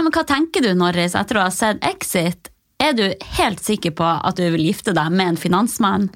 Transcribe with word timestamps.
Nei, 0.00 0.06
men 0.06 0.14
Hva 0.16 0.22
tenker 0.24 0.64
du, 0.64 0.70
Norris, 0.72 1.12
etter 1.12 1.36
å 1.36 1.42
ha 1.44 1.50
sett 1.52 1.82
Exit? 1.84 2.48
Er 2.80 2.94
du 2.96 3.02
helt 3.36 3.60
sikker 3.60 3.92
på 3.92 4.06
at 4.08 4.38
du 4.40 4.46
vil 4.54 4.62
gifte 4.70 4.94
deg 4.96 5.12
med 5.12 5.34
en 5.34 5.36
finansmann? 5.36 6.06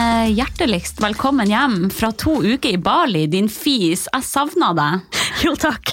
Eh, 0.00 0.32
hjerteligst 0.32 1.04
velkommen 1.04 1.52
hjem 1.52 1.90
fra 1.92 2.08
to 2.16 2.38
uker 2.40 2.72
i 2.72 2.80
Bali, 2.80 3.28
din 3.28 3.52
fis. 3.52 4.08
Jeg 4.08 4.24
savna 4.24 4.72
deg. 4.80 5.20
Jo, 5.44 5.54
takk. 5.56 5.92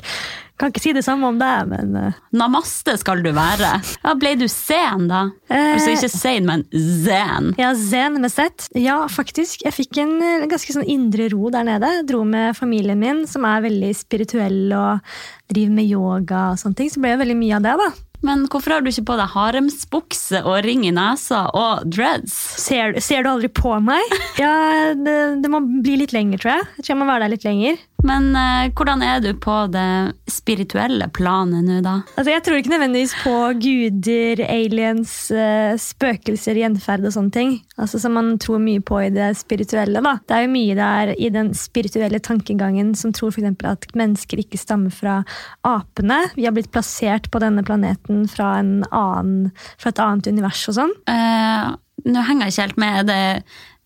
Kan 0.57 0.71
ikke 0.71 0.81
si 0.81 0.93
det 0.97 1.03
samme 1.05 1.27
om 1.29 1.37
deg, 1.37 1.67
men 1.69 1.93
uh, 1.93 2.15
Namaste 2.33 2.95
skal 2.97 3.21
du 3.21 3.29
være. 3.35 3.75
Ja, 4.01 4.15
Ble 4.17 4.33
du 4.39 4.47
sen, 4.49 5.05
da? 5.11 5.27
Eh. 5.51 5.73
Altså 5.75 5.93
ikke 5.93 6.09
sein, 6.09 6.47
men 6.49 6.65
zen. 6.73 7.51
ja, 7.61 7.73
zen 7.77 8.17
med 8.23 8.33
sett. 8.33 8.65
Ja, 8.73 9.03
faktisk. 9.11 9.61
Jeg 9.67 9.75
fikk 9.75 10.01
en 10.01 10.15
eh, 10.17 10.47
ganske 10.49 10.73
sånn 10.73 10.87
indre 10.89 11.29
ro 11.33 11.51
der 11.53 11.67
nede. 11.67 11.91
Dro 12.09 12.23
med 12.25 12.57
familien 12.57 12.97
min, 13.01 13.23
som 13.29 13.45
er 13.45 13.61
veldig 13.67 13.93
spirituell 13.99 14.73
og 14.73 15.13
driver 15.53 15.77
med 15.77 15.91
yoga 15.93 16.43
og 16.55 16.61
sånne 16.63 16.81
ting. 16.81 16.89
Så 16.89 17.03
ble 17.03 17.13
det 17.13 17.21
veldig 17.21 17.37
mye 17.37 17.59
av 17.59 17.67
det, 17.67 17.77
da. 17.83 17.89
Men 18.25 18.47
hvorfor 18.49 18.73
har 18.73 18.81
du 18.81 18.89
ikke 18.89 19.05
på 19.11 19.15
deg 19.19 19.29
haremsbukse 19.35 20.39
og 20.41 20.63
ring 20.65 20.87
i 20.89 20.93
nesa 20.95 21.43
og 21.53 21.85
dreads? 21.85 22.33
Ser, 22.63 22.97
ser 23.03 23.21
du 23.21 23.29
aldri 23.29 23.49
på 23.53 23.75
meg? 23.85 24.17
Ja, 24.41 24.55
det, 24.97 25.17
det 25.43 25.51
må 25.53 25.61
bli 25.85 25.99
litt 26.01 26.15
lenger, 26.17 26.41
tror 26.41 26.55
jeg. 26.55 26.65
Jeg 26.79 26.87
tror 26.87 26.95
jeg 26.95 26.99
må 27.03 27.09
være 27.11 27.27
der 27.27 27.35
litt 27.35 27.45
lenger. 27.45 27.77
Men 28.05 28.29
eh, 28.37 28.69
hvordan 28.77 29.01
er 29.01 29.21
du 29.23 29.31
på 29.41 29.55
det 29.73 30.13
spirituelle 30.29 31.07
planet 31.15 31.65
nå, 31.65 31.79
da? 31.81 31.95
Altså, 32.13 32.29
Jeg 32.29 32.43
tror 32.45 32.59
ikke 32.59 32.73
nødvendigvis 32.75 33.15
på 33.23 33.33
guder, 33.63 34.43
aliens, 34.45 35.13
eh, 35.33 35.73
spøkelser, 35.81 36.59
gjenferd 36.61 37.07
og 37.09 37.15
sånne 37.15 37.33
ting. 37.33 37.55
Altså 37.81 38.01
Som 38.01 38.17
man 38.19 38.35
tror 38.41 38.61
mye 38.61 38.83
på 38.85 38.99
i 39.01 39.09
det 39.13 39.31
spirituelle. 39.39 40.03
da. 40.03 40.17
Det 40.27 40.37
er 40.37 40.45
jo 40.45 40.53
mye 40.53 40.77
der 40.77 41.13
i 41.17 41.31
den 41.33 41.53
spirituelle 41.57 42.21
tankegangen 42.21 42.93
som 42.95 43.13
tror 43.13 43.33
eksempel 43.33 43.71
at 43.71 43.89
mennesker 43.97 44.43
ikke 44.43 44.61
stammer 44.61 44.93
fra 44.93 45.17
apene. 45.65 46.21
Vi 46.35 46.45
har 46.45 46.53
blitt 46.53 46.71
plassert 46.71 47.31
på 47.33 47.41
denne 47.41 47.65
planeten 47.65 48.27
fra, 48.29 48.59
en 48.61 48.83
annen, 48.91 49.51
fra 49.81 49.89
et 49.89 50.03
annet 50.03 50.29
univers 50.29 50.67
og 50.69 50.77
sånn. 50.77 50.93
Eh, 51.09 51.73
nå 52.05 52.27
henger 52.29 52.47
jeg 52.47 52.53
ikke 52.53 52.67
helt 52.67 52.83
med. 52.85 53.09
Det, 53.09 53.21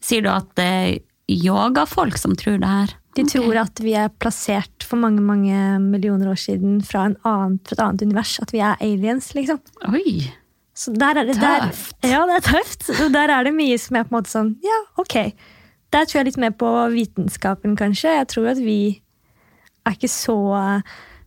sier 0.03 0.25
du 0.25 0.31
at 0.33 0.52
det 0.59 0.67
er 0.67 1.00
yogafolk 1.31 2.19
som 2.19 2.35
tror 2.35 2.59
det 2.59 2.67
her? 2.67 2.97
De 3.17 3.25
tror 3.27 3.57
at 3.59 3.81
vi 3.83 3.91
er 3.99 4.11
plassert 4.23 4.85
for 4.87 5.01
mange 5.01 5.19
mange 5.23 5.55
millioner 5.83 6.29
år 6.31 6.39
siden 6.39 6.77
fra, 6.85 7.09
en 7.09 7.17
annen, 7.27 7.57
fra 7.67 7.75
et 7.75 7.83
annet 7.83 8.05
univers. 8.07 8.37
At 8.43 8.53
vi 8.55 8.61
er 8.63 8.79
aliens, 8.79 9.33
liksom. 9.35 9.59
Oi! 9.91 10.29
Så 10.81 10.93
der 10.95 11.19
er 11.19 11.27
det, 11.27 11.35
der, 11.41 11.67
Tøft. 11.67 11.97
ja, 12.07 12.21
det 12.29 12.37
er 12.39 12.45
tøft. 12.47 12.87
Og 13.03 13.11
der 13.13 13.33
er 13.35 13.43
det 13.43 13.51
mye 13.53 13.75
som 13.77 13.99
er 13.99 14.07
på 14.07 14.13
en 14.13 14.17
måte 14.21 14.31
sånn, 14.31 14.53
ja, 14.63 14.79
ok. 15.01 15.17
Der 15.91 16.07
tror 16.07 16.21
jeg 16.21 16.29
litt 16.31 16.39
mer 16.39 16.55
på 16.55 16.69
vitenskapen, 16.93 17.75
kanskje. 17.75 18.15
Jeg 18.21 18.29
tror 18.31 18.53
at 18.53 18.61
vi 18.63 18.79
er 19.83 19.97
ikke 19.97 20.09
så 20.11 20.37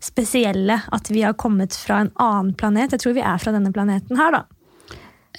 spesielle 0.05 0.80
at 0.92 1.10
vi 1.12 1.22
har 1.24 1.36
kommet 1.36 1.77
fra 1.77 2.00
en 2.05 2.10
annen 2.20 2.55
planet. 2.56 2.96
Jeg 2.96 3.05
tror 3.05 3.16
vi 3.16 3.24
er 3.24 3.40
fra 3.40 3.52
denne 3.55 3.72
planeten 3.74 4.16
her, 4.20 4.40
da. 4.40 4.42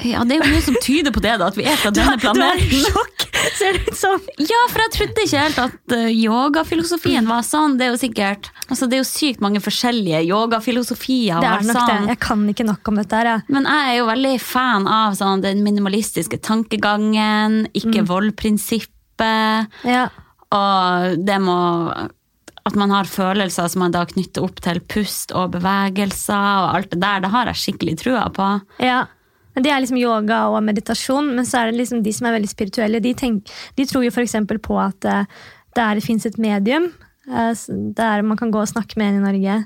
Ja, 0.03 0.25
Det 0.27 0.35
er 0.35 0.41
jo 0.43 0.51
noe 0.51 0.63
som 0.65 0.75
tyder 0.83 1.13
på 1.15 1.21
det, 1.23 1.37
da, 1.39 1.47
at 1.47 1.57
vi 1.57 1.63
er 1.63 1.77
fra 1.79 1.91
denne 1.97 2.17
planeten. 2.19 2.35
Du 2.35 2.45
er 2.45 2.77
i 2.77 2.81
er 2.81 2.89
sjokk! 2.91 3.14
Ser 3.59 3.77
det 3.77 3.87
ut 3.89 3.97
som. 3.99 4.19
Ja, 4.41 4.61
for 4.71 4.83
jeg 4.83 4.91
trodde 4.95 5.23
ikke 5.25 5.41
helt 5.41 5.59
at 5.65 5.95
uh, 5.95 6.07
yogafilosofien 6.11 7.27
var 7.29 7.45
sånn. 7.47 7.77
Det 7.79 7.87
er 7.87 7.93
jo 7.93 7.99
sikkert, 8.01 8.49
altså 8.67 8.89
det 8.89 8.97
er 8.99 9.03
jo 9.03 9.07
sykt 9.09 9.43
mange 9.43 9.61
forskjellige 9.63 10.23
yogafilosofier. 10.27 11.39
Det 11.43 11.51
er 11.51 11.67
nok 11.69 11.79
sånn. 11.79 12.03
det. 12.07 12.13
Jeg 12.15 12.21
kan 12.25 12.43
ikke 12.53 12.67
nok 12.67 12.91
om 12.91 12.99
dette 13.01 13.21
her, 13.21 13.31
jeg. 13.33 13.45
Men 13.55 13.69
jeg 13.69 13.93
er 13.93 13.97
jo 13.99 14.09
veldig 14.11 14.35
fan 14.43 14.89
av 14.91 15.15
sånn, 15.19 15.43
den 15.45 15.63
minimalistiske 15.65 16.41
tankegangen, 16.45 17.65
ikke 17.77 18.05
vold-prinsippet, 18.09 19.71
Ja. 19.87 20.05
og 20.55 21.25
det 21.25 21.39
må 21.43 21.57
at 22.65 22.73
man 22.75 22.89
har 22.89 23.05
følelser 23.05 23.67
som 23.69 23.83
man 23.83 23.93
da 23.93 24.01
knytter 24.09 24.41
opp 24.41 24.57
til 24.65 24.79
pust 24.89 25.29
og 25.37 25.51
bevegelser 25.53 26.33
og 26.63 26.71
alt 26.79 26.89
det 26.95 26.97
der. 27.03 27.19
Det 27.21 27.29
har 27.29 27.51
jeg 27.51 27.59
skikkelig 27.61 27.93
trua 28.01 28.23
på. 28.33 28.47
Ja. 28.81 29.03
Men 29.55 29.63
Det 29.63 29.71
er 29.71 29.81
liksom 29.81 29.99
yoga 29.99 30.41
og 30.51 30.63
meditasjon, 30.67 31.31
men 31.35 31.47
så 31.47 31.61
er 31.61 31.71
det 31.71 31.79
liksom 31.79 32.03
de 32.03 32.13
som 32.13 32.27
er 32.27 32.35
veldig 32.37 32.51
spirituelle. 32.51 33.01
De, 33.03 33.13
tenk, 33.15 33.51
de 33.77 33.87
tror 33.87 34.03
jo 34.03 34.11
f.eks. 34.11 34.35
på 34.61 34.79
at 34.83 35.07
eh, 35.07 35.25
det 35.75 36.03
fins 36.03 36.27
et 36.27 36.37
medium 36.37 36.91
eh, 37.31 37.53
der 37.95 38.21
man 38.27 38.37
kan 38.37 38.51
gå 38.51 38.61
og 38.61 38.71
snakke 38.71 38.99
med 38.99 39.13
en 39.13 39.21
i 39.21 39.25
Norge. 39.25 39.57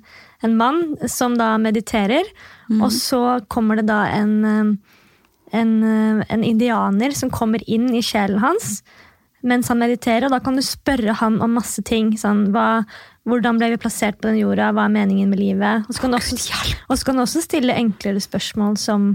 En 0.45 0.55
mann 0.55 0.95
som 1.09 1.35
da 1.37 1.55
mediterer, 1.57 2.29
og 2.79 2.93
så 2.93 3.41
kommer 3.49 3.81
det 3.81 3.89
da 3.89 4.05
en, 4.13 4.33
eh, 4.45 4.97
en, 5.57 5.75
en 6.21 6.43
indianer 6.45 7.17
som 7.17 7.33
kommer 7.33 7.65
inn 7.67 7.89
i 7.97 8.05
sjelen 8.05 8.39
hans 8.45 8.79
mens 9.45 9.69
han 9.71 9.79
mediterer, 9.79 10.27
og 10.27 10.33
da 10.33 10.41
kan 10.43 10.57
du 10.57 10.63
spørre 10.65 11.15
han 11.21 11.39
om 11.43 11.53
masse 11.55 11.79
ting. 11.87 12.11
Sånn, 12.19 12.49
hva, 12.55 12.83
hvordan 13.29 13.59
ble 13.59 13.71
vi 13.73 13.81
plassert 13.81 14.19
på 14.19 14.27
den 14.27 14.41
jorda? 14.41 14.71
Hva 14.75 14.87
er 14.87 14.95
meningen 14.97 15.31
med 15.31 15.39
livet? 15.39 15.87
Og 15.87 15.95
så 15.95 16.03
kan 16.03 16.13
du 16.13 16.19
også, 16.19 16.35
og 16.89 16.99
så 16.99 17.07
kan 17.07 17.19
du 17.19 17.23
også 17.23 17.43
stille 17.45 17.77
enklere 17.79 18.23
spørsmål 18.23 18.75
som 18.81 19.13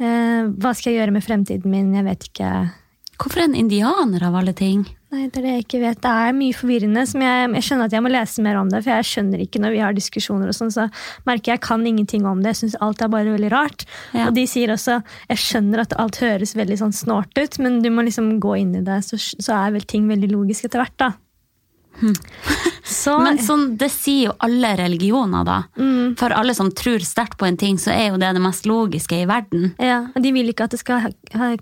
Hva 0.00 0.72
skal 0.72 0.92
jeg 0.94 1.02
gjøre 1.02 1.12
med 1.12 1.24
fremtiden 1.26 1.72
min? 1.72 1.92
Jeg 1.94 2.06
vet 2.06 2.30
ikke. 2.30 2.52
Hvorfor 3.20 3.42
en 3.44 3.54
indianer 3.58 4.22
av 4.24 4.38
alle 4.38 4.54
ting? 4.56 4.86
Nei, 5.10 5.26
Det 5.28 5.40
er 5.40 5.44
det 5.44 5.52
jeg 5.52 5.64
ikke 5.64 5.80
vet. 5.82 5.98
Det 6.00 6.10
er 6.10 6.36
mye 6.38 6.54
forvirrende. 6.56 7.02
som 7.06 7.20
jeg, 7.20 7.48
jeg 7.58 7.64
skjønner 7.66 7.88
at 7.88 7.92
jeg 7.96 8.04
må 8.04 8.12
lese 8.14 8.42
mer 8.42 8.56
om 8.56 8.68
det, 8.70 8.80
for 8.84 8.92
jeg 8.94 9.08
skjønner 9.10 9.42
ikke 9.44 9.60
når 9.60 9.74
vi 9.74 9.82
har 9.82 9.96
diskusjoner, 9.96 10.48
og 10.48 10.56
sånn, 10.56 10.70
så 10.72 10.86
merker 11.26 11.52
jeg 11.52 11.58
jeg 11.58 11.64
kan 11.66 11.86
ingenting 11.86 12.24
om 12.30 12.40
det. 12.40 12.54
Jeg 12.54 12.60
syns 12.62 12.76
alt 12.80 13.02
er 13.02 13.10
bare 13.12 13.34
veldig 13.34 13.50
rart. 13.52 13.84
Ja. 14.14 14.28
Og 14.28 14.36
de 14.38 14.46
sier 14.48 14.72
også 14.72 15.00
jeg 15.28 15.42
skjønner 15.42 15.82
at 15.82 15.96
alt 16.00 16.20
høres 16.22 16.54
veldig 16.56 16.78
sånn 16.80 16.94
snålt 16.96 17.36
ut, 17.36 17.58
men 17.58 17.82
du 17.82 17.90
må 17.90 18.06
liksom 18.06 18.38
gå 18.40 18.54
inn 18.62 18.76
i 18.78 18.84
det, 18.86 19.02
så, 19.04 19.18
så 19.18 19.58
er 19.58 19.74
vel 19.76 19.84
ting 19.84 20.08
veldig 20.08 20.30
logisk 20.32 20.70
etter 20.70 20.84
hvert, 20.84 20.96
da. 21.02 21.10
Så, 22.90 23.12
Men 23.22 23.38
sånn, 23.38 23.76
det 23.78 23.86
sier 23.94 24.30
jo 24.30 24.32
alle 24.42 24.72
religioner, 24.80 25.44
da. 25.46 25.58
For 26.18 26.32
alle 26.34 26.56
som 26.56 26.72
tror 26.74 27.04
sterkt 27.06 27.36
på 27.38 27.46
en 27.46 27.58
ting, 27.60 27.76
så 27.78 27.92
er 27.94 28.08
jo 28.08 28.18
det 28.18 28.32
det 28.34 28.42
mest 28.42 28.66
logiske 28.66 29.20
i 29.20 29.28
verden. 29.30 29.68
ja, 29.78 30.00
De 30.18 30.32
vil 30.34 30.50
ikke 30.50 30.66
at 30.66 30.74
det 30.74 30.80
skal 30.80 31.06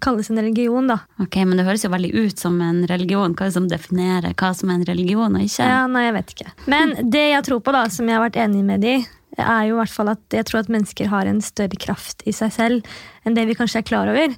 kalles 0.00 0.30
en 0.32 0.40
religion, 0.40 0.88
da. 0.88 1.00
Ok, 1.20 1.36
Men 1.44 1.60
det 1.60 1.66
høres 1.68 1.84
jo 1.84 1.92
veldig 1.92 2.12
ut 2.16 2.40
som 2.40 2.56
en 2.64 2.80
religion. 2.88 3.34
Hva 3.36 3.44
er 3.44 3.52
det 3.52 3.58
som 3.58 3.68
definerer 3.68 4.32
hva 4.38 4.54
som 4.56 4.72
er 4.72 4.80
en 4.80 4.88
religion 4.88 5.36
og 5.36 5.44
ikke? 5.44 5.68
Ja, 5.68 5.84
nei, 5.90 6.06
jeg 6.06 6.16
vet 6.16 6.34
ikke. 6.36 6.50
Men 6.66 6.96
det 7.12 7.26
jeg 7.28 7.44
tror 7.50 7.60
på, 7.66 7.76
da, 7.76 7.84
som 7.92 8.08
jeg 8.08 8.16
har 8.16 8.24
vært 8.24 8.40
enig 8.46 8.64
med 8.64 8.86
de, 8.86 8.96
er 9.38 9.68
jo 9.68 9.76
i 9.76 9.80
hvert 9.82 9.92
fall 9.94 10.14
at 10.14 10.34
jeg 10.34 10.48
tror 10.48 10.62
at 10.64 10.72
mennesker 10.72 11.10
har 11.12 11.28
en 11.28 11.42
større 11.44 11.76
kraft 11.78 12.24
i 12.26 12.32
seg 12.34 12.54
selv 12.54 12.88
enn 13.28 13.36
det 13.36 13.44
vi 13.50 13.58
kanskje 13.58 13.82
er 13.82 13.90
klar 13.90 14.08
over. 14.10 14.32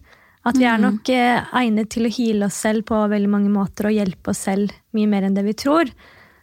At 0.49 0.57
vi 0.57 0.65
er 0.65 0.81
nok 0.81 1.09
eh, 1.13 1.43
egnet 1.61 1.91
til 1.93 2.09
å 2.09 2.15
heale 2.15 2.49
oss 2.49 2.63
selv 2.65 2.87
på 2.89 2.97
veldig 3.13 3.29
mange 3.29 3.53
måter 3.53 3.91
og 3.91 3.97
hjelpe 3.97 4.33
oss 4.33 4.47
selv 4.47 4.73
mye 4.97 5.11
mer 5.11 5.27
enn 5.27 5.37
det 5.37 5.45
vi 5.45 5.57
tror. 5.67 5.91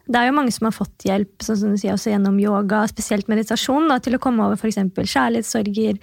Det 0.07 0.19
er 0.19 0.29
jo 0.29 0.37
mange 0.37 0.53
som 0.55 0.69
har 0.69 0.75
fått 0.75 1.03
hjelp 1.07 1.43
sånn 1.43 1.59
som 1.59 1.73
du 1.73 1.81
sier, 1.81 1.95
også 1.97 2.13
gjennom 2.13 2.37
yoga, 2.39 2.85
spesielt 2.87 3.27
meditasjon, 3.31 3.89
da, 3.91 3.97
til 3.99 4.15
å 4.15 4.21
komme 4.23 4.45
over 4.45 4.55
f.eks. 4.55 4.79
kjærlighetssorger, 4.95 5.97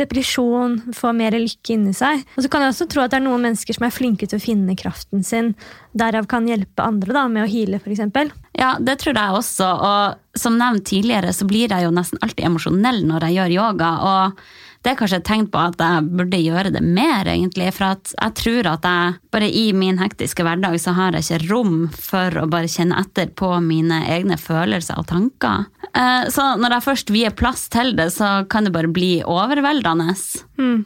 depresjon, 0.00 0.80
få 0.96 1.12
mer 1.14 1.36
lykke 1.38 1.76
inni 1.76 1.94
seg. 1.94 2.24
Og 2.34 2.42
så 2.42 2.50
kan 2.50 2.64
jeg 2.64 2.72
også 2.72 2.88
tro 2.90 3.04
at 3.04 3.12
det 3.12 3.20
er 3.20 3.26
noen 3.28 3.46
mennesker 3.46 3.76
som 3.76 3.86
er 3.86 3.94
flinke 3.94 4.26
til 4.26 4.40
å 4.40 4.42
finne 4.42 4.74
kraften 4.78 5.22
sin, 5.26 5.52
derav 5.94 6.26
kan 6.30 6.48
hjelpe 6.50 6.82
andre 6.82 7.14
da, 7.14 7.28
med 7.30 7.44
å 7.44 7.50
heale, 7.52 7.78
f.eks. 7.78 8.34
Ja, 8.58 8.74
det 8.82 8.98
tror 9.04 9.14
jeg 9.14 9.38
også. 9.38 9.70
Og 9.70 10.40
som 10.40 10.58
nevnt 10.58 10.88
tidligere, 10.90 11.30
så 11.36 11.46
blir 11.46 11.70
jeg 11.70 11.86
jo 11.86 11.94
nesten 11.94 12.18
alltid 12.26 12.48
emosjonell 12.48 13.04
når 13.06 13.28
jeg 13.28 13.38
gjør 13.38 13.58
yoga. 13.60 13.94
Og 14.10 14.44
det 14.84 14.92
er 14.92 14.98
kanskje 15.00 15.16
et 15.22 15.24
tegn 15.24 15.46
på 15.48 15.60
at 15.64 15.80
jeg 15.80 16.08
burde 16.12 16.38
gjøre 16.44 16.70
det 16.74 16.82
mer, 16.84 17.24
egentlig. 17.32 17.70
For 17.72 17.86
at 17.94 18.12
jeg 18.12 18.34
tror 18.40 18.66
at 18.74 18.84
jeg 18.84 19.14
bare 19.32 19.48
i 19.48 19.62
min 19.72 19.96
hektiske 20.02 20.44
hverdag 20.44 20.76
så 20.82 20.92
har 20.96 21.16
jeg 21.16 21.24
ikke 21.24 21.48
rom 21.50 21.78
for 21.96 22.36
å 22.42 22.44
bare 22.52 22.68
kjenne 22.68 22.98
etter 23.00 23.30
på 23.32 23.48
mine 23.64 24.02
egne 24.12 24.36
følelser 24.40 25.00
og 25.00 25.08
tanker. 25.08 25.64
Eh, 25.94 26.28
Så 26.28 26.44
når 26.60 26.76
jeg 26.76 26.86
først 26.90 27.10
vier 27.14 27.32
plass 27.32 27.68
til 27.72 27.94
det, 27.96 28.10
så 28.12 28.44
kan 28.52 28.64
det 28.68 28.74
bare 28.76 28.92
bli 28.92 29.22
overveldende. 29.24 30.12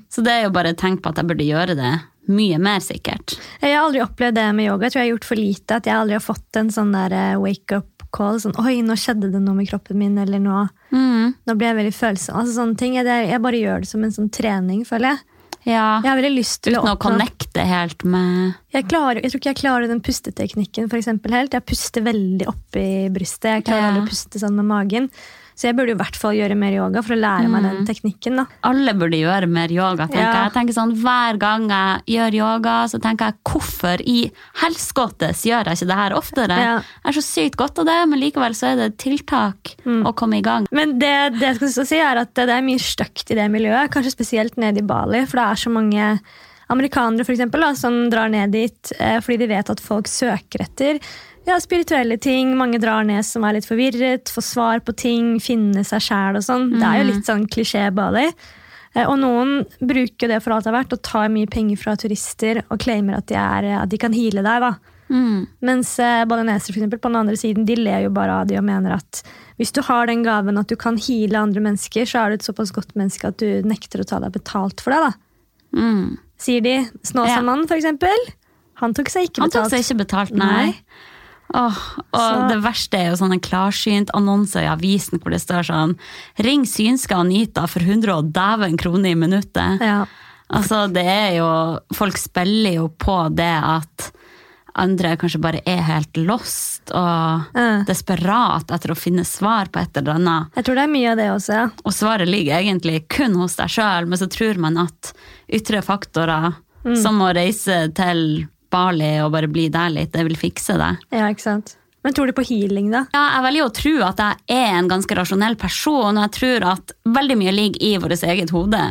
Så 0.09 0.23
det 0.23 0.33
er 0.33 0.47
jo 0.47 0.55
bare 0.55 0.71
et 0.77 0.79
tegn 0.81 1.01
på 1.03 1.11
at 1.11 1.19
jeg 1.19 1.27
burde 1.33 1.45
gjøre 1.51 1.75
det 1.79 1.93
mye 2.29 2.59
mer, 2.61 2.79
sikkert. 2.85 3.39
Jeg 3.63 3.73
har 3.73 3.87
aldri 3.87 4.03
opplevd 4.05 4.37
det 4.37 4.47
med 4.55 4.67
yoga. 4.69 4.85
Jeg 4.85 4.93
tror 4.93 5.01
jeg 5.01 5.07
har 5.09 5.15
gjort 5.17 5.29
for 5.31 5.41
lite. 5.41 5.77
At 5.81 5.87
jeg 5.89 5.97
aldri 5.97 6.17
har 6.19 6.25
fått 6.27 6.59
en 6.61 6.69
sånn 6.75 6.91
der 6.93 7.15
eh, 7.17 7.39
wake 7.41 7.79
up 7.81 7.98
call. 8.13 8.37
Sånn, 8.41 8.55
Oi, 8.65 8.81
nå 8.83 8.95
skjedde 8.99 9.31
det 9.33 9.41
noe 9.43 9.55
med 9.55 9.69
kroppen 9.71 9.97
min, 9.97 10.19
eller 10.19 10.39
nå, 10.39 10.69
Mm. 10.93 11.35
nå 11.47 11.55
ble 11.59 11.67
jeg 11.67 11.77
veldig 11.77 11.95
følsom. 11.95 12.37
Altså, 12.41 12.55
sånne 12.61 12.77
ting. 12.79 12.95
Jeg, 12.95 13.05
jeg 13.07 13.43
bare 13.43 13.61
gjør 13.61 13.81
det 13.85 13.89
som 13.89 14.05
en 14.05 14.11
sånn 14.15 14.31
trening, 14.31 14.85
føler 14.89 15.13
jeg. 15.15 15.19
Ja. 15.67 16.01
Jeg 16.01 16.09
har 16.09 16.17
veldig 16.17 16.37
lyst 16.39 16.63
til 16.65 16.77
Uten 16.79 16.89
å 16.89 16.95
å 16.97 16.99
connecte 17.03 17.61
helt 17.67 18.05
med 18.05 18.55
jeg, 18.73 18.87
klarer, 18.89 19.21
jeg 19.21 19.33
tror 19.33 19.41
ikke 19.43 19.51
jeg 19.53 19.59
klarer 19.61 19.89
den 19.91 20.01
pusteteknikken 20.01 20.89
for 20.89 20.97
eksempel, 20.97 21.31
helt. 21.35 21.53
Jeg 21.53 21.67
puster 21.67 22.01
veldig 22.07 22.47
opp 22.49 22.77
i 22.79 23.09
brystet. 23.13 23.51
Jeg 23.59 23.65
klarer 23.67 23.83
Ja. 23.83 23.91
aldri 23.91 24.07
å 24.07 24.09
puste 24.09 24.39
sånn 24.41 24.55
med 24.57 24.65
magen. 24.65 25.11
Så 25.59 25.67
jeg 25.67 25.75
burde 25.75 25.91
i 25.91 25.99
hvert 25.99 26.15
fall 26.15 26.37
gjøre 26.39 26.55
mer 26.55 26.71
yoga 26.77 27.01
for 27.03 27.17
å 27.17 27.19
lære 27.19 27.49
meg 27.51 27.65
den 27.67 27.81
teknikken. 27.89 28.37
da. 28.39 28.45
Alle 28.63 28.93
burde 28.95 29.19
gjøre 29.19 29.49
mer 29.51 29.73
yoga, 29.75 30.07
tenker 30.07 30.23
Ja. 30.23 30.45
jeg. 30.45 30.53
tenker 30.55 30.75
sånn, 30.77 30.93
Hver 31.03 31.39
gang 31.43 31.65
jeg 31.69 32.05
gjør 32.15 32.35
yoga, 32.39 32.77
så 32.87 33.01
tenker 33.03 33.27
jeg 33.27 33.35
hvorfor 33.49 34.01
i 34.07 34.31
helskottes 34.63 35.43
gjør 35.49 35.67
jeg 35.67 35.81
ikke 35.81 35.89
det 35.91 35.97
her 35.99 36.15
oftere? 36.15 36.57
Ja. 36.63 36.77
Jeg 36.79 37.11
er 37.11 37.17
så 37.19 37.25
sykt 37.27 37.57
godt 37.59 37.79
av 37.83 37.87
det, 37.91 37.99
men 38.09 38.21
likevel 38.23 38.55
så 38.55 38.71
er 38.73 38.77
det 38.77 38.87
et 38.93 38.99
tiltak 39.03 39.75
Mm. 39.85 40.05
å 40.07 40.15
komme 40.15 40.39
i 40.39 40.43
gang. 40.43 40.67
Men 40.71 40.97
det, 41.01 41.39
det 41.41 41.59
jeg 41.59 41.71
skal 41.73 41.85
si 41.91 41.97
er 41.99 42.17
at 42.23 42.35
det 42.35 42.49
er 42.49 42.63
mye 42.63 42.79
stygt 42.79 43.31
i 43.33 43.35
det 43.35 43.51
miljøet, 43.51 43.91
kanskje 43.91 44.15
spesielt 44.15 44.57
nede 44.57 44.79
i 44.79 44.87
Bali, 44.87 45.25
for 45.27 45.39
det 45.43 45.47
er 45.51 45.59
så 45.67 45.71
mange 45.73 46.21
amerikanere 46.71 47.25
for 47.25 47.33
eksempel, 47.35 47.61
da, 47.65 47.73
som 47.75 48.11
drar 48.13 48.29
ned 48.31 48.53
dit 48.53 48.93
eh, 49.01 49.19
fordi 49.25 49.39
de 49.39 49.47
vet 49.49 49.71
at 49.73 49.81
folk 49.81 50.05
søker 50.07 50.61
etter 50.67 51.01
ja, 51.49 51.57
spirituelle 51.63 52.19
ting. 52.21 52.55
Mange 52.59 52.79
drar 52.83 53.05
ned 53.09 53.25
som 53.27 53.45
er 53.49 53.57
litt 53.59 53.67
forvirret, 53.69 54.31
får 54.33 54.45
svar 54.45 54.81
på 54.85 54.95
ting, 54.97 55.37
finne 55.43 55.85
seg 55.87 56.03
sjæl 56.05 56.39
og 56.41 56.45
sånn. 56.47 56.71
Det 56.79 56.85
er 56.87 57.01
jo 57.03 57.09
litt 57.13 57.27
sånn 57.29 57.47
klisjé 57.51 57.89
Bali. 57.95 58.27
Eh, 58.95 59.05
Og 59.09 59.19
noen 59.21 59.65
bruker 59.81 60.29
det 60.33 60.43
for 60.45 60.55
alt 60.57 60.65
det 60.69 60.73
er 60.73 60.79
verdt 60.79 60.95
og 60.97 61.03
tar 61.07 61.29
mye 61.33 61.49
penger 61.51 61.77
fra 61.81 61.97
turister 62.01 62.63
og 62.69 62.79
claimer 62.85 63.19
at 63.19 63.27
de, 63.31 63.37
er, 63.41 63.69
at 63.83 63.89
de 63.93 63.99
kan 64.01 64.13
heale 64.17 64.43
deg. 64.45 64.61
da. 64.65 64.73
Mm. 65.09 65.47
Mens 65.65 65.95
eh, 66.05 66.25
balinesere 66.29 66.73
for 66.75 66.81
eksempel, 66.83 67.01
på 67.01 67.09
den 67.09 67.17
andre 67.23 67.37
siden 67.41 67.65
de 67.69 67.77
ler 67.81 68.03
jo 68.05 68.11
bare 68.13 68.43
av 68.43 68.49
de 68.51 68.59
og 68.61 68.65
mener 68.69 68.93
at 68.99 69.23
hvis 69.57 69.73
du 69.73 69.81
har 69.83 70.07
den 70.07 70.23
gaven 70.23 70.59
at 70.61 70.69
du 70.69 70.77
kan 70.77 70.99
heale 71.01 71.41
andre 71.41 71.63
mennesker, 71.65 72.05
så 72.07 72.27
er 72.27 72.31
du 72.31 72.35
et 72.39 72.45
såpass 72.49 72.73
godt 72.77 72.93
menneske 72.95 73.27
at 73.31 73.39
du 73.41 73.63
nekter 73.67 74.05
å 74.05 74.09
ta 74.09 74.21
deg 74.21 74.35
betalt 74.37 74.81
for 74.85 74.93
det. 74.93 75.01
da. 75.09 75.81
Mm. 75.81 76.19
Sier 76.39 76.61
de. 76.63 76.77
Snåsamannen, 77.09 77.67
for 77.67 77.77
eksempel. 77.81 78.29
Han 78.79 78.93
tok 78.95 79.09
seg 79.11 79.27
ikke 79.27 79.43
Han 79.43 79.51
tok 79.51 79.65
betalt. 79.65 79.75
seg 79.75 79.83
ikke 79.87 79.99
betalt, 80.05 80.37
nei. 80.39 80.69
Nei. 80.69 81.08
Åh, 81.55 81.79
og 82.13 82.21
Så- 82.21 82.49
det 82.51 82.63
verste 82.63 82.99
er 82.99 83.07
jo 83.11 83.17
sånne 83.17 83.41
klarsynt 83.41 84.11
annonser 84.15 84.63
i 84.67 84.69
avisen 84.69 85.19
hvor 85.19 85.31
det 85.33 85.41
står 85.41 85.65
sånn 85.65 85.97
Ring 86.45 86.67
synske 86.69 87.17
Anita 87.17 87.67
for 87.67 87.81
100 87.81 88.19
og 88.19 88.33
dæven 88.33 88.77
kroner 88.77 89.11
i 89.11 89.15
minuttet. 89.15 89.81
Ja. 89.81 90.05
Altså, 90.51 90.87
det 90.93 91.05
er 91.05 91.37
jo 91.39 91.79
Folk 91.93 92.17
spiller 92.17 92.73
jo 92.75 92.89
på 92.89 93.35
det 93.35 93.63
at 93.65 94.13
andre 94.79 95.17
kanskje 95.17 95.41
bare 95.41 95.61
er 95.67 95.81
helt 95.83 96.15
lost 96.17 96.93
og 96.95 97.49
uh. 97.57 97.83
desperat 97.85 98.71
etter 98.71 98.93
å 98.93 98.97
finne 98.97 99.25
svar 99.27 99.67
på 99.73 99.81
et 99.81 99.97
eller 99.97 100.15
annet. 100.15 100.55
Jeg 100.55 100.65
tror 100.69 100.75
det 100.79 100.85
er 100.85 100.93
mye 100.93 101.11
av 101.11 101.17
det 101.17 101.27
også. 101.33 101.53
ja. 101.57 101.65
Og 101.85 101.93
svaret 101.93 102.29
ligger 102.31 102.61
egentlig 102.61 103.09
kun 103.09 103.35
hos 103.41 103.57
deg 103.59 103.73
sjøl, 103.75 104.07
men 104.07 104.19
så 104.21 104.29
tror 104.31 104.61
man 104.63 104.79
at 104.85 105.13
ytre 105.51 105.83
faktorer, 105.83 106.55
som 106.95 107.19
å 107.21 107.33
reise 107.35 107.93
til 107.93 108.47
Bali 108.73 109.15
og 109.25 109.33
bare 109.35 109.51
bli 109.51 109.69
der 109.73 109.93
litt, 109.95 110.13
det 110.15 110.25
vil 110.29 110.39
fikse 110.39 110.77
det. 110.81 110.95
Ja, 111.15 111.29
ikke 111.33 111.47
sant? 111.47 111.77
Men 112.07 112.15
tror 112.15 112.31
du 112.31 112.35
på 112.37 112.45
healing, 112.47 112.93
da? 112.95 113.03
Ja, 113.13 113.25
jeg 113.35 113.45
velger 113.49 113.67
å 113.67 113.75
tro 113.75 113.95
at 114.07 114.21
jeg 114.23 114.59
er 114.59 114.77
en 114.79 114.91
ganske 114.91 115.17
rasjonell 115.19 115.57
person, 115.61 116.17
og 116.17 116.25
jeg 116.29 116.35
tror 116.39 116.67
at 116.77 116.95
veldig 117.19 117.37
mye 117.41 117.55
ligger 117.57 117.83
i 117.85 117.95
vårt 118.01 118.23
eget 118.23 118.53
hode. 118.55 118.83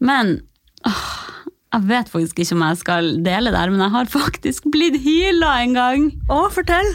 Men 0.00 0.38
åh, 0.88 1.10
jeg 1.74 1.84
vet 1.90 2.08
faktisk 2.10 2.40
ikke 2.40 2.56
om 2.56 2.64
jeg 2.70 2.80
skal 2.80 3.10
dele 3.26 3.52
det 3.52 3.64
men 3.74 3.84
jeg 3.84 3.94
har 3.94 4.08
faktisk 4.12 4.70
blitt 4.72 4.96
heala 5.04 5.58
en 5.66 5.76
gang. 5.76 6.08
Å, 6.32 6.46
fortell! 6.54 6.88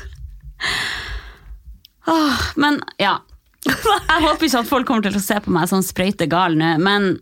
Åh, 2.09 2.47
men 2.59 2.81
ja. 2.99 3.19
Jeg 3.63 4.23
håper 4.25 4.49
ikke 4.49 4.63
at 4.65 4.67
folk 4.71 4.89
kommer 4.89 5.05
til 5.05 5.15
å 5.15 5.23
se 5.23 5.37
på 5.45 5.53
meg 5.53 5.69
sånn 5.71 5.85
sprøytegal 5.85 6.57
nå, 6.59 6.73
men 6.83 7.13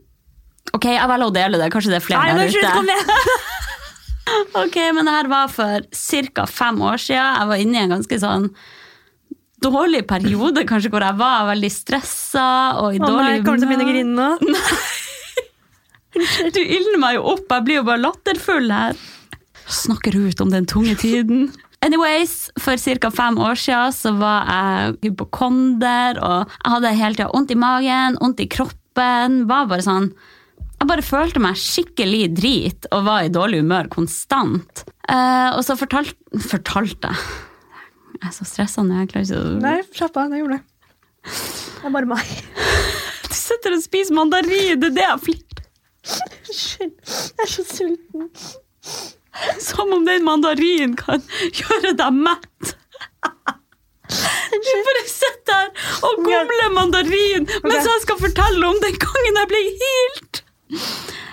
ok, 0.73 0.87
jeg 0.95 1.09
velger 1.11 1.27
å 1.27 1.35
dele 1.35 1.59
det. 1.61 1.69
Kanskje 1.73 1.91
det 1.93 1.99
er 1.99 2.05
flere 2.07 2.23
Nei, 2.31 2.47
der 2.47 2.55
ute. 2.55 2.77
kom 2.79 2.89
igjen! 2.95 3.49
Ok, 4.61 4.77
men 4.95 5.07
det 5.07 5.15
her 5.15 5.29
var 5.31 5.49
for 5.51 5.87
ca. 5.91 6.45
fem 6.49 6.81
år 6.81 7.01
siden. 7.01 7.39
Jeg 7.39 7.49
var 7.51 7.63
inne 7.63 7.77
i 7.77 7.83
en 7.85 7.95
ganske 7.95 8.19
sånn 8.21 8.49
dårlig 9.61 10.03
periode, 10.09 10.63
kanskje, 10.65 10.89
hvor 10.89 11.03
jeg 11.05 11.17
var 11.19 11.45
veldig 11.51 11.69
stressa 11.71 12.47
og 12.81 12.95
i 12.95 13.01
Å 13.01 13.05
dårlig 13.05 13.35
humør. 13.37 13.45
kommer 13.45 13.57
du 13.57 13.61
til 13.61 13.67
å 13.67 13.71
begynne 13.71 13.87
å 13.87 13.91
grine 13.91 14.13
nå? 14.17 14.29
Du 16.51 16.59
ildner 16.59 16.99
meg 16.99 17.13
jo 17.15 17.21
opp, 17.37 17.45
jeg 17.47 17.63
blir 17.63 17.77
jo 17.79 17.83
bare 17.87 18.01
latterfull 18.03 18.71
her. 18.73 18.97
Snakker 19.71 20.17
ut 20.17 20.41
om 20.43 20.49
den 20.51 20.65
tunge 20.67 20.97
tiden. 20.99 21.45
Anyways, 21.81 22.49
for 22.59 22.75
ca. 22.75 23.09
fem 23.15 23.37
år 23.39 23.55
siden 23.55 23.95
så 23.95 24.11
var 24.19 24.43
jeg 24.51 24.97
hypokonder, 25.07 26.19
og 26.19 26.51
jeg 26.51 26.73
hadde 26.75 26.91
hele 26.99 27.15
tida 27.15 27.29
vondt 27.31 27.53
i 27.55 27.57
magen, 27.63 28.19
vondt 28.19 28.43
i 28.43 28.49
kroppen. 28.51 29.45
Var 29.47 29.69
bare 29.71 29.85
sånn 29.87 30.11
Jeg 30.81 30.89
bare 30.89 31.03
følte 31.05 31.41
meg 31.43 31.59
skikkelig 31.61 32.23
drit 32.33 32.87
og 32.89 33.03
var 33.05 33.27
i 33.27 33.29
dårlig 33.29 33.59
humør 33.61 33.85
konstant. 33.93 34.81
Uh, 35.05 35.53
og 35.53 35.61
så 35.67 35.75
fortalte 35.77 36.17
Fortalte 36.41 37.11
jeg 37.11 37.19
Jeg 38.15 38.29
er 38.29 38.33
så 38.33 38.45
stressa 38.47 38.81
nå, 38.85 38.95
jeg 39.01 39.11
klarer 39.11 39.27
ikke 39.27 39.41
å 39.41 39.59
Nei, 39.61 39.75
slapp 39.93 40.17
av. 40.17 40.31
Det 40.31 40.39
gjorde 40.41 40.57
det. 40.57 40.63
Det 41.27 41.85
er 41.85 41.95
bare 41.97 42.09
meg. 42.09 42.33
Du 43.31 43.37
sitter 43.37 43.75
og 43.77 43.83
spiser 43.83 44.17
mandarin, 44.17 44.81
det 44.81 44.89
er 44.89 44.95
det 44.95 45.05
jeg 45.05 45.21
flipper. 45.27 45.61
Unnskyld. 46.49 46.91
Jeg 47.05 47.45
er 47.45 47.51
så 47.51 47.63
sulten. 47.67 48.29
Som 49.61 49.93
om 49.95 50.05
den 50.07 50.25
mandarinen 50.25 50.97
kan 50.99 51.21
gjøre 51.61 51.93
deg 52.01 52.17
mett. 52.25 52.73
Du 54.51 54.71
bare 54.87 55.03
sitter 55.07 55.61
her 55.61 56.07
og 56.09 56.23
gomler 56.25 56.73
mandarin 56.75 57.45
mens 57.63 57.87
jeg 57.87 58.03
skal 58.03 58.19
fortelle 58.19 58.67
om 58.67 58.81
den 58.83 58.97
gangen 58.99 59.39
jeg 59.39 59.51
ble 59.53 59.61
healt. 59.69 60.40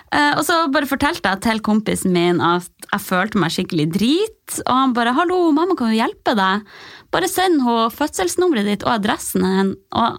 Eh, 0.09 0.33
og 0.39 0.45
så 0.47 0.63
bare 0.73 0.89
fortalte 0.89 1.29
jeg 1.29 1.43
til 1.45 1.61
kompisen 1.65 2.15
min 2.15 2.41
at 2.41 2.71
jeg 2.89 3.05
følte 3.05 3.41
meg 3.41 3.53
skikkelig 3.53 3.89
drit. 3.99 4.61
Og 4.65 4.73
han 4.73 4.95
bare 4.97 5.13
'hallo, 5.13 5.51
mamma 5.53 5.77
kan 5.77 5.93
jo 5.93 6.01
hjelpe 6.01 6.33
deg'. 6.39 6.65
Bare 7.13 7.29
send 7.29 7.61
henne 7.61 7.91
fødselsnummeret 7.93 8.65
ditt 8.65 8.87
og 8.87 8.97
adressen 8.97 9.45
hennes. 9.45 9.77
Og 9.93 10.19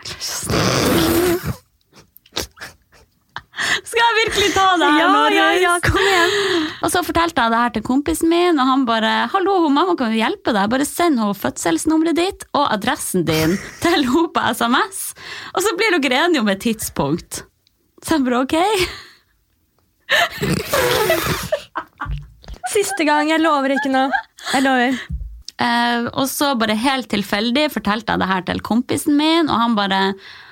jeg 0.00 0.08
klarer 0.08 1.00
ikke 1.00 1.48
å. 1.54 1.60
Skal 3.60 4.00
jeg 4.00 4.16
virkelig 4.16 4.48
ta 4.54 4.66
det 4.80 4.88
her? 4.88 5.00
Ja, 5.00 5.24
ja, 5.34 5.48
ja, 5.60 5.72
kom 5.84 6.00
igjen. 6.00 6.32
Og 6.80 6.92
så 6.92 7.02
fortalte 7.04 7.42
jeg 7.44 7.52
det 7.52 7.60
her 7.60 7.74
til 7.74 7.84
kompisen 7.84 8.30
min, 8.32 8.58
og 8.58 8.66
han 8.66 8.86
bare 8.88 9.28
'Hallo, 9.28 9.68
mamma 9.68 9.96
kan 9.96 10.12
jo 10.12 10.22
hjelpe 10.22 10.52
deg. 10.52 10.70
Bare 10.70 10.84
send 10.88 11.20
henne 11.20 11.36
fødselsnummeret 11.36 12.16
ditt 12.16 12.44
og 12.54 12.72
adressen 12.72 13.24
din 13.24 13.58
til 13.82 13.90
henne 13.90 14.28
på 14.32 14.40
SMS.' 14.40 15.14
Og 15.54 15.62
så 15.62 15.76
blir 15.76 15.98
dere 15.98 16.26
enige 16.26 16.40
om 16.40 16.48
et 16.48 16.60
tidspunkt. 16.60 17.44
Så 18.00 18.16
jeg 18.16 18.24
bare 18.26 18.42
ok. 18.44 18.56
Siste 22.74 23.06
gang. 23.06 23.30
Jeg 23.30 23.42
lover 23.42 23.76
ikke 23.76 23.92
noe. 23.92 24.10
Jeg 24.54 24.64
lover. 24.64 25.00
Eh, 25.60 26.06
og 26.16 26.26
så 26.30 26.54
bare 26.58 26.78
helt 26.80 27.10
tilfeldig 27.12 27.66
fortalte 27.74 28.14
jeg 28.14 28.22
det 28.22 28.30
her 28.30 28.46
til 28.48 28.62
kompisen 28.64 29.18
min, 29.18 29.50
og 29.50 29.60
han 29.60 29.76
bare 29.76 30.00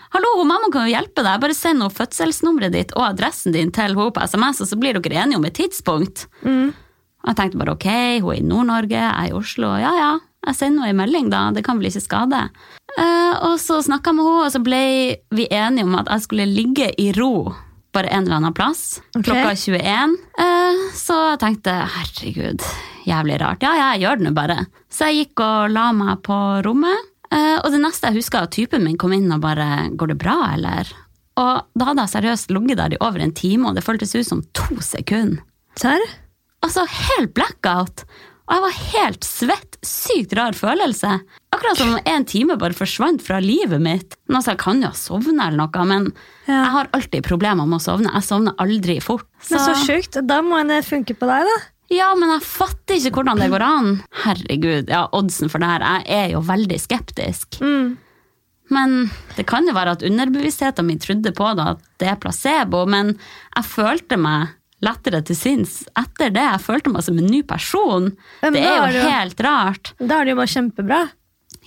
'Hallo, 0.08 0.44
mamma 0.44 0.70
kan 0.72 0.86
jo 0.88 0.94
hjelpe 0.96 1.20
deg. 1.24 1.40
Bare 1.40 1.54
send 1.54 1.82
henne 1.82 1.92
fødselsnummeret 1.92 2.72
ditt 2.72 2.92
og 2.96 3.10
adressen 3.10 3.52
din 3.52 3.70
til 3.72 3.82
henne 3.84 4.10
på 4.12 4.24
SMS, 4.24 4.60
og 4.64 4.68
så 4.68 4.76
blir 4.80 4.96
dere 4.96 5.24
enige 5.24 5.36
om 5.36 5.44
et 5.44 5.56
tidspunkt.' 5.56 6.26
Og 7.18 7.34
jeg 7.34 7.36
tenkte 7.36 7.58
bare 7.58 7.74
ok, 7.74 7.88
hun 8.22 8.32
er 8.32 8.38
i 8.38 8.46
Nord-Norge, 8.46 8.96
jeg 8.96 9.10
er 9.10 9.26
i 9.28 9.32
Oslo. 9.36 9.76
Ja 9.76 9.92
ja, 9.98 10.18
jeg 10.46 10.54
sender 10.56 10.86
henne 10.86 10.94
en 10.94 11.00
melding, 11.02 11.30
da. 11.32 11.50
Det 11.52 11.64
kan 11.66 11.78
vel 11.80 11.90
ikke 11.90 12.04
skade. 12.04 12.42
Eh, 12.98 13.34
og 13.46 13.58
så 13.60 13.80
snakka 13.84 14.12
jeg 14.12 14.18
med 14.18 14.28
henne, 14.28 14.44
og 14.46 14.52
så 14.54 14.60
ble 14.64 14.82
vi 15.34 15.48
enige 15.50 15.84
om 15.88 15.96
at 15.98 16.08
jeg 16.14 16.24
skulle 16.26 16.46
ligge 16.48 16.92
i 16.98 17.10
ro 17.16 17.54
bare 17.92 18.10
en 18.12 18.26
eller 18.26 18.36
annen 18.36 18.54
plass 18.54 19.00
Okay. 19.16 19.24
klokka 19.30 19.54
21. 19.56 20.16
Eh, 20.38 20.80
så 20.94 21.16
jeg 21.32 21.40
tenkte 21.42 21.74
herregud, 21.96 22.64
jævlig 23.08 23.38
rart. 23.40 23.62
Ja, 23.64 23.74
ja, 23.76 23.86
jeg 23.96 24.04
gjør 24.06 24.20
det 24.20 24.26
nå 24.28 24.32
bare. 24.36 24.58
Så 24.92 25.08
jeg 25.08 25.24
gikk 25.28 25.42
og 25.44 25.72
la 25.74 25.90
meg 25.96 26.20
på 26.26 26.38
rommet. 26.66 27.08
Eh, 27.32 27.56
og 27.60 27.72
det 27.74 27.80
neste 27.82 28.08
jeg 28.08 28.22
husker, 28.22 28.46
at 28.46 28.54
typen 28.56 28.84
min 28.84 28.96
kom 29.00 29.12
inn 29.12 29.32
og 29.32 29.42
bare 29.44 29.90
'Går 29.90 30.08
det 30.14 30.18
bra, 30.18 30.52
eller?' 30.54 30.92
Og 31.38 31.62
da 31.78 31.84
hadde 31.84 32.02
jeg 32.02 32.14
seriøst 32.16 32.50
ligget 32.50 32.78
der 32.78 32.94
i 32.94 32.98
over 33.00 33.20
en 33.20 33.32
time, 33.32 33.68
og 33.68 33.74
det 33.76 33.84
føltes 33.84 34.14
ut 34.14 34.26
som 34.26 34.42
to 34.54 34.74
sekunder. 34.80 35.38
Serr? 35.76 36.00
Altså, 36.66 36.82
helt 36.90 37.32
blackout. 37.34 38.02
Og 38.48 38.54
jeg 38.56 38.64
var 38.64 38.76
helt 38.94 39.26
svett. 39.28 39.76
Sykt 39.84 40.32
rar 40.34 40.56
følelse. 40.56 41.18
Akkurat 41.52 41.76
som 41.78 41.92
om 41.94 42.00
en 42.08 42.24
time 42.28 42.56
bare 42.58 42.74
forsvant 42.76 43.20
fra 43.22 43.38
livet 43.44 43.80
mitt. 43.84 44.16
Men 44.26 44.40
altså, 44.40 44.54
Jeg 44.56 44.62
kan 44.64 44.80
jo 44.82 44.88
ha 44.88 44.96
sovna 44.96 45.48
eller 45.48 45.60
noe, 45.60 45.84
men 45.86 46.12
Ja. 46.48 46.62
jeg 46.64 46.72
har 46.72 46.88
alltid 46.96 47.22
problemer 47.28 47.66
med 47.68 47.78
å 47.78 47.84
sovne. 47.84 48.12
Jeg 48.12 48.24
sovner 48.24 48.54
aldri 48.58 48.98
fort. 49.04 49.26
Men 49.50 49.60
så 49.60 49.74
sjukt. 49.84 50.16
Da 50.26 50.40
må 50.42 50.62
det 50.66 50.80
funke 50.88 51.14
på 51.14 51.28
deg, 51.28 51.44
da. 51.44 51.58
Ja, 51.90 52.14
men 52.14 52.28
jeg 52.30 52.42
fatter 52.44 52.96
ikke 52.96 53.14
hvordan 53.20 53.38
det 53.40 53.50
går 53.52 53.62
an. 53.64 54.02
Herregud, 54.24 54.88
ja, 54.88 55.06
oddsen 55.12 55.48
for 55.48 55.58
det 55.58 55.68
her. 55.68 55.80
Jeg 56.04 56.26
er 56.26 56.32
jo 56.34 56.40
veldig 56.44 56.80
skeptisk. 56.80 57.60
Mm. 57.60 57.96
Men 58.70 59.10
det 59.36 59.46
kan 59.48 59.64
jo 59.66 59.72
være 59.72 59.92
at 59.96 60.02
underbevisstheten 60.04 60.84
min 60.84 60.98
trodde 61.00 61.32
på 61.32 61.54
det, 61.56 61.64
at 61.66 61.80
det 62.00 62.08
er 62.08 62.16
placebo, 62.20 62.84
men 62.86 63.14
jeg 63.56 63.64
følte 63.64 64.18
meg 64.20 64.48
lettere 64.84 65.22
til 65.26 65.36
sinns 65.38 65.80
etter 65.98 66.30
det. 66.34 66.44
Jeg 66.44 66.62
følte 66.64 66.92
meg 66.94 67.02
som 67.06 67.18
en 67.18 67.26
ny 67.30 67.42
person. 67.46 68.10
Men 68.42 68.52
Det 68.54 68.62
er 68.62 68.76
jo 68.94 69.06
helt 69.08 69.40
rart. 69.44 69.92
Da 69.98 70.20
er 70.20 70.28
det 70.28 70.34
jo 70.36 70.40
bare 70.42 70.52
kjempebra. 70.54 71.00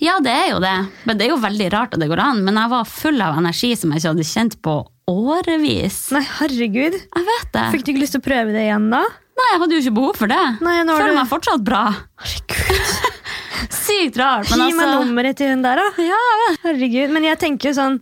Ja, 0.02 0.16
det 0.24 0.32
er 0.32 0.48
jo 0.54 0.60
det. 0.62 0.76
Men 1.06 1.18
det 1.18 1.26
er 1.26 1.30
jo 1.34 1.40
veldig 1.42 1.68
rart 1.74 1.94
at 1.94 2.00
det 2.00 2.08
går 2.10 2.22
an. 2.22 2.40
Men 2.46 2.56
jeg 2.58 2.72
var 2.72 2.88
full 2.88 3.20
av 3.22 3.36
energi 3.38 3.74
som 3.78 3.92
jeg 3.92 4.00
ikke 4.02 4.12
hadde 4.14 4.26
kjent 4.30 4.56
på 4.64 4.76
årevis. 5.12 5.98
Nei, 6.14 6.22
herregud. 6.38 6.96
Jeg 6.96 7.26
vet 7.28 7.52
det. 7.54 7.66
Fikk 7.74 7.84
du 7.84 7.92
ikke 7.92 8.02
lyst 8.04 8.16
til 8.16 8.22
å 8.22 8.26
prøve 8.26 8.54
det 8.54 8.64
igjen 8.68 8.88
da? 8.94 9.02
Nei, 9.32 9.46
jeg 9.52 9.60
hadde 9.62 9.74
jo 9.76 9.82
ikke 9.82 9.94
behov 9.96 10.16
for 10.20 10.30
det. 10.30 10.42
Nei, 10.64 10.78
Føler 10.88 11.12
du- 11.12 11.18
meg 11.20 11.28
fortsatt 11.30 11.62
bra. 11.66 11.84
Herregud. 12.22 13.12
Sykt 13.82 14.16
rart. 14.20 14.48
Men 14.50 14.62
Gi 14.68 14.74
meg 14.76 14.86
altså 14.88 15.04
nummeret 15.04 15.38
til 15.38 15.52
hun 15.52 15.62
der, 15.64 15.80
da. 15.80 16.02
ja, 16.02 16.20
Herregud. 16.64 17.12
Men 17.14 17.26
jeg 17.28 17.38
tenker 17.42 17.70
jo 17.70 17.76
sånn 17.78 17.98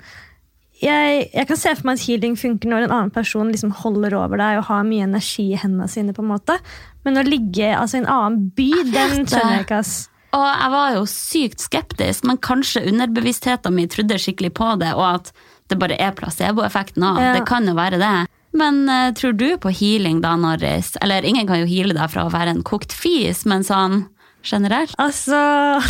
jeg, 0.80 1.26
jeg 1.34 1.48
kan 1.48 1.58
se 1.60 1.72
for 1.76 1.88
meg 1.88 1.98
at 1.98 2.04
healing 2.06 2.36
funker 2.40 2.70
når 2.70 2.86
en 2.86 2.94
annen 2.94 3.12
person 3.12 3.50
liksom 3.52 3.74
holder 3.82 4.16
over 4.16 4.40
deg 4.40 4.60
og 4.60 4.68
har 4.70 4.86
mye 4.88 5.04
energi 5.04 5.50
i 5.52 5.60
hendene 5.60 5.88
sine. 5.92 6.14
på 6.16 6.24
en 6.24 6.32
måte. 6.32 6.56
Men 7.04 7.20
å 7.20 7.26
ligge 7.26 7.68
altså, 7.76 7.98
i 7.98 8.02
en 8.04 8.10
annen 8.10 8.48
by, 8.56 8.70
den 8.88 9.22
skjønner 9.26 9.58
jeg 9.58 9.66
ikke. 9.68 9.82
ass. 9.84 9.94
Og 10.36 10.44
jeg 10.46 10.72
var 10.72 10.92
jo 10.94 11.06
sykt 11.10 11.64
skeptisk, 11.64 12.26
men 12.28 12.38
kanskje 12.38 12.84
underbevisstheten 12.86 13.74
min 13.74 13.90
trodde 13.90 14.18
skikkelig 14.22 14.52
på 14.54 14.68
det, 14.80 14.92
og 14.94 15.06
at 15.08 15.32
det 15.70 15.78
bare 15.80 15.98
er 16.02 16.14
placeboeffekten 16.18 17.02
av. 17.06 17.18
Ja. 17.22 17.32
Det 17.38 17.46
kan 17.50 17.66
jo 17.66 17.74
være 17.78 17.98
det. 18.00 18.14
Men 18.56 18.82
uh, 18.90 19.10
tror 19.14 19.34
du 19.38 19.48
på 19.62 19.72
healing 19.74 20.22
da, 20.24 20.34
Norris? 20.38 20.94
Eller 21.02 21.26
ingen 21.26 21.46
kan 21.50 21.60
jo 21.62 21.68
heale 21.70 21.94
deg 21.94 22.10
fra 22.10 22.26
å 22.26 22.32
være 22.32 22.56
en 22.56 22.64
kokt 22.66 22.94
fis, 22.94 23.44
men 23.46 23.66
sånn 23.66 24.04
generelt? 24.46 24.94
Altså, 25.00 25.36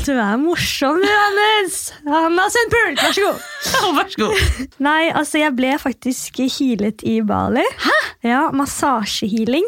du 0.07 0.12
er 0.19 0.37
morsom, 0.40 0.99
du, 1.02 1.11
Anders! 1.26 1.78
Hanna 2.07 2.47
Sundpult, 2.52 3.02
vær 3.02 3.14
så 3.16 3.26
god! 3.28 3.45
Vær 4.00 4.11
så 4.12 4.23
god. 4.25 4.66
Nei, 4.83 5.11
altså, 5.12 5.38
jeg 5.42 5.54
ble 5.59 5.75
faktisk 5.83 6.40
healet 6.59 7.04
i 7.07 7.19
Bali. 7.26 7.64
Hæ? 7.85 7.97
Ja, 8.26 8.42
Massasjehealing 8.57 9.66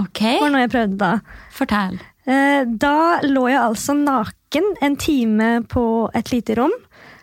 Ok, 0.00 0.20
var 0.42 0.50
noe 0.52 0.64
jeg 0.66 0.72
prøvde 0.74 0.98
da. 1.00 1.12
fortell. 1.56 1.94
Eh, 2.28 2.64
Da 2.82 2.94
lå 3.24 3.46
jeg 3.48 3.62
altså 3.62 3.94
naken 3.96 4.74
en 4.84 4.96
time 5.00 5.50
på 5.72 5.84
et 6.16 6.32
lite 6.34 6.56
rom. 6.58 6.74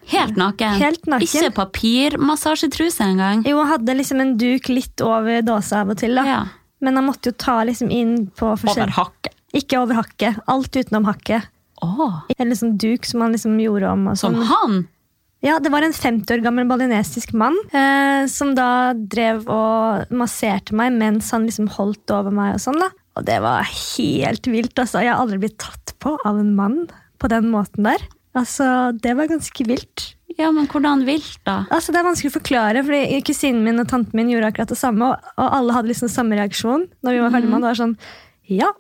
Helt 0.10 0.36
naken. 0.40 0.80
Helt 0.82 1.06
naken. 1.08 1.24
Ikke 1.28 1.52
papirmassasjetruse 1.56 3.06
engang. 3.06 3.44
Jo, 3.48 3.60
jeg 3.62 3.70
hadde 3.76 3.96
liksom 4.00 4.22
en 4.24 4.34
duk 4.42 4.68
litt 4.72 5.04
over 5.06 5.42
dåsa 5.46 5.84
av 5.84 5.94
og 5.94 6.02
til. 6.02 6.16
da. 6.18 6.26
Ja. 6.28 6.42
Men 6.84 6.98
han 7.00 7.06
måtte 7.08 7.32
jo 7.32 7.38
ta 7.40 7.62
liksom 7.64 7.92
inn 7.94 8.16
på 8.36 8.50
Over 8.52 8.60
forskjell... 8.66 8.92
hakket. 8.98 9.33
Ikke 9.54 9.80
over 9.82 10.00
hakket. 10.02 10.40
Alt 10.50 10.76
utenom 10.76 11.06
hakket. 11.10 11.50
Åh, 11.84 12.22
Eller 12.40 12.56
sånn 12.56 12.78
duk 12.80 13.06
som 13.06 13.22
han 13.26 13.34
liksom 13.36 13.58
gjorde 13.60 13.90
om. 13.92 14.06
Som 14.16 14.38
sånn. 14.38 14.44
han? 14.50 14.76
Ja, 15.44 15.58
Det 15.60 15.70
var 15.74 15.84
en 15.84 15.92
50 15.92 16.32
år 16.38 16.42
gammel 16.46 16.66
balinesisk 16.70 17.34
mann 17.36 17.58
eh, 17.76 18.26
som 18.32 18.54
da 18.56 18.94
drev 18.96 19.44
og 19.52 20.12
masserte 20.16 20.72
meg 20.72 20.94
mens 20.96 21.32
han 21.36 21.44
liksom 21.50 21.68
holdt 21.76 22.14
over 22.16 22.32
meg. 22.32 22.56
Og 22.56 22.64
sånn 22.64 22.80
da. 22.80 22.88
Og 23.20 23.26
det 23.28 23.42
var 23.44 23.68
helt 23.68 24.48
vilt. 24.48 24.74
altså. 24.80 25.04
Jeg 25.04 25.12
har 25.12 25.20
aldri 25.22 25.42
blitt 25.44 25.60
tatt 25.62 25.94
på 26.00 26.16
av 26.24 26.40
en 26.40 26.56
mann 26.56 26.86
på 27.20 27.28
den 27.30 27.52
måten 27.52 27.84
der. 27.84 28.00
Altså, 28.34 28.66
Det 28.98 29.14
var 29.20 29.28
ganske 29.28 29.68
vilt. 29.68 30.16
Ja, 30.40 30.50
men 30.50 30.66
hvordan 30.66 31.04
vilt 31.06 31.38
da? 31.46 31.66
Altså, 31.70 31.92
Det 31.92 32.00
er 32.00 32.08
vanskelig 32.08 32.32
å 32.32 32.40
forklare, 32.40 32.82
fordi 32.82 33.20
kusinen 33.28 33.62
min 33.68 33.80
og 33.84 33.88
tanten 33.92 34.16
min 34.18 34.32
gjorde 34.32 34.50
akkurat 34.50 34.72
det 34.72 34.80
samme, 34.80 35.12
og, 35.12 35.34
og 35.38 35.52
alle 35.60 35.74
hadde 35.76 35.92
liksom 35.92 36.10
samme 36.10 36.40
reaksjon 36.40 36.88
når 37.04 37.12
vi 37.14 37.20
var 37.22 37.36
ferdig 37.36 37.52
med 37.52 37.54
han. 37.60 37.62
Det 37.68 37.70
var 37.70 37.82
sånn, 37.84 37.98
ja, 38.50 38.72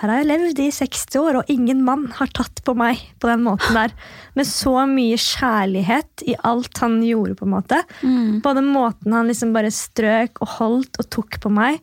her 0.00 0.08
har 0.08 0.18
jeg 0.22 0.28
levd 0.30 0.58
i 0.62 0.68
60 0.72 1.16
år, 1.20 1.36
og 1.40 1.50
ingen 1.52 1.82
mann 1.84 2.06
har 2.16 2.26
tatt 2.36 2.62
på 2.64 2.74
meg 2.76 3.00
på 3.20 3.28
den 3.30 3.42
måten 3.44 3.74
der. 3.76 3.92
Med 4.36 4.46
så 4.48 4.74
mye 4.88 5.16
kjærlighet 5.20 6.24
i 6.30 6.34
alt 6.46 6.78
han 6.82 7.00
gjorde, 7.04 7.36
på 7.36 7.44
en 7.48 7.54
måte. 7.56 7.80
Både 8.44 8.62
måten 8.64 9.12
han 9.16 9.28
liksom 9.28 9.52
bare 9.56 9.70
strøk 9.74 10.40
og 10.40 10.48
holdt 10.58 11.00
og 11.02 11.10
tok 11.10 11.40
på 11.42 11.50
meg. 11.52 11.80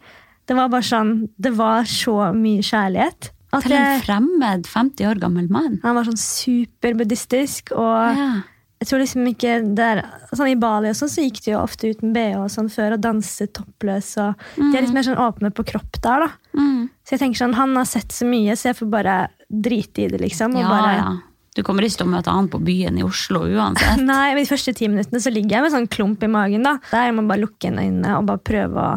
Det 0.48 0.56
var 0.56 0.70
bare 0.72 0.86
sånn, 0.88 1.30
det 1.38 1.52
var 1.58 1.84
så 1.84 2.32
mye 2.34 2.64
kjærlighet. 2.64 3.32
At 3.54 3.64
Til 3.64 3.78
en 3.78 4.02
fremmed 4.04 4.66
50 4.68 5.08
år 5.08 5.20
gammel 5.22 5.48
mann? 5.50 5.80
han 5.84 5.96
var 5.96 6.04
sånn 6.08 6.20
superbuddhistisk, 6.20 7.72
og 7.76 8.16
Ja. 8.18 8.42
jeg 8.82 8.88
tror 8.90 9.00
liksom 9.00 9.28
ikke 9.28 9.76
der, 9.76 10.04
sånn 10.34 10.50
I 10.52 10.56
Bali 10.56 10.90
og 10.90 10.96
sånn, 10.96 11.10
så 11.10 11.24
gikk 11.24 11.44
de 11.46 11.52
jo 11.52 11.60
ofte 11.64 11.90
uten 11.94 12.14
BH 12.14 12.38
og 12.38 12.50
sånn 12.52 12.70
før 12.70 12.94
og 12.94 13.02
danset 13.02 13.54
toppløs. 13.54 14.18
og 14.18 14.36
De 14.56 14.78
er 14.78 14.82
litt 14.82 14.94
mer 14.94 15.04
sånn 15.04 15.18
åpne 15.18 15.52
på 15.54 15.66
kropp 15.66 16.02
der. 16.02 16.20
da. 16.28 16.30
Mm. 16.60 16.90
Så 17.08 17.16
jeg 17.16 17.22
tenker 17.24 17.40
sånn, 17.40 17.56
Han 17.56 17.76
har 17.80 17.88
sett 17.88 18.12
så 18.12 18.28
mye, 18.28 18.56
så 18.60 18.74
jeg 18.74 18.80
får 18.82 18.90
bare 18.92 19.16
drite 19.48 20.04
i 20.04 20.08
det. 20.12 20.20
liksom. 20.20 20.58
Ja, 20.60 20.68
bare, 20.68 20.94
ja. 20.98 21.12
Du 21.56 21.64
kommer 21.66 21.82
ikke 21.88 22.04
til 22.04 22.06
å 22.10 22.12
møte 22.12 22.34
han 22.36 22.50
på 22.52 22.60
byen 22.62 23.00
i 23.00 23.06
Oslo 23.08 23.46
uansett. 23.48 24.04
Nei, 24.12 24.34
men 24.36 24.44
De 24.44 24.50
første 24.50 24.76
ti 24.76 24.90
minuttene 24.92 25.22
så 25.24 25.32
ligger 25.34 25.58
jeg 25.58 25.66
med 25.66 25.74
sånn 25.74 25.88
klump 25.88 26.26
i 26.28 26.30
magen. 26.30 26.68
da. 26.68 26.76
Der 26.92 27.14
må 27.14 27.24
man 27.24 27.32
bare 27.32 27.46
lukke 27.48 27.72
inn 27.72 27.80
øynene 27.80 28.18
og 28.20 28.28
bare 28.28 28.44
prøve 28.44 28.84
å 28.84 28.92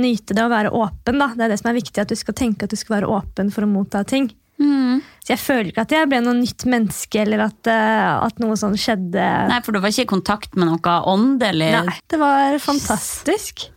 nyte 0.00 0.34
det 0.36 0.42
og 0.42 0.50
være 0.52 0.74
åpen. 0.74 1.22
da. 1.22 1.30
Det 1.38 1.46
er 1.46 1.54
det 1.54 1.60
som 1.62 1.70
er 1.70 1.78
viktig, 1.78 2.02
at 2.02 2.10
du 2.10 2.18
skal 2.18 2.36
tenke 2.36 2.66
at 2.66 2.74
du 2.74 2.78
skal 2.80 2.98
være 2.98 3.08
åpen 3.14 3.54
for 3.54 3.64
å 3.64 3.70
motta 3.70 4.02
ting. 4.04 4.28
Mm. 4.60 5.00
Så 5.24 5.32
jeg 5.32 5.40
føler 5.40 5.70
ikke 5.70 5.86
at 5.86 5.94
jeg 5.94 6.08
ble 6.10 6.20
noe 6.20 6.36
nytt 6.36 6.66
menneske, 6.68 7.22
eller 7.22 7.46
at, 7.46 7.70
eh, 7.70 8.26
at 8.26 8.42
noe 8.42 8.58
sånn 8.60 8.76
skjedde. 8.76 9.24
Nei, 9.48 9.60
for 9.64 9.72
du 9.72 9.80
var 9.80 9.94
ikke 9.94 10.04
i 10.04 10.10
kontakt 10.18 10.58
med 10.58 10.68
noe 10.68 10.96
åndelig? 11.08 11.70
Nei, 11.86 11.96
Det 12.10 12.18
var 12.20 12.58
fantastisk. 12.60 13.70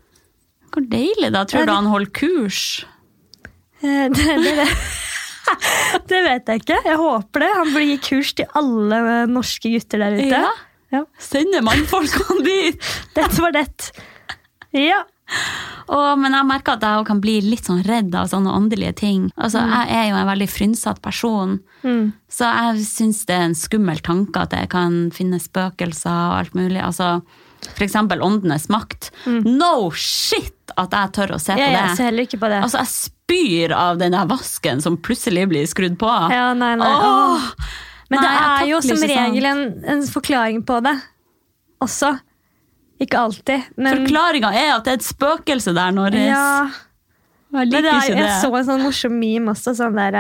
Hvor 0.74 0.83
deilig, 0.89 1.31
da. 1.31 1.45
Tror 1.45 1.69
du 1.69 1.72
han 1.72 1.88
holdt 1.88 2.12
kurs? 2.17 2.83
Eh, 3.84 4.10
Det, 4.10 4.28
det, 4.44 4.54
det. 4.62 4.68
det 6.10 6.22
vet 6.25 6.48
jeg 6.54 6.62
ikke. 6.63 6.78
Jeg 6.88 6.98
håper 7.02 7.44
det. 7.44 7.50
Han 7.60 7.74
burde 7.74 7.88
gi 7.92 7.98
kurs 8.10 8.34
til 8.38 8.48
alle 8.58 9.02
norske 9.32 9.72
gutter 9.74 10.04
der 10.06 10.16
ute. 10.20 10.30
Ja. 10.44 10.52
Ja. 10.94 11.04
Sender 11.22 11.63
mannfolkene 11.66 12.44
dit? 12.48 12.92
Dette 13.18 13.42
var 13.42 13.56
det. 13.56 13.66
Ja. 14.78 15.02
Å, 15.90 15.98
men 16.20 16.36
jeg 16.36 16.46
merker 16.46 16.75
at 16.78 16.84
jeg 16.86 17.06
kan 17.08 17.20
bli 17.24 17.38
litt 17.42 17.66
sånn 17.66 17.82
redd 17.88 18.13
av 18.16 18.28
sånne 18.30 18.52
åndelige 18.54 18.94
ting. 19.02 19.24
Altså, 19.36 19.63
Jeg 19.66 19.96
er 19.98 20.10
jo 20.12 20.18
en 20.20 20.30
veldig 20.30 20.50
frynsatt 20.52 21.02
person, 21.06 21.60
Mm. 21.84 22.13
så 22.32 22.48
jeg 22.48 22.86
syns 22.88 23.25
det 23.28 23.36
er 23.36 23.42
en 23.50 23.56
skummel 23.60 23.98
tanke 24.00 24.40
at 24.46 24.54
jeg 24.56 24.70
kan 24.72 25.10
finne 25.12 25.36
spøkelser 25.44 26.13
og 26.30 26.36
alt 26.38 26.54
mulig. 26.56 26.80
Altså, 26.80 27.18
eksempel 27.86 28.22
åndenes 28.25 28.70
makt. 28.74 29.12
No 29.46 29.89
shit 29.96 30.74
at 30.79 30.93
jeg 30.96 31.12
tør 31.17 31.36
å 31.36 31.39
se 31.41 31.53
på 31.53 31.60
det! 31.62 31.72
jeg 31.75 31.98
ser 31.98 32.10
heller 32.10 32.27
ikke 32.27 32.39
på 32.41 32.50
det. 32.51 32.60
Altså, 32.65 32.82
jeg 32.84 32.91
spyr 32.93 33.74
av 33.77 33.98
den 34.01 34.13
der 34.15 34.27
vasken 34.29 34.82
som 34.84 34.98
plutselig 34.98 35.48
blir 35.51 35.65
skrudd 35.70 35.98
på. 36.01 36.10
ja, 36.34 36.51
nei, 36.58 36.74
nei. 36.79 36.91
Åh! 36.93 37.50
Men 38.13 38.20
Nei, 38.22 38.29
det 38.29 38.39
er 38.46 38.67
jo 38.70 38.79
som 38.86 39.03
regel 39.10 39.46
en, 39.50 39.62
en 39.89 40.01
forklaring 40.05 40.60
på 40.67 40.79
det 40.86 40.93
også. 41.82 42.12
Ikke 43.01 43.17
alltid, 43.25 43.72
men 43.75 44.03
Forklaringa 44.03 44.51
er 44.55 44.70
at 44.75 44.86
det 44.86 44.91
er 44.93 45.00
et 45.01 45.05
spøkelse 45.08 45.74
der, 45.75 45.91
Norris. 45.96 46.27
ja, 46.29 46.70
Jeg 47.58 47.72
liker 47.72 47.82
det 47.84 47.89
er, 47.89 48.03
ikke 48.05 48.20
det. 48.20 48.27
jeg 48.27 48.41
så 48.43 48.51
en 48.60 48.67
sånn 48.70 48.84
morsom 48.86 49.15
meme 49.20 49.51
også. 49.55 49.74
Sånn 49.79 49.98
der, 49.98 50.20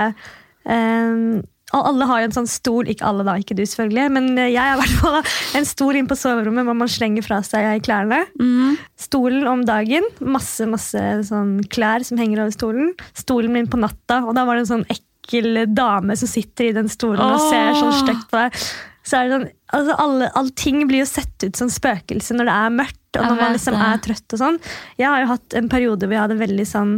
og 0.65 1.43
alle 1.81 2.05
har 2.09 2.21
jo 2.21 2.27
en 2.29 2.35
sånn 2.35 2.49
stol, 2.49 2.89
ikke 2.91 3.07
alle 3.07 3.25
da, 3.25 3.35
ikke 3.41 3.57
du 3.57 3.63
selvfølgelig, 3.65 4.05
men 4.13 4.29
jeg 4.37 4.59
har 4.59 4.75
i 4.75 4.81
hvert 4.81 4.99
fall 5.01 5.17
en 5.59 5.67
stol 5.67 5.97
inn 5.97 6.09
på 6.09 6.17
soverommet 6.19 6.67
hvor 6.67 6.77
man 6.77 6.91
slenger 6.91 7.25
fra 7.25 7.41
seg 7.45 7.81
klærne. 7.87 8.23
Mm. 8.37 8.77
Stolen 8.99 9.47
om 9.49 9.65
dagen, 9.65 10.05
masse 10.21 10.67
masse 10.69 11.01
sånn 11.29 11.57
klær 11.73 12.05
som 12.05 12.21
henger 12.21 12.45
over 12.45 12.55
stolen. 12.55 12.93
Stolen 13.17 13.55
min 13.55 13.69
på 13.71 13.81
natta, 13.81 14.21
og 14.27 14.37
da 14.37 14.45
var 14.45 14.59
det 14.59 14.67
en 14.67 14.73
sånn 14.75 14.87
ekkel 14.93 15.63
dame 15.73 16.17
som 16.19 16.29
sitter 16.29 16.69
i 16.69 16.75
den 16.77 16.91
stolen 16.91 17.23
og 17.23 17.49
ser 17.49 17.73
sånn 17.79 17.95
stygt 18.03 18.27
på 18.29 18.43
deg. 18.43 18.65
Så 19.03 19.19
er 19.19 19.27
det 19.27 19.35
sånn, 19.35 19.47
altså 19.75 19.95
alle, 19.99 20.29
Allting 20.39 20.85
blir 20.87 21.03
jo 21.03 21.09
sett 21.09 21.43
ut 21.43 21.57
som 21.59 21.71
spøkelse 21.71 22.37
når 22.37 22.47
det 22.47 22.53
er 22.55 22.75
mørkt 22.77 22.99
og 23.19 23.27
når 23.27 23.39
man 23.41 23.51
liksom 23.53 23.75
er 23.77 23.99
trøtt. 24.01 24.25
og 24.33 24.39
sånn. 24.41 24.57
Jeg 24.97 25.09
har 25.09 25.21
jo 25.21 25.31
hatt 25.33 25.57
en 25.59 25.67
periode 25.69 26.07
hvor 26.07 26.15
jeg 26.15 26.23
hadde 26.23 26.39
veldig 26.39 26.65
sånn 26.65 26.93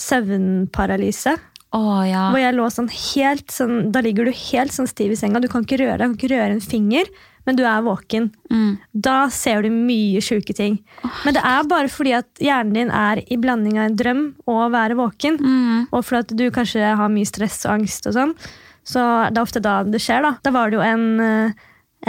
søvnparalyse. 0.00 1.36
Å 1.76 2.02
ja. 2.02 2.22
Hvor 2.32 2.40
jeg 2.42 2.56
lå 2.56 2.64
sånn 2.74 2.88
helt 2.90 3.52
sånn, 3.54 3.92
Da 3.94 4.02
ligger 4.02 4.26
du 4.26 4.34
helt 4.34 4.74
sånn 4.74 4.88
stiv 4.90 5.12
i 5.14 5.18
senga. 5.18 5.42
Du 5.42 5.46
kan 5.50 5.62
ikke 5.62 5.78
røre 5.78 6.00
deg, 6.00 6.08
du 6.08 6.16
kan 6.16 6.18
ikke 6.18 6.32
røre 6.34 6.56
en 6.56 6.64
finger, 6.64 7.10
men 7.46 7.56
du 7.56 7.62
er 7.64 7.84
våken. 7.86 8.26
Mm. 8.50 8.72
Da 9.06 9.28
ser 9.32 9.62
du 9.62 9.70
mye 9.72 10.22
sjuke 10.24 10.54
ting. 10.56 10.80
Men 11.24 11.36
det 11.36 11.44
er 11.46 11.68
bare 11.70 11.90
fordi 11.92 12.16
at 12.18 12.42
hjernen 12.42 12.74
din 12.74 12.90
er 12.94 13.22
i 13.22 13.38
blanding 13.40 13.78
av 13.78 13.86
en 13.86 13.96
drøm 14.02 14.24
og 14.46 14.58
å 14.66 14.72
være 14.74 14.98
våken. 14.98 15.38
Mm. 15.38 15.86
Og 15.88 16.04
fordi 16.04 16.24
at 16.24 16.34
du 16.42 16.44
kanskje 16.54 16.92
har 17.00 17.14
mye 17.14 17.28
stress 17.28 17.62
og 17.66 17.78
angst 17.78 18.10
og 18.10 18.18
sånn. 18.18 18.34
Så 18.82 19.06
det 19.30 19.38
er 19.38 19.44
ofte 19.46 19.62
da 19.62 19.80
det 19.86 20.02
skjer. 20.02 20.26
Da 20.26 20.34
Da 20.42 20.54
var 20.54 20.70
det 20.70 20.80
jo 20.80 20.84
en, 20.84 21.20
eh, 21.20 21.52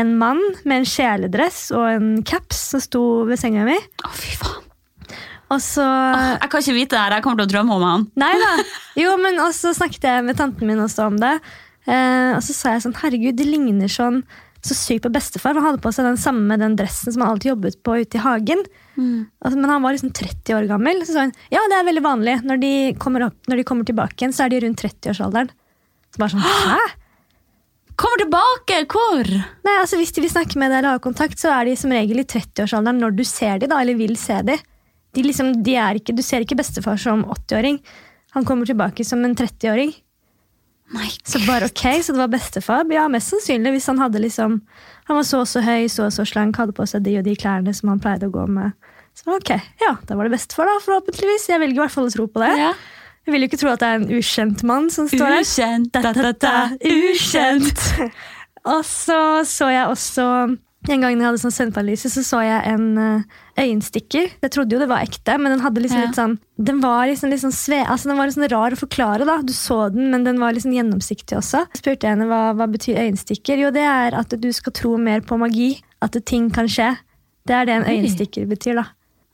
en 0.01 0.17
mann 0.17 0.41
med 0.65 0.81
en 0.81 0.89
kjeledress 0.89 1.69
og 1.75 1.85
en 1.85 2.11
caps 2.23 2.71
som 2.73 2.81
sto 2.81 3.25
ved 3.29 3.39
senga 3.39 3.65
mi. 3.67 3.77
Å, 3.77 4.09
fy 4.09 4.35
faen. 4.41 4.70
Og 5.51 5.59
så 5.59 5.83
Jeg 5.83 6.47
kan 6.51 6.63
ikke 6.63 6.77
vite 6.77 6.95
det 6.95 7.01
her, 7.01 7.17
jeg 7.17 7.25
kommer 7.25 7.41
til 7.41 7.49
å 7.49 7.53
drømme 7.55 7.75
om 7.75 7.87
han. 7.87 8.05
Nei 8.19 8.31
da. 8.39 8.53
Jo, 9.01 9.17
men 9.19 9.41
også 9.43 9.73
snakket 9.75 10.07
jeg 10.07 10.23
med 10.27 10.39
tanten 10.39 10.69
min 10.69 10.79
også 10.83 11.09
om 11.11 11.19
det. 11.19 11.33
Eh, 11.89 12.31
og 12.37 12.41
så 12.45 12.55
sa 12.55 12.75
jeg 12.75 12.85
sånn, 12.85 12.95
herregud, 13.01 13.35
det 13.39 13.49
ligner 13.49 13.91
sånn 13.91 14.21
så 14.61 14.75
sykt 14.77 15.07
på 15.07 15.11
bestefar. 15.13 15.57
Han 15.57 15.65
hadde 15.65 15.81
på 15.81 15.91
seg 15.93 16.05
den 16.05 16.19
samme 16.21 16.57
den 16.61 16.75
dressen 16.77 17.13
som 17.13 17.23
han 17.23 17.33
alltid 17.33 17.55
jobbet 17.55 17.79
på 17.85 17.95
ute 18.03 18.19
i 18.19 18.21
hagen. 18.21 18.61
Altså, 19.41 19.57
men 19.57 19.71
han 19.73 19.81
var 19.81 19.95
liksom 19.95 20.11
30 20.13 20.53
år 20.53 20.67
gammel. 20.69 21.01
Så 21.05 21.15
sa 21.15 21.25
hun 21.25 21.33
ja, 21.53 21.63
det 21.71 21.79
er 21.79 21.87
veldig 21.87 22.03
vanlig. 22.05 22.35
Når 22.45 22.61
de 22.61 22.73
kommer, 23.01 23.25
opp, 23.31 23.39
når 23.49 23.61
de 23.61 23.65
kommer 23.67 23.87
tilbake 23.89 24.21
igjen, 24.21 24.35
så 24.37 24.45
er 24.45 24.53
de 24.53 24.61
rundt 24.65 24.83
30-årsalderen. 24.83 25.49
Så 26.13 26.21
bare 26.21 26.35
sånn, 26.35 26.45
hæ? 26.69 26.77
Kommer 28.01 28.21
tilbake! 28.21 28.77
Hvor? 28.89 29.27
Nei, 29.65 29.73
altså 29.79 29.97
Hvis 29.99 30.13
de 30.15 30.23
vil 30.23 30.31
snakke 30.33 30.61
med 30.61 30.71
deg 30.71 30.81
eller 30.83 30.97
ha 30.97 31.01
kontakt, 31.01 31.41
så 31.41 31.51
er 31.57 31.67
de 31.69 31.75
som 31.77 31.93
regel 31.93 32.21
i 32.21 32.27
30-årsalderen 32.29 33.01
når 33.01 33.17
du 33.17 33.25
ser 33.27 33.61
de 33.61 33.69
da, 33.71 33.81
eller 33.81 33.97
vil 33.97 34.13
se 34.19 34.37
de. 34.45 34.57
De, 35.15 35.25
liksom, 35.25 35.53
de 35.63 35.75
ikke, 35.99 36.15
du 36.15 36.23
ser 36.23 36.45
ikke 36.45 36.59
bestefar 36.59 36.99
som 37.01 37.25
80-åring. 37.25 37.81
Han 38.37 38.47
kommer 38.47 38.65
tilbake 38.65 39.05
som 39.05 39.23
en 39.25 39.35
30-åring. 39.35 39.93
Så 41.23 41.39
Så 41.39 41.39
bare 41.47 41.65
ok, 41.65 42.03
så 42.03 42.11
det 42.11 42.19
var 42.19 42.27
bestefar? 42.27 42.85
Ja, 42.91 43.07
mest 43.07 43.31
sannsynlig 43.31 43.71
hvis 43.77 43.87
han 43.87 43.99
hadde 43.99 44.19
liksom 44.19 44.57
Han 45.07 45.15
var 45.15 45.23
så 45.23 45.39
og 45.39 45.47
så 45.47 45.61
høy, 45.63 45.87
så 45.87 46.05
og 46.09 46.13
så 46.13 46.25
slank, 46.27 46.57
hadde 46.57 46.75
på 46.75 46.85
seg 46.87 47.03
de 47.03 47.17
og 47.19 47.23
de 47.23 47.35
klærne 47.35 47.73
som 47.73 47.89
han 47.89 47.99
pleide 47.99 48.27
å 48.27 48.33
gå 48.33 48.43
med. 48.47 48.75
Så 49.17 49.31
ok, 49.35 49.51
ja, 49.81 49.95
da 50.07 50.15
var 50.15 50.27
det 50.27 50.35
bestefar, 50.37 50.69
da, 50.69 50.79
forhåpentligvis. 50.83 51.49
Jeg 51.49 51.59
velger 51.59 51.79
i 51.79 51.83
hvert 51.83 51.95
fall 51.95 52.07
å 52.07 52.13
tro 52.13 52.27
på 52.31 52.43
det. 52.43 52.51
Ja. 52.59 52.71
Jeg 53.25 53.33
vil 53.33 53.43
jo 53.43 53.49
ikke 53.49 53.59
tro 53.61 53.71
at 53.73 53.81
det 53.81 53.89
er 53.89 53.99
en 53.99 54.13
ukjent 54.17 54.63
mann 54.67 54.87
som 54.93 55.09
står 55.11 55.25
der. 55.25 55.43
Ukjent, 55.43 55.91
da, 55.93 56.13
da, 56.15 56.31
da, 56.31 56.53
ukjent. 56.79 57.83
og 58.73 58.85
så 58.87 59.19
så 59.47 59.71
jeg 59.73 59.89
også 59.89 60.27
en 60.89 61.03
gang 61.03 61.11
jeg 61.11 61.27
hadde 61.27 61.41
sånn 61.43 61.53
søvnparalyse, 61.53 62.09
så 62.09 62.23
så 62.25 62.41
jeg 62.45 62.61
en 62.71 62.87
eh, 62.97 63.40
øyenstikker. 63.57 64.29
Jeg 64.41 64.51
trodde 64.51 64.75
jo 64.75 64.79
det 64.79 64.87
var 64.89 65.03
ekte, 65.05 65.37
men 65.39 65.51
den 65.55 65.59
hadde 65.63 65.81
liksom 65.81 65.99
Ja. 65.99 66.05
litt 66.07 66.15
sånn 66.15 66.37
Den 66.61 66.79
var 66.79 67.07
liksom 67.07 67.31
sånn 67.31 67.51
sve, 67.53 67.85
altså 67.87 68.09
den 68.09 68.17
var 68.17 68.27
sånn 68.27 68.49
rar 68.51 68.71
å 68.71 68.77
forklare. 68.77 69.25
da. 69.25 69.41
Du 69.41 69.53
så 69.53 69.91
den, 69.91 70.11
men 70.11 70.23
den 70.23 70.39
var 70.39 70.53
liksom 70.53 70.71
gjennomsiktig 70.73 71.35
også. 71.37 71.65
Jeg 71.73 71.81
spurte 71.81 72.05
jeg 72.07 72.17
henne 72.17 72.27
hva, 72.27 72.53
hva 72.55 72.67
betyr 72.71 72.97
øyenstikker. 73.01 73.57
Jo, 73.59 73.71
det 73.71 73.81
er 73.81 74.13
at 74.17 74.29
du 74.29 74.51
skal 74.53 74.71
tro 74.73 74.97
mer 74.97 75.21
på 75.21 75.37
magi. 75.39 75.81
At 76.01 76.11
ting 76.25 76.49
kan 76.51 76.65
skje. 76.67 76.97
Det 77.47 77.53
er 77.55 77.65
det 77.65 77.73
en 77.75 77.83
øyenstikker 77.89 78.47
betyr, 78.47 78.75
da. 78.75 78.85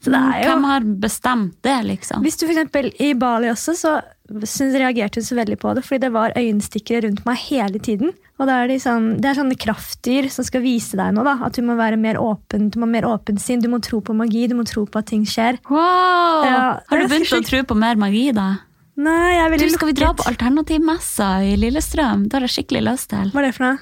Jo 0.05 0.11
Hvem 0.11 0.63
har 0.63 0.81
bestemt 0.81 1.55
det, 1.63 1.83
liksom? 1.83 2.21
hvis 2.21 2.37
du 2.37 2.45
for 2.45 2.53
eksempel 2.53 2.93
I 3.01 3.13
Bali 3.13 3.47
også, 3.49 3.73
så 3.75 4.01
synes, 4.45 4.75
reagerte 4.77 5.15
hun 5.15 5.23
så 5.23 5.35
veldig 5.35 5.57
på 5.59 5.73
det, 5.75 5.83
fordi 5.83 5.99
det 6.01 6.11
var 6.13 6.31
øyenstikkere 6.37 7.03
rundt 7.07 7.25
meg 7.25 7.35
hele 7.37 7.79
tiden. 7.79 8.13
Og 8.37 8.45
da 8.45 8.59
er 8.63 8.67
de 8.69 8.75
sånn, 8.77 9.15
Det 9.19 9.25
er 9.31 9.37
sånne 9.39 9.55
kraftdyr 9.57 10.27
som 10.29 10.45
skal 10.45 10.61
vise 10.61 10.93
deg 10.99 11.13
noe. 11.15 11.23
da, 11.25 11.37
At 11.47 11.53
du 11.57 11.63
må 11.65 11.75
være 11.75 11.97
mer 11.97 12.19
åpen, 12.21 12.69
du 12.69 12.77
må 12.79 12.85
ha 12.85 12.91
mer 12.91 13.07
åpen 13.09 13.39
sinn, 13.41 13.59
du 13.63 13.67
må 13.71 13.79
tro 13.81 13.99
på 14.01 14.13
magi, 14.15 14.45
du 14.47 14.53
må 14.55 14.63
tro 14.65 14.85
på 14.85 14.99
at 14.99 15.07
ting 15.09 15.23
skjer. 15.25 15.57
Wow! 15.69 16.45
Ja, 16.45 16.79
har 16.87 16.97
du 17.01 17.07
begynt 17.07 17.33
å 17.33 17.41
tro 17.45 17.63
på 17.63 17.75
mer 17.75 17.95
magi, 17.97 18.31
da? 18.37 18.59
Nei, 18.97 19.33
jeg 19.37 19.53
er 19.53 19.57
Du, 19.57 19.69
skal 19.69 19.87
vi 19.91 19.93
dra 19.93 20.13
på 20.13 20.25
alternativmessa 20.29 21.27
i 21.45 21.55
Lillestrøm? 21.57 22.27
Det 22.29 22.33
har 22.39 22.45
jeg 22.47 22.55
skikkelig 22.65 22.83
lyst 22.91 23.09
til. 23.09 23.29
Hva 23.33 23.41
er 23.43 23.45
det 23.49 23.55
for 23.57 23.65
noe? 23.67 23.77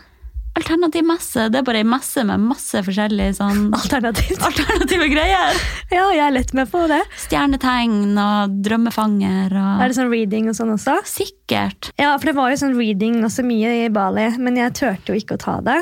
Alternativ 0.56 1.04
messe, 1.04 1.50
det 1.52 1.60
er 1.60 1.64
bare 1.68 1.82
ei 1.84 1.84
messe 1.84 2.24
med 2.24 2.40
masse 2.40 2.80
forskjellige 2.88 3.36
sånn 3.36 3.74
Alternativt. 3.76 4.40
alternative 4.40 5.10
greier. 5.12 5.58
Ja, 5.96 6.10
jeg 6.12 6.24
er 6.26 6.34
lett 6.36 6.52
med 6.58 6.68
på 6.72 6.82
det. 6.92 7.00
Stjernetegn 7.24 8.18
og 8.20 8.56
drømmefanger 8.66 9.54
og 9.56 9.84
Er 9.84 9.92
det 9.92 9.96
sånn 9.98 10.12
reading 10.12 10.50
og 10.52 10.58
sånn 10.58 10.74
også? 10.74 10.98
Sikkert. 11.08 11.94
Ja, 12.02 12.12
for 12.18 12.28
det 12.30 12.36
var 12.36 12.52
jo 12.52 12.60
sånn 12.60 12.76
reading 12.76 13.22
også 13.24 13.46
mye 13.48 13.72
i 13.86 13.94
Bali, 13.94 14.28
men 14.42 14.60
jeg 14.60 14.76
turte 14.76 15.14
jo 15.14 15.22
ikke 15.22 15.38
å 15.38 15.44
ta 15.46 15.56
det. 15.64 15.78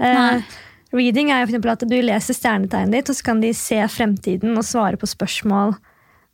Eh, 0.00 0.16
Nei. 0.16 0.40
reading 0.96 1.32
er 1.34 1.44
jo 1.44 1.58
for 1.58 1.74
at 1.74 1.84
du 1.90 1.98
leser 2.00 2.38
stjernetegnet 2.38 2.96
ditt, 2.96 3.12
og 3.12 3.18
så 3.18 3.28
kan 3.28 3.44
de 3.44 3.52
se 3.56 3.82
fremtiden 3.92 4.56
og 4.56 4.64
svare 4.64 5.00
på 5.00 5.10
spørsmål 5.10 5.76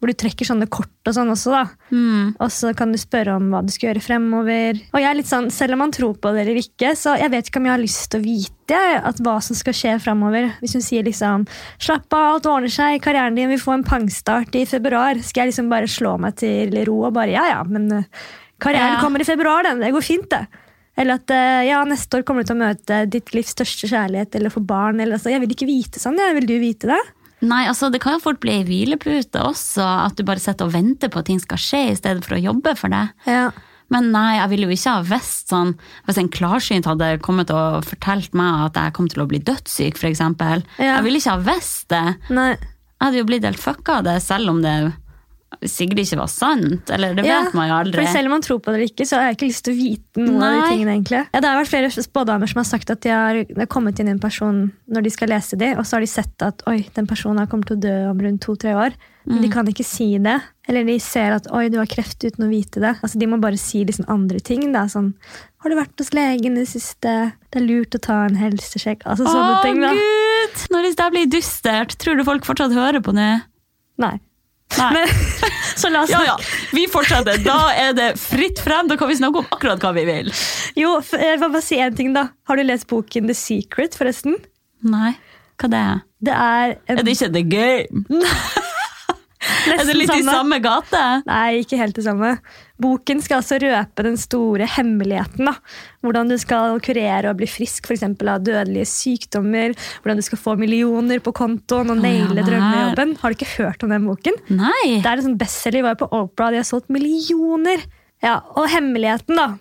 hvor 0.05 0.13
du 0.13 0.19
trekker 0.21 0.45
sånne 0.45 0.67
kort 0.69 1.09
og 1.09 1.15
sånn 1.17 1.33
også. 1.33 1.51
da. 1.55 1.63
Mm. 1.97 2.35
Og 2.37 2.51
så 2.53 2.75
kan 2.77 2.93
du 2.93 2.99
spørre 3.01 3.39
om 3.39 3.47
hva 3.55 3.63
du 3.65 3.73
skal 3.73 3.89
gjøre 3.89 4.03
fremover. 4.05 4.81
Og 4.93 5.01
jeg 5.01 5.09
er 5.09 5.17
litt 5.17 5.31
sånn, 5.31 5.49
Selv 5.51 5.73
om 5.79 5.81
man 5.87 5.95
tror 5.97 6.13
på 6.21 6.33
det 6.37 6.45
eller 6.45 6.61
ikke, 6.61 6.93
så 7.01 7.17
jeg 7.17 7.33
vet 7.33 7.49
ikke 7.49 7.63
om 7.63 7.69
jeg 7.71 7.75
har 7.75 7.83
lyst 7.83 8.11
til 8.13 8.21
å 8.21 8.27
vite 8.29 8.81
at 9.11 9.23
hva 9.25 9.39
som 9.45 9.57
skal 9.57 9.73
skje 9.77 9.95
fremover. 10.05 10.51
Hvis 10.61 10.77
hun 10.77 10.85
sier 10.85 11.03
liksom 11.09 11.47
'slapp 11.81 12.13
av, 12.13 12.35
alt 12.37 12.47
ordner 12.53 12.69
seg, 12.73 13.01
karrieren 13.01 13.35
din 13.35 13.49
vil 13.49 13.59
få 13.59 13.75
en 13.75 13.85
pangstart 13.85 14.55
i 14.55 14.67
februar', 14.69 15.23
skal 15.25 15.45
jeg 15.45 15.53
liksom 15.55 15.69
bare 15.73 15.89
slå 15.89 16.19
meg 16.21 16.37
til 16.37 16.85
ro 16.85 17.05
og 17.09 17.15
bare 17.15 17.33
'ja 17.33 17.47
ja, 17.49 17.63
men 17.65 17.91
eh, 17.93 18.05
karrieren 18.61 18.95
Ja. 18.97 19.01
kommer 19.01 19.21
i 19.21 19.25
februar, 19.25 19.63
den. 19.65 19.81
Det 19.81 19.93
går 19.93 20.05
fint', 20.05 20.29
det. 20.29 20.47
Eller 20.97 21.15
at 21.15 21.31
eh, 21.31 21.67
ja, 21.69 21.83
neste 21.85 22.19
år 22.19 22.23
kommer 22.23 22.45
du 22.45 22.53
til 22.53 22.57
å 22.57 22.67
møte 22.69 23.11
ditt 23.11 23.33
livs 23.35 23.51
største 23.57 23.89
kjærlighet 23.91 24.35
eller 24.37 24.51
få 24.51 24.61
barn. 24.65 25.01
Eller, 25.01 25.15
altså, 25.17 25.31
jeg 25.31 25.41
vil 25.41 25.51
ikke 25.51 25.67
vite 25.67 25.99
sånn. 25.99 26.17
Jeg 26.17 26.35
vil 26.35 26.47
du 26.47 26.59
vite 26.61 26.87
det? 26.87 27.01
Nei, 27.45 27.65
altså 27.69 27.91
Det 27.93 28.01
kan 28.01 28.17
jo 28.17 28.23
fort 28.25 28.41
bli 28.41 28.61
ei 28.61 28.65
hvilepute 28.67 29.43
også, 29.43 29.85
at 30.07 30.17
du 30.17 30.25
bare 30.27 30.43
sitter 30.43 30.69
og 30.69 30.75
venter 30.77 31.11
på 31.13 31.21
at 31.21 31.29
ting 31.29 31.41
skal 31.43 31.61
skje, 31.61 31.83
i 31.91 31.97
stedet 31.99 32.25
for 32.25 32.37
å 32.39 32.43
jobbe 32.43 32.75
for 32.79 32.93
det. 32.93 33.07
Ja. 33.29 33.49
Men 33.93 34.11
nei, 34.15 34.39
jeg 34.39 34.51
ville 34.55 34.69
jo 34.69 34.75
ikke 34.75 34.93
ha 34.97 35.03
visst 35.05 35.51
sånn 35.53 35.75
Hvis 36.07 36.17
en 36.19 36.31
klarsynt 36.33 36.87
hadde 36.89 37.11
kommet 37.23 37.51
og 37.53 37.85
fortalt 37.85 38.33
meg 38.33 38.71
at 38.71 38.79
jeg 38.81 38.95
kom 38.97 39.11
til 39.13 39.25
å 39.25 39.29
bli 39.29 39.43
dødssyk, 39.45 40.01
f.eks. 40.01 40.23
Ja. 40.25 40.95
Jeg 40.97 41.05
ville 41.05 41.21
ikke 41.21 41.37
ha 41.37 41.43
visst 41.53 41.91
det. 41.93 42.05
Nei. 42.33 42.55
Jeg 42.55 43.11
hadde 43.11 43.21
jo 43.21 43.27
blitt 43.29 43.45
helt 43.45 43.61
fucka 43.61 43.99
av 44.01 44.07
det, 44.07 44.17
selv 44.25 44.55
om 44.55 44.63
det 44.65 44.75
sikkert 45.63 46.01
ikke 46.03 46.19
var 46.19 46.29
sant. 46.33 46.91
Eller 46.91 47.15
det 47.15 47.25
Ja, 47.27 47.43
vet 47.45 47.55
man 47.55 47.69
jo 47.69 47.75
aldri. 47.75 48.03
For 48.05 48.13
selv 48.13 48.27
om 48.27 48.35
man 48.37 48.43
tror 48.43 48.59
på 48.61 48.73
det 48.73 48.75
eller 48.81 48.89
ikke, 48.91 49.07
så 49.07 49.17
har 49.21 49.29
jeg 49.31 49.37
ikke 49.39 49.49
lyst 49.51 49.65
til 49.65 49.75
å 49.75 49.79
vite 49.79 50.21
noe 50.27 50.45
av 50.45 50.55
de 50.59 50.69
tingene. 50.75 50.95
egentlig. 50.99 51.23
Ja, 51.33 51.41
det 51.41 51.45
har 51.51 51.61
vært 51.63 51.73
flere 51.73 51.91
spådamer 51.91 52.49
som 52.51 52.61
har 52.63 52.69
sagt 52.69 52.91
at 52.91 53.01
de 53.01 53.11
har, 53.11 53.67
kommet 53.67 53.99
inn 54.01 54.09
i 54.09 54.15
en 54.17 54.19
person 54.23 54.73
når 54.91 55.03
de 55.03 55.11
skal 55.11 55.29
lese 55.29 55.57
de, 55.59 55.73
og 55.79 55.85
så 55.87 55.97
har 55.97 56.01
de 56.01 56.07
sett 56.11 56.43
at 56.43 56.63
oi, 56.67 56.81
den 56.95 57.07
personen 57.07 57.39
har 57.39 57.47
kommer 57.47 57.65
til 57.67 57.77
å 57.77 57.81
dø 57.81 57.97
om 58.11 58.19
rundt 58.21 58.41
to-tre 58.43 58.75
år. 58.75 58.93
Men 59.27 59.39
Mm. 59.39 59.43
de 59.43 59.49
kan 59.49 59.65
ikke 59.67 59.85
si 59.89 60.19
det. 60.19 60.37
Eller 60.69 60.85
de 60.85 60.99
ser 61.01 61.33
at 61.33 61.47
oi, 61.51 61.71
du 61.71 61.79
har 61.79 61.87
kreft 61.87 62.21
uten 62.27 62.45
å 62.45 62.49
vite 62.51 62.77
det. 62.79 62.99
Altså, 63.03 63.19
De 63.19 63.25
må 63.27 63.41
bare 63.41 63.57
si 63.57 63.83
liksom 63.83 64.05
andre 64.07 64.39
ting. 64.39 64.61
Det 64.73 64.77
er 64.77 64.91
sånn 64.93 65.15
Har 65.65 65.71
du 65.71 65.77
vært 65.77 65.97
hos 65.97 66.11
legen 66.13 66.59
i 66.59 66.61
det 66.61 66.69
siste? 66.69 67.33
Det 67.51 67.57
er 67.63 67.65
lurt 67.65 67.95
å 67.97 68.01
ta 68.03 68.27
en 68.27 68.37
helsesjekk. 68.37 69.01
Altså 69.07 69.25
sånne 69.25 69.61
Å, 69.61 69.63
ting. 69.63 69.81
da. 69.81 69.93
gud! 69.95 70.69
Når 70.71 70.95
det 70.95 71.11
blir 71.15 71.27
dystert, 71.41 71.97
tror 71.97 72.19
du 72.19 72.25
folk 72.25 72.45
fortsatt 72.45 72.71
hører 72.77 73.01
på 73.01 73.15
det? 73.17 73.43
Nei. 73.97 74.21
Nei. 74.77 74.91
Men, 74.93 75.09
så 75.77 75.91
la 75.93 76.03
oss 76.05 76.11
Ja, 76.13 76.23
ja, 76.27 76.37
vi 76.73 76.87
fortsetter. 76.91 77.41
Da 77.45 77.59
er 77.75 77.93
det 77.97 78.11
fritt 78.21 78.61
frem. 78.63 78.89
Da 78.91 78.97
kan 79.01 79.11
vi 79.11 79.17
snakke 79.19 79.43
om 79.43 79.49
akkurat 79.55 79.83
hva 79.83 79.93
vi 79.97 80.05
vil. 80.09 80.33
Jo, 80.79 80.97
jeg 81.13 81.41
vil 81.41 81.51
bare 81.51 81.65
si 81.65 81.79
en 81.83 81.95
ting, 81.97 82.13
da. 82.17 82.29
Har 82.49 82.61
du 82.61 82.65
lest 82.67 82.89
boken 82.91 83.31
The 83.31 83.37
Secret, 83.39 83.97
forresten? 83.99 84.37
Nei, 84.85 85.15
hva 85.61 85.71
det 85.73 85.81
er 85.81 86.01
Det 86.25 86.35
er 86.35 86.75
en 86.91 86.99
Er 86.99 87.07
det 87.07 87.15
ikke 87.17 87.33
The 87.33 87.45
Game? 87.49 88.05
Er 88.21 88.74
det 89.67 89.97
litt 89.97 90.11
litt 90.11 90.21
i 90.21 90.27
samme 90.27 90.59
gate? 90.65 91.01
Nei, 91.29 91.63
ikke 91.63 91.79
helt 91.81 91.97
det 91.97 92.05
samme. 92.07 92.35
Boken 92.81 93.21
skal 93.23 93.41
altså 93.41 93.59
røpe 93.63 94.05
den 94.07 94.17
store 94.21 94.67
hemmeligheten. 94.77 95.47
da. 95.47 95.55
Hvordan 96.05 96.31
du 96.33 96.37
skal 96.43 96.81
kurere 96.85 97.31
og 97.31 97.39
bli 97.39 97.49
frisk 97.51 97.91
eksempel, 97.95 98.31
av 98.33 98.45
dødelige 98.47 98.89
sykdommer. 98.91 99.77
Hvordan 100.03 100.21
du 100.21 100.27
skal 100.27 100.41
få 100.41 100.57
millioner 100.61 101.23
på 101.25 101.35
kontoen 101.37 101.93
og 101.95 102.01
Å, 102.01 102.09
ja 102.09 102.47
drømmejobben. 102.49 103.17
Har 103.23 103.31
du 103.31 103.39
ikke 103.39 103.53
hørt 103.59 103.85
om 103.87 103.95
den 103.95 104.09
boken? 104.09 104.41
Nei. 104.51 105.01
Det 105.01 105.07
er 105.07 105.21
en 105.21 105.29
sånn 105.31 105.39
bestselger. 105.41 105.87
Var 105.87 106.01
på 106.01 106.11
Oprah, 106.11 106.51
de 106.55 106.63
har 106.63 106.69
solgt 106.69 106.91
millioner. 106.93 107.85
Ja, 108.25 108.41
Og 108.57 108.69
hemmeligheten, 108.73 109.37
da, 109.37 109.59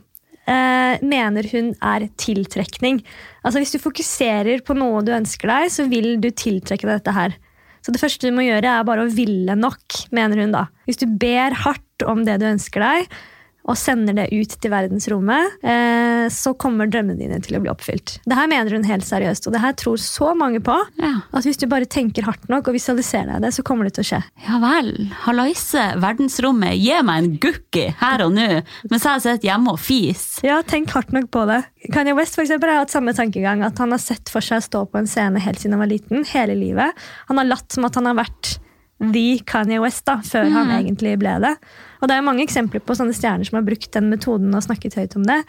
eh, 0.47 0.97
mener 1.03 1.43
hun 1.51 1.73
er 1.81 2.07
tiltrekning. 2.17 3.03
Altså 3.43 3.59
Hvis 3.59 3.73
du 3.75 3.79
fokuserer 3.79 4.63
på 4.63 4.75
noe 4.77 5.03
du 5.03 5.11
ønsker 5.11 5.47
deg, 5.51 5.71
så 5.71 5.87
vil 5.89 6.19
du 6.19 6.29
tiltrekke 6.31 6.87
deg 6.87 7.01
dette 7.03 7.13
her. 7.15 7.35
Så 7.83 7.91
det 7.91 7.99
første 7.99 8.29
du 8.29 8.35
må 8.35 8.45
gjøre, 8.45 8.77
er 8.79 8.87
bare 8.87 9.03
å 9.03 9.11
ville 9.11 9.57
nok, 9.59 10.03
mener 10.15 10.39
hun 10.39 10.55
da. 10.55 10.67
Hvis 10.87 11.01
du 11.01 11.07
ber 11.19 11.55
hardt 11.65 12.05
om 12.07 12.23
det 12.27 12.39
du 12.39 12.47
ønsker 12.47 12.83
deg, 12.83 13.17
og 13.63 13.77
sender 13.79 14.15
det 14.17 14.25
ut 14.33 14.53
til 14.59 14.71
verdensrommet, 14.73 15.57
eh, 15.63 16.25
så 16.33 16.51
kommer 16.59 16.89
drømmene 16.91 17.19
dine 17.19 17.39
til 17.43 17.55
å 17.57 17.61
bli 17.63 17.71
oppfylt. 17.71 18.17
Det 18.27 18.35
her 18.35 18.49
mener 18.51 18.75
hun 18.75 18.87
helt 18.87 19.07
seriøst, 19.07 19.47
og 19.47 19.55
det 19.55 19.61
her 19.63 19.75
tror 19.79 19.99
så 20.01 20.33
mange 20.35 20.59
på. 20.63 20.75
Ja. 20.99 21.13
At 21.31 21.47
hvis 21.47 21.61
du 21.61 21.67
bare 21.71 21.87
tenker 21.87 22.27
hardt 22.27 22.49
nok 22.51 22.67
og 22.67 22.75
visualiserer 22.75 23.35
deg 23.35 23.45
det, 23.45 23.53
så 23.55 23.63
kommer 23.63 23.87
det 23.87 23.95
til 23.95 24.03
å 24.03 24.09
skje. 24.11 24.21
ja 24.47 24.59
vel. 24.63 24.91
Hallaise, 25.23 25.85
verdensrommet, 26.03 26.75
gi 26.79 26.99
meg 27.07 27.21
en 27.23 27.37
gukki 27.43 27.85
her 28.01 28.25
og 28.25 28.35
nå, 28.35 28.49
mens 28.91 29.07
jeg 29.07 29.23
sitter 29.23 29.47
hjemme 29.47 29.75
og 29.75 29.79
fis. 29.79 30.25
Ja, 30.43 30.59
tenk 30.67 30.91
hardt 30.95 31.15
nok 31.15 31.31
på 31.31 31.45
det. 31.49 31.61
Kanye 31.93 32.15
West 32.17 32.35
for 32.35 32.43
eksempel, 32.43 32.71
har 32.71 32.83
hatt 32.83 32.93
samme 32.93 33.15
tankegang. 33.15 33.63
At 33.63 33.79
han 33.79 33.91
har 33.95 34.01
sett 34.01 34.31
for 34.31 34.43
seg 34.43 34.59
å 34.59 34.67
stå 34.67 34.83
på 34.91 34.99
en 34.99 35.07
scene 35.09 35.39
helt 35.43 35.59
siden 35.61 35.77
han 35.77 35.83
var 35.85 35.91
liten. 35.91 36.27
hele 36.33 36.55
livet. 36.55 36.99
Han 37.27 37.39
har 37.39 37.47
latt 37.47 37.71
som 37.71 37.85
at 37.87 37.95
han 37.95 38.07
har 38.11 38.19
vært 38.19 38.57
the 39.03 39.39
Kanye 39.45 39.81
West 39.83 40.05
da, 40.07 40.19
før 40.23 40.47
han 40.53 40.71
egentlig 40.71 41.17
ble 41.19 41.33
det. 41.43 41.55
Og 42.03 42.09
det 42.11 42.17
er 42.17 42.25
mange 42.25 42.43
eksempler 42.43 42.83
på 42.83 42.97
sånne 42.99 43.15
stjerner 43.15 43.47
som 43.47 43.61
har 43.61 43.67
brukt 43.67 43.87
den 43.95 44.09
metoden 44.11 44.51
og 44.51 44.65
snakket 44.65 44.99
høyt 44.99 45.15
om 45.15 45.23
det. 45.27 45.39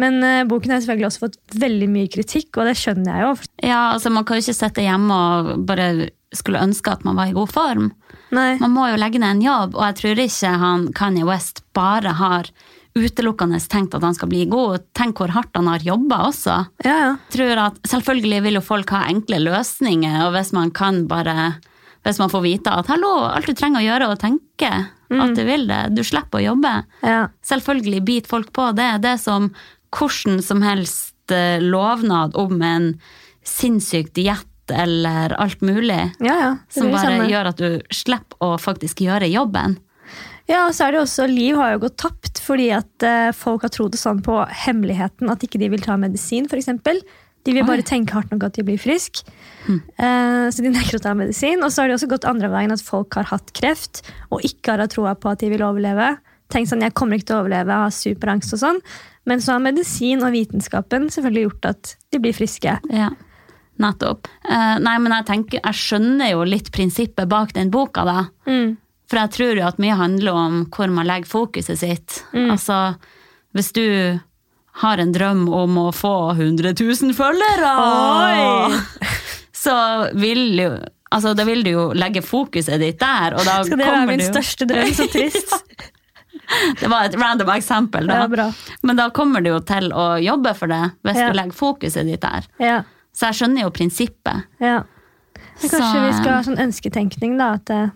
Men 0.00 0.16
uh, 0.24 0.46
boken 0.48 0.72
har 0.72 0.80
selvfølgelig 0.80 1.10
også 1.10 1.24
fått 1.26 1.58
veldig 1.60 1.90
mye 1.92 2.08
kritikk, 2.08 2.56
og 2.56 2.70
det 2.70 2.78
skjønner 2.80 3.12
jeg 3.12 3.26
jo. 3.26 3.34
Ja, 3.68 3.82
altså 3.92 4.12
Man 4.12 4.24
kan 4.24 4.38
jo 4.38 4.46
ikke 4.46 4.56
sitte 4.56 4.86
hjemme 4.86 5.12
og 5.12 5.66
bare 5.68 6.08
skulle 6.32 6.62
ønske 6.62 6.92
at 6.94 7.04
man 7.04 7.18
var 7.18 7.28
i 7.28 7.36
god 7.36 7.52
form. 7.52 7.90
Nei. 8.32 8.54
Man 8.62 8.72
må 8.72 8.86
jo 8.88 8.98
legge 9.00 9.20
ned 9.20 9.36
en 9.36 9.44
jobb, 9.44 9.74
og 9.76 9.82
jeg 9.88 9.98
tror 10.00 10.22
ikke 10.24 10.52
han 10.62 10.86
Kanye 10.96 11.26
West 11.28 11.64
bare 11.76 12.14
har 12.16 12.48
utelukkende 12.96 13.58
tenkt 13.70 13.94
at 13.94 14.06
han 14.06 14.16
skal 14.16 14.30
bli 14.30 14.44
god. 14.50 14.86
Tenk 14.98 15.20
hvor 15.20 15.34
hardt 15.34 15.58
han 15.58 15.68
har 15.70 15.84
jobba 15.84 16.22
også. 16.30 16.56
Ja, 16.86 16.96
ja. 17.04 17.10
Tror 17.34 17.64
at 17.66 17.82
Selvfølgelig 17.90 18.40
vil 18.46 18.58
jo 18.58 18.64
folk 18.64 18.94
ha 18.94 19.04
enkle 19.10 19.42
løsninger, 19.42 20.16
og 20.24 20.32
hvis 20.38 20.54
man 20.56 20.72
kan 20.74 21.04
bare 21.10 21.58
hvis 22.06 22.16
man 22.22 22.32
får 22.32 22.40
vite 22.40 22.72
at 22.72 22.88
hallo, 22.88 23.26
alt 23.28 23.50
du 23.50 23.52
trenger 23.52 23.82
å 23.82 23.84
gjøre 23.84 24.06
er 24.06 24.14
å 24.14 24.20
tenke 24.20 24.70
at 25.10 25.34
du 25.34 25.42
vil 25.46 25.66
det, 25.66 25.80
du 25.96 26.04
slipper 26.06 26.38
å 26.38 26.46
jobbe. 26.52 26.74
ja. 27.02 27.24
Selvfølgelig 27.42 28.04
biter 28.06 28.30
folk 28.30 28.52
på 28.54 28.70
det. 28.78 28.90
Det 29.02 29.16
er 29.16 29.20
som 29.22 29.50
hvordan 29.96 30.38
som 30.46 30.62
helst 30.62 31.34
eh, 31.34 31.58
lovnad 31.62 32.36
om 32.38 32.62
en 32.62 32.92
sinnssyk 33.46 34.12
diett 34.14 34.46
eller 34.70 35.34
alt 35.40 35.60
mulig, 35.66 36.12
ja, 36.22 36.34
ja. 36.38 36.50
Som 36.70 36.92
bare 36.92 37.16
samme. 37.16 37.26
gjør 37.26 37.48
at 37.50 37.58
du 37.58 37.80
slipper 37.90 38.38
å 38.44 38.52
faktisk 38.60 39.00
gjøre 39.02 39.26
jobben. 39.26 39.80
Ja, 40.50 40.64
og 40.66 40.74
så 40.74 40.86
er 40.86 40.94
det 40.94 41.00
også, 41.04 41.26
Liv 41.30 41.58
har 41.58 41.74
jo 41.74 41.82
gått 41.84 41.98
tapt 42.02 42.40
fordi 42.42 42.70
at 42.74 43.06
eh, 43.06 43.30
folk 43.36 43.66
har 43.66 43.72
trodd 43.74 43.98
sånn 43.98 44.22
på 44.26 44.40
hemmeligheten 44.64 45.30
at 45.30 45.42
ikke 45.46 45.60
de 45.62 45.68
vil 45.74 45.82
ta 45.84 45.94
medisin, 46.00 46.48
f.eks. 46.50 46.70
De 47.44 47.54
vil 47.56 47.64
bare 47.64 47.80
Oi. 47.80 47.88
tenke 47.88 48.12
hardt 48.12 48.32
nok 48.34 48.44
at 48.50 48.58
de 48.58 48.64
blir 48.66 48.80
friske. 48.80 49.24
Eh, 49.70 50.46
så 50.52 50.64
de 50.64 50.72
nekter 50.72 50.98
å 50.98 51.04
ta 51.04 51.14
medisin. 51.16 51.62
Og 51.64 51.72
så 51.72 51.82
har 51.82 51.88
det 51.90 51.96
også 51.96 52.10
gått 52.10 52.28
andre 52.28 52.50
veien 52.52 52.74
at 52.74 52.84
folk 52.84 53.16
har 53.16 53.30
hatt 53.30 53.52
kreft 53.56 54.02
og 54.28 54.44
ikke 54.46 54.74
har 54.74 54.84
hatt 54.84 54.94
troa 54.96 55.14
på 55.16 55.32
at 55.32 55.40
de 55.40 55.50
vil 55.52 55.64
overleve. 55.64 56.12
Tenk 56.50 56.68
sånn, 56.68 56.82
jeg 56.84 56.96
kommer 56.98 57.16
ikke 57.16 57.30
til 57.30 57.38
å 57.38 57.42
overleve, 57.44 57.70
jeg 57.70 57.86
har 57.86 57.94
superangst 57.94 58.54
og 58.56 58.62
sånn. 58.64 58.80
Men 59.30 59.42
så 59.44 59.54
har 59.54 59.62
medisin 59.62 60.24
og 60.26 60.34
vitenskapen 60.34 61.08
selvfølgelig 61.12 61.46
gjort 61.46 61.68
at 61.70 61.94
de 62.10 62.20
blir 62.22 62.34
friske. 62.34 62.76
Ja, 62.90 63.10
nettopp. 63.80 64.28
Eh, 64.48 64.76
nei, 64.82 64.96
men 64.98 65.14
jeg 65.14 65.28
tenker, 65.28 65.60
jeg 65.60 65.80
skjønner 65.80 66.32
jo 66.32 66.46
litt 66.48 66.72
prinsippet 66.74 67.30
bak 67.30 67.54
den 67.56 67.70
boka, 67.72 68.04
da. 68.08 68.24
Mm. 68.50 68.74
For 69.10 69.22
jeg 69.22 69.34
tror 69.36 69.58
jo 69.58 69.68
at 69.68 69.78
mye 69.82 69.98
handler 69.98 70.36
om 70.38 70.58
hvor 70.74 70.90
man 70.94 71.08
legger 71.08 71.30
fokuset 71.30 71.80
sitt. 71.80 72.20
Altså, 72.34 72.94
hvis 73.56 73.72
du 73.74 73.84
har 74.80 74.98
en 75.02 75.12
drøm 75.12 75.46
om 75.52 75.76
å 75.82 75.88
få 75.94 76.12
100 76.36 76.72
000 76.78 77.14
følgere, 77.16 77.72
Oi! 77.84 78.80
så 79.56 79.76
vil 80.18 80.46
jo 80.64 80.70
Altså, 81.10 81.32
da 81.34 81.42
vil 81.42 81.64
du 81.66 81.72
jo 81.72 81.84
legge 81.98 82.20
fokuset 82.22 82.78
ditt 82.78 83.00
der, 83.02 83.34
og 83.34 83.42
da 83.42 83.56
Skal 83.66 83.80
det 83.80 83.86
være 83.88 84.04
min 84.06 84.20
største 84.22 84.66
drøm? 84.70 84.92
Så 84.94 85.08
trist. 85.10 85.56
Det 86.80 86.86
var 86.90 87.08
et 87.08 87.16
random 87.18 87.50
eksempel, 87.56 88.06
da. 88.06 88.46
Men 88.86 88.98
da 88.98 89.08
kommer 89.14 89.42
du 89.42 89.50
jo 89.52 89.58
til 89.66 89.88
å 89.90 90.04
jobbe 90.22 90.52
for 90.58 90.70
det, 90.70 90.78
hvis 91.06 91.18
Ja. 91.18 91.28
du 91.30 91.36
legger 91.38 91.54
fokuset 91.58 92.06
ditt 92.06 92.22
der. 92.22 92.46
Ja, 92.62 92.76
Så 93.14 93.26
jeg 93.26 93.40
skjønner 93.40 93.66
jo 93.66 93.70
prinsippet. 93.74 94.46
ja. 94.62 94.84
Men 95.60 95.70
kanskje 95.70 95.90
Så, 95.98 96.06
vi 96.06 96.12
skal 96.20 96.32
ha 96.32 96.40
sånn 96.46 96.62
ønsketenkning, 96.62 97.34
da. 97.38 97.52
At 97.58 97.70
eh, 97.74 97.90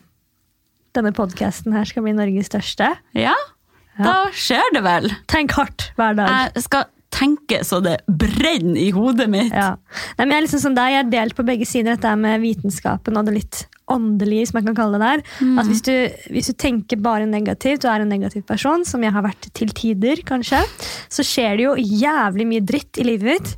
denne 0.95 1.13
podkasten 1.15 1.73
her 1.73 1.85
skal 1.89 2.03
bli 2.03 2.13
Norges 2.19 2.51
største. 2.51 2.91
Ja, 3.15 3.35
da 3.99 4.17
skjer 4.35 4.75
det 4.75 4.83
vel. 4.85 5.11
Tenk 5.31 5.55
hardt 5.59 5.91
hver 5.99 6.17
dag. 6.19 6.51
Jeg 6.55 6.67
skal 6.67 6.89
tenke 7.15 7.61
så 7.67 7.79
det 7.85 8.01
brenner 8.11 8.81
i 8.81 8.89
hodet 8.95 9.29
mitt. 9.31 9.55
Ja. 9.55 9.77
Nei, 10.19 10.25
men 10.25 10.35
jeg 10.35 10.41
er 10.41 10.47
liksom 10.49 10.65
som 10.65 10.75
deg, 10.77 10.97
jeg 10.97 11.05
er 11.05 11.13
delt 11.13 11.37
på 11.39 11.47
begge 11.47 11.69
sider, 11.69 11.95
dette 11.95 12.15
med 12.19 12.43
vitenskapen 12.43 13.21
og 13.21 13.29
det 13.29 13.37
litt 13.37 13.65
åndelige, 13.93 14.49
som 14.49 14.59
jeg 14.59 14.67
kan 14.71 14.79
kalle 14.79 14.99
det 14.99 15.11
der. 15.11 15.25
At 15.61 15.69
hvis 15.69 15.83
du, 15.85 15.93
hvis 16.33 16.49
du 16.51 16.55
tenker 16.59 17.01
bare 17.05 17.29
negativt 17.29 17.85
og 17.85 17.93
er 17.93 18.05
en 18.05 18.11
negativ 18.11 18.47
person, 18.49 18.87
som 18.89 19.05
jeg 19.05 19.15
har 19.15 19.27
vært 19.27 19.51
til 19.55 19.75
tider, 19.77 20.25
kanskje, 20.27 20.63
så 21.13 21.27
skjer 21.27 21.59
det 21.61 21.69
jo 21.69 21.77
jævlig 21.79 22.49
mye 22.49 22.65
dritt 22.65 22.99
i 22.99 23.07
livet 23.07 23.31
mitt. 23.35 23.55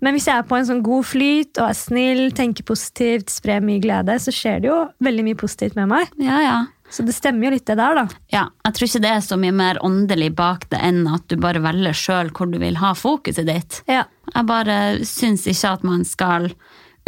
Men 0.00 0.16
hvis 0.16 0.26
jeg 0.30 0.40
er 0.40 0.46
på 0.48 0.56
en 0.56 0.64
sånn 0.64 0.80
god 0.84 1.04
flyt 1.04 1.60
og 1.60 1.66
er 1.68 1.76
snill, 1.76 2.22
tenker 2.36 2.64
positivt, 2.66 3.32
sprer 3.32 3.60
mye 3.64 3.82
glede, 3.84 4.16
så 4.20 4.32
skjer 4.32 4.62
det 4.64 4.70
jo 4.70 4.78
veldig 5.04 5.26
mye 5.28 5.38
positivt 5.40 5.76
med 5.76 5.90
meg. 5.92 6.12
Ja, 6.24 6.38
ja. 6.40 6.58
Så 6.90 7.04
det 7.06 7.14
stemmer 7.14 7.46
jo 7.46 7.54
litt 7.54 7.66
det 7.70 7.76
der, 7.78 8.00
da. 8.00 8.20
Ja, 8.34 8.44
jeg 8.66 8.76
tror 8.76 8.88
ikke 8.88 9.02
det 9.04 9.12
er 9.14 9.22
så 9.24 9.38
mye 9.38 9.54
mer 9.54 9.78
åndelig 9.86 10.32
bak 10.38 10.66
det 10.72 10.80
enn 10.82 11.04
at 11.10 11.28
du 11.30 11.36
bare 11.40 11.62
velger 11.62 11.94
sjøl 11.96 12.32
hvor 12.34 12.50
du 12.50 12.58
vil 12.62 12.80
ha 12.82 12.92
fokuset 12.98 13.46
ditt. 13.46 13.80
Ja. 13.90 14.04
Jeg 14.34 14.48
bare 14.50 14.76
syns 15.06 15.46
ikke 15.50 15.74
at 15.78 15.86
man 15.86 16.02
skal 16.08 16.50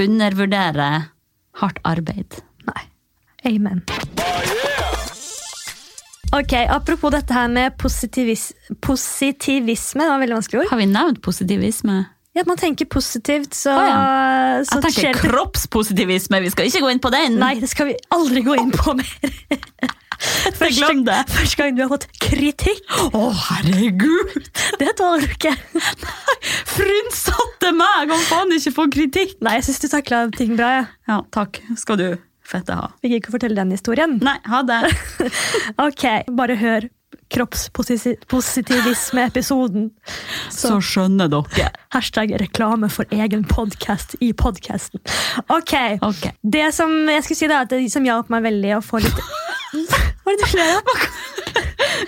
undervurdere 0.01 0.89
hardt 1.61 1.83
arbeid. 1.85 2.41
Nei. 2.71 2.85
Amen. 3.51 3.83
Ok, 6.33 6.55
Apropos 6.71 7.13
dette 7.13 7.35
her 7.37 7.51
med 7.53 7.75
positivis 7.77 8.53
positivisme. 8.81 10.07
Det 10.07 10.13
var 10.15 10.23
veldig 10.23 10.39
vanskelig 10.39 10.63
ord. 10.63 10.71
Har 10.71 10.81
vi 10.81 10.87
nevnt 10.89 11.21
positivisme? 11.27 11.99
Ja, 12.33 12.41
At 12.41 12.49
man 12.49 12.57
tenker 12.57 12.89
positivt, 12.89 13.53
så, 13.53 13.75
Å 13.77 13.89
så 14.65 14.79
Jeg 14.79 14.85
tenker 14.87 14.95
skjer 14.97 15.19
kroppspositivisme, 15.21 16.41
vi 16.41 16.53
skal 16.55 16.71
ikke 16.71 16.81
gå 16.81 16.93
inn 16.95 17.03
på 17.05 17.11
den! 17.13 17.37
Nei, 17.43 17.59
det 17.61 17.69
skal 17.69 17.91
vi 17.91 17.97
aldri 18.15 18.41
gå 18.47 18.57
inn 18.57 18.73
på 18.73 18.95
mer. 18.97 19.35
Første, 20.23 21.15
første 21.27 21.59
gang 21.59 21.73
du 21.75 21.81
har 21.83 21.89
fått 21.91 22.05
kritikk, 22.23 22.85
Å, 23.11 23.23
herregud! 23.51 24.37
det 24.79 24.93
tåler 25.01 25.25
du 25.27 25.33
ikke. 25.35 25.51
Frynsatte 26.71 27.73
meg! 27.75 28.13
Kan 28.13 28.23
faen 28.29 28.55
ikke 28.55 28.75
få 28.77 28.87
kritikk! 28.93 29.35
Nei, 29.43 29.57
jeg 29.59 29.67
syns 29.67 29.83
du 29.83 29.89
takla 29.91 30.23
ting 30.37 30.55
bra. 30.59 30.71
Ja. 30.77 30.85
Ja, 31.11 31.19
takk 31.35 31.59
skal 31.81 31.99
du 31.99 32.07
fette 32.47 32.77
ha. 32.79 32.93
Vi 33.03 33.11
gidder 33.11 33.25
ikke 33.25 33.33
å 33.33 33.37
fortelle 33.37 33.59
den 33.59 33.75
historien. 33.75 34.19
Nei, 34.23 34.39
ha 34.47 34.63
det. 34.67 34.81
Ok, 35.89 36.07
bare 36.39 36.59
hør 36.61 36.87
kroppspositivisme-episoden. 37.33 39.91
Så 40.53 40.81
skjønner 40.85 41.29
dere. 41.33 41.71
Hashtag 41.95 42.35
reklame 42.43 42.89
for 42.93 43.05
egen 43.13 43.45
podkast 43.49 44.17
i 44.21 44.33
podkasten. 44.33 45.01
Ok. 45.49 45.75
Ok. 46.03 46.27
Det 46.43 46.75
som 46.77 47.09
jeg 47.09 47.23
skulle 47.25 47.39
si 47.41 47.47
da, 47.51 47.61
at 47.67 47.71
det 47.73 47.93
som 47.93 48.05
hjalp 48.07 48.29
meg 48.33 48.43
veldig 48.49 48.77
å 48.79 48.81
få 48.85 48.97
litt 49.03 49.19
Hva 49.73 50.33
er 50.33 50.37
det 50.39 50.45
du 50.45 50.49
ler 50.59 50.71
av? 50.79 50.85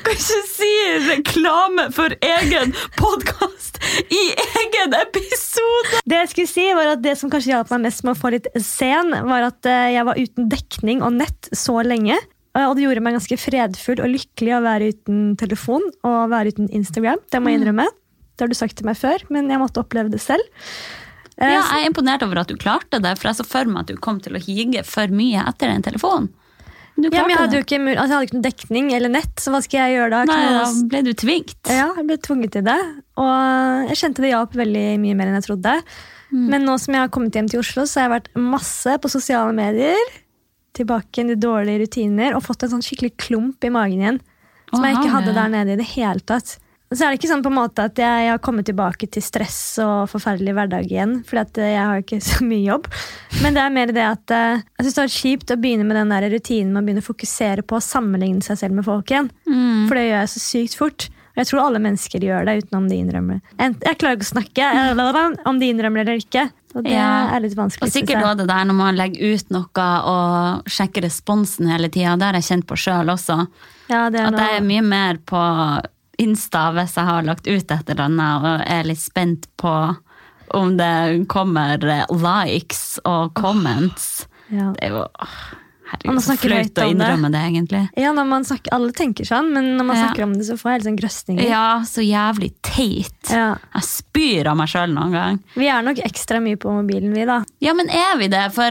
Kan 0.04 0.16
ikke 0.16 0.40
si 0.48 0.70
reklame 1.08 1.84
for 1.94 2.10
egen 2.24 2.74
podkast 2.98 3.78
i 4.12 4.22
egen 4.60 4.94
episode! 4.98 6.00
Det 6.08 6.16
jeg 6.22 6.30
skulle 6.32 6.50
si 6.50 6.66
var 6.76 6.86
at 6.94 7.02
det 7.04 7.14
som 7.20 7.30
kanskje 7.32 7.52
hjalp 7.54 7.72
meg 7.74 7.80
mest 7.86 8.04
med 8.04 8.12
å 8.14 8.20
få 8.20 8.28
litt 8.34 8.48
sen, 8.60 9.06
var 9.28 9.40
at 9.50 9.60
eh, 9.70 9.92
jeg 9.96 10.04
var 10.08 10.20
uten 10.20 10.44
dekning 10.52 10.98
og 11.04 11.12
nett 11.18 11.42
så 11.56 11.74
lenge. 11.86 12.16
Eh, 12.54 12.66
Og 12.68 12.76
det 12.76 12.84
gjorde 12.86 13.02
meg 13.02 13.16
ganske 13.18 13.38
fredfull 13.40 14.00
og 14.04 14.12
lykkelig 14.14 14.52
å 14.56 14.62
være 14.64 14.92
uten 14.94 15.22
telefon 15.40 15.82
og 16.06 16.18
være 16.30 16.54
uten 16.54 16.68
Instagram. 16.70 17.22
Det 17.30 17.42
må 17.42 17.50
jeg 17.50 17.60
innrømme. 17.62 17.88
Det 18.34 18.46
har 18.46 18.50
du 18.50 18.58
sagt 18.58 18.76
til 18.78 18.86
meg 18.86 18.98
før, 18.98 19.22
men 19.30 19.50
jeg 19.50 19.60
måtte 19.62 19.82
oppleve 19.82 20.10
det 20.10 20.20
selv. 20.22 20.42
Eh, 21.38 21.50
Ja, 21.50 21.60
jeg 21.62 21.84
er 21.84 21.90
imponert 21.90 22.22
over 22.22 22.40
at 22.42 22.48
du 22.50 22.56
klarte 22.56 23.00
det, 23.02 23.16
for 23.18 23.30
jeg 23.30 23.40
så 23.40 23.46
for 23.46 23.64
meg 23.70 23.84
at 23.84 23.92
du 23.92 23.96
kom 24.02 24.20
til 24.22 24.34
å 24.38 24.42
hige 24.42 24.84
for 24.86 25.06
mye 25.10 25.42
etter 25.50 25.68
en 25.70 25.82
telefon. 25.82 26.30
Du 26.96 27.08
Ja, 27.10 27.22
men 27.26 27.30
jeg 27.34 27.38
hadde 27.40 27.56
jo 27.58 27.62
ikke, 27.64 27.78
altså, 27.98 28.06
jeg 28.06 28.14
hadde 28.14 28.26
ikke 28.28 28.36
noen 28.36 28.46
dekning 28.46 28.90
eller 28.94 29.10
nett, 29.10 29.34
så 29.42 29.50
hva 29.50 29.60
skal 29.64 29.80
jeg 29.82 29.96
gjøre 29.98 30.10
da? 30.14 30.24
Nei, 30.30 30.42
da 30.54 30.66
ble 30.92 31.00
du 31.02 31.12
tvingt. 31.18 31.58
Ja, 31.66 31.88
jeg 31.98 32.06
ble 32.06 32.18
tvunget 32.22 32.52
til 32.54 32.62
det. 32.62 32.78
Og 33.18 33.88
jeg 33.90 33.98
kjente 33.98 34.22
det 34.22 34.30
hjalp 34.30 34.54
veldig 34.54 34.84
mye 35.02 35.16
mer 35.18 35.26
enn 35.32 35.38
jeg 35.40 35.46
trodde. 35.48 35.72
Mm. 36.30 36.44
Men 36.52 36.64
nå 36.68 36.76
som 36.78 36.94
jeg 36.94 37.02
har 37.02 37.10
kommet 37.14 37.34
hjem 37.34 37.50
til 37.50 37.64
Oslo, 37.64 37.82
så 37.82 37.98
har 37.98 38.06
jeg 38.06 38.14
vært 38.14 38.30
masse 38.38 38.94
på 39.02 39.10
sosiale 39.10 39.50
medier. 39.54 39.98
Tilbake 40.74 41.24
i 41.24 41.38
dårlige 41.38 41.84
rutiner 41.84 42.36
og 42.36 42.44
fått 42.46 42.66
en 42.66 42.76
sånn 42.76 42.84
skikkelig 42.84 43.14
klump 43.20 43.64
i 43.64 43.72
magen 43.72 44.02
igjen. 44.02 44.20
Som 44.72 44.82
Aha, 44.82 44.90
jeg 44.90 45.00
ikke 45.00 45.14
hadde 45.14 45.34
der 45.36 45.50
nede 45.52 45.74
i 45.74 45.80
det 45.80 45.88
hele 45.94 46.24
tatt. 46.26 46.56
Så 46.94 47.02
er 47.02 47.10
det 47.10 47.18
ikke 47.18 47.30
sånn 47.30 47.42
på 47.42 47.50
en 47.50 47.56
måte 47.56 47.86
at 47.88 47.98
jeg 47.98 48.28
har 48.28 48.40
kommet 48.44 48.66
tilbake 48.68 49.08
til 49.10 49.22
stress 49.24 49.80
og 49.82 50.10
forferdelig 50.12 50.52
hverdag 50.54 50.90
igjen. 50.90 51.16
For 51.26 51.40
jeg 51.40 51.78
har 51.80 52.02
ikke 52.02 52.20
så 52.28 52.44
mye 52.46 52.62
jobb. 52.62 52.86
Men 53.42 53.56
det 53.56 53.64
er 53.64 53.74
mer 53.74 53.94
det 53.94 54.04
at 54.06 54.34
eh, 54.34 54.62
jeg 54.78 54.86
synes 54.86 54.98
det 54.98 55.04
er 55.04 55.16
kjipt 55.16 55.54
å 55.54 55.58
begynne 55.60 55.88
med 55.88 55.98
den 55.98 56.14
der 56.14 56.28
rutinen 56.30 56.74
med 56.74 56.82
å 56.82 56.86
begynne 56.86 57.04
å 57.04 57.08
fokusere 57.08 57.66
på 57.66 57.78
å 57.78 57.84
sammenligne 57.84 58.44
seg 58.46 58.60
selv 58.60 58.78
med 58.78 58.86
folk 58.86 59.10
igjen. 59.10 59.30
Mm. 59.48 59.86
For 59.88 59.98
det 59.98 60.06
gjør 60.06 60.20
jeg 60.20 60.32
så 60.34 60.44
sykt 60.44 60.78
fort. 60.78 61.08
Og 61.34 61.40
jeg 61.42 61.50
tror 61.50 61.64
alle 61.64 61.82
mennesker 61.82 62.22
gjør 62.22 62.46
det 62.46 62.60
uten 62.62 62.78
om 62.78 62.84
de 62.86 63.00
innrømmer 63.02 63.40
det. 63.40 63.70
Jeg 63.82 63.98
klarer 63.98 64.20
ikke 64.20 64.28
å 64.28 64.34
snakke 64.36 64.68
om 65.50 65.58
de 65.58 65.70
innrømmer 65.72 66.04
det 66.04 66.12
eller 66.12 66.22
ikke. 66.22 66.44
Og 66.74 66.82
det 66.82 66.92
Ja. 66.92 67.30
er 67.36 67.40
litt 67.40 67.54
vanskelig. 67.54 67.82
Og 67.86 67.92
sikkert 67.92 68.22
også 68.24 68.36
det 68.38 68.46
der 68.48 68.64
når 68.64 68.74
man 68.74 68.96
legger 68.96 69.34
ut 69.34 69.50
noe 69.50 69.88
og 70.10 70.64
sjekker 70.66 71.02
responsen 71.06 71.68
hele 71.70 71.88
tida. 71.88 72.16
Det 72.18 72.26
har 72.26 72.32
jeg 72.40 72.42
kjent 72.48 72.66
på 72.66 72.76
sjøl 72.76 73.06
også. 73.14 73.46
Ja, 73.88 74.08
det 74.10 74.20
er 74.20 74.26
At 74.26 74.38
jeg 74.38 74.56
er 74.58 74.64
mye 74.66 74.82
mer 74.82 75.16
på 75.24 75.42
Insta 76.18 76.72
hvis 76.74 76.94
jeg 76.96 77.04
har 77.04 77.22
lagt 77.22 77.46
ut 77.46 77.70
et 77.70 77.90
eller 77.90 78.04
annet 78.04 78.44
og 78.44 78.66
er 78.66 78.82
litt 78.84 78.98
spent 79.02 79.46
på 79.56 79.96
om 80.54 80.76
det 80.76 81.26
kommer 81.28 81.78
likes 82.10 82.98
og 83.04 83.32
comments. 83.34 84.26
Ja. 84.50 84.72
Det 84.72 84.82
er 84.82 84.88
jo 84.90 85.06
Herregud, 85.94 86.14
man 86.14 86.22
så 86.24 86.36
flaut 86.38 86.64
å 86.64 86.64
om 86.64 86.72
det. 86.74 86.88
innrømme 86.94 87.30
det, 87.32 87.42
egentlig. 87.50 87.82
Ja, 87.96 88.12
når 88.12 88.26
man 88.28 88.44
snakker, 88.44 88.72
Alle 88.76 88.92
tenker 88.92 89.24
sånn, 89.28 89.52
men 89.52 89.76
når 89.78 89.84
man 89.86 89.96
Ja. 89.96 90.08
snakker 90.08 90.22
om 90.24 90.32
det, 90.34 90.44
så 90.46 90.56
får 90.58 90.70
jeg 90.70 90.80
litt 90.80 90.88
sånn 90.88 90.98
grøsninger. 91.00 91.48
Ja, 91.48 91.80
så 91.86 92.00
jævlig 92.04 92.52
teit. 92.62 93.30
Ja. 93.30 93.56
Jeg 93.74 93.82
spyr 93.82 94.46
av 94.50 94.56
meg 94.56 94.68
sjøl 94.68 94.92
noen 94.94 95.12
gang. 95.12 95.40
Vi 95.54 95.66
er 95.68 95.82
nok 95.82 95.96
ekstra 96.04 96.40
mye 96.42 96.56
på 96.56 96.70
mobilen, 96.72 97.12
vi, 97.14 97.24
da. 97.24 97.44
Ja, 97.60 97.72
men 97.74 97.88
er 97.88 98.16
vi 98.18 98.28
det? 98.28 98.52
For 98.52 98.70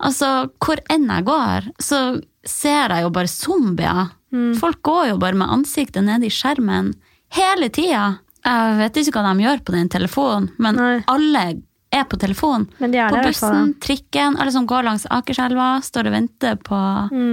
altså, 0.00 0.50
hvor 0.60 0.78
enn 0.90 1.06
jeg 1.08 1.24
går, 1.24 1.70
så 1.80 2.22
ser 2.44 2.88
jeg 2.88 3.02
jo 3.02 3.10
bare 3.10 3.26
zombier. 3.28 4.10
Mm. 4.32 4.56
Folk 4.58 4.82
går 4.82 5.08
jo 5.10 5.16
bare 5.18 5.34
med 5.34 5.48
ansiktet 5.48 6.04
nede 6.04 6.24
i 6.26 6.28
skjermen 6.30 6.94
hele 7.30 7.68
tida. 7.70 8.18
Jeg 8.44 8.76
vet 8.78 8.94
ikke 9.02 9.20
hva 9.22 9.34
de 9.34 9.42
gjør 9.44 9.60
på 9.64 9.72
den 9.74 9.88
telefonen, 9.88 10.50
men 10.58 10.76
Nei. 10.76 11.04
alle 11.08 11.62
er 11.92 12.04
på 12.04 12.18
telefon. 12.20 12.66
Er 12.80 12.86
På 12.86 12.90
der 12.92 13.10
hvert 13.12 13.24
bussen, 13.30 13.74
trikken, 13.80 14.36
alle 14.38 14.52
som 14.52 14.66
går 14.68 14.84
langs 14.84 15.06
Akerselva, 15.10 15.80
står 15.82 16.06
og 16.10 16.12
venter 16.12 16.56
på 16.56 16.80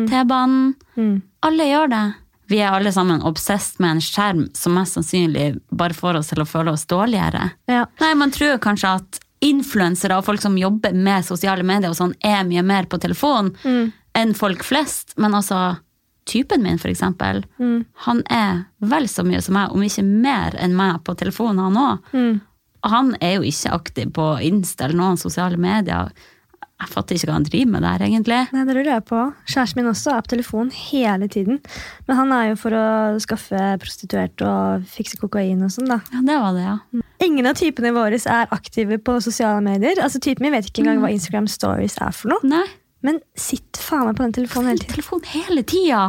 T-banen. 0.09 0.75
Mm. 0.97 1.21
Alle 1.43 1.67
gjør 1.69 1.89
det. 1.91 2.03
Vi 2.47 2.59
er 2.61 2.71
alle 2.77 2.91
sammen 2.93 3.23
obsessed 3.25 3.79
med 3.81 3.95
en 3.95 4.01
skjerm 4.05 4.43
som 4.55 4.75
mest 4.77 4.93
sannsynlig 4.93 5.59
bare 5.73 5.93
får 5.97 6.19
oss 6.19 6.27
til 6.29 6.43
å 6.43 6.45
føle 6.47 6.71
oss 6.75 6.85
dårligere. 6.85 7.51
Ja. 7.67 7.85
Nei, 7.99 8.13
man 8.13 8.31
tror 8.31 8.59
kanskje 8.61 8.91
at 8.99 9.19
influensere 9.45 10.17
og 10.17 10.25
folk 10.25 10.41
som 10.41 10.55
jobber 10.57 10.93
med 10.93 11.25
sosiale 11.25 11.65
medier 11.65 11.89
og 11.91 11.97
sånn, 11.97 12.13
er 12.23 12.43
mye 12.47 12.63
mer 12.63 12.85
på 12.85 12.99
telefon 13.01 13.55
Mm. 13.63 13.91
enn 14.15 14.33
folk 14.33 14.63
flest. 14.63 15.13
Men 15.17 15.33
altså, 15.33 15.77
typen 16.25 16.61
min 16.63 16.77
eksempel, 16.79 17.43
Mm. 17.59 17.85
han 18.05 18.23
er 18.29 18.65
vel 18.81 19.03
så 19.07 19.23
mye 19.25 19.41
som 19.41 19.53
meg, 19.55 19.71
om 19.71 19.81
ikke 19.81 20.03
mer 20.05 20.51
enn 20.57 20.75
meg 20.75 21.03
på 21.03 21.15
telefonen 21.17 21.59
han 21.59 21.73
òg. 21.75 21.99
Mm. 22.13 22.41
Han 22.85 23.15
er 23.23 23.37
jo 23.39 23.45
ikke 23.49 23.73
aktiv 23.73 24.13
på 24.15 24.29
Insta 24.45 24.85
eller 24.87 24.99
noen 24.99 25.17
sosiale 25.21 25.57
medier. 25.57 26.11
Jeg 26.75 26.91
fatter 26.91 27.15
ikke 27.15 27.29
hva 27.29 27.35
han 27.37 27.45
driver 27.47 27.71
med 27.71 27.85
der, 27.87 28.01
egentlig. 28.03 28.37
Nei, 28.51 28.63
det 28.67 28.73
lurer 28.75 28.89
jeg 28.97 29.03
på. 29.07 29.19
Kjæresten 29.47 29.79
min 29.79 29.87
også 29.93 30.11
er 30.11 30.25
på 30.25 30.31
telefon 30.33 30.71
hele 30.75 31.29
tiden. 31.31 31.61
Men 32.05 32.17
han 32.19 32.33
er 32.35 32.49
jo 32.49 32.57
for 32.59 32.75
å 32.75 32.85
skaffe 33.23 33.61
prostituerte 33.79 34.43
og 34.43 34.83
fikse 34.91 35.15
kokain 35.21 35.63
og 35.63 35.71
sånn, 35.71 35.87
da. 35.93 36.01
Ja, 36.11 36.23
det 36.27 36.35
var 36.43 36.57
det, 36.57 36.65
ja. 36.67 37.03
Ingen 37.23 37.47
av 37.47 37.55
typene 37.61 37.93
våre 37.95 38.19
er 38.19 38.51
aktive 38.53 38.99
på 38.99 39.15
sosiale 39.23 39.63
medier. 39.63 40.03
Altså, 40.03 40.19
Typen 40.19 40.43
min 40.49 40.57
vet 40.57 40.67
ikke 40.67 40.83
engang 40.83 40.99
hva 41.05 41.13
Instagram 41.15 41.47
Stories 41.49 41.95
er 42.03 42.11
for 42.11 42.35
noe. 42.35 42.43
Nei, 42.51 42.65
Men 43.07 43.21
sitt 43.39 43.79
faen 43.79 44.09
meg 44.09 44.19
på 44.19 44.25
den 44.27 44.35
telefonen 44.35 44.73
hele 44.73 44.83
tiden. 44.83 44.95
telefon 44.97 45.27
hele 45.31 45.63
tida! 45.63 46.03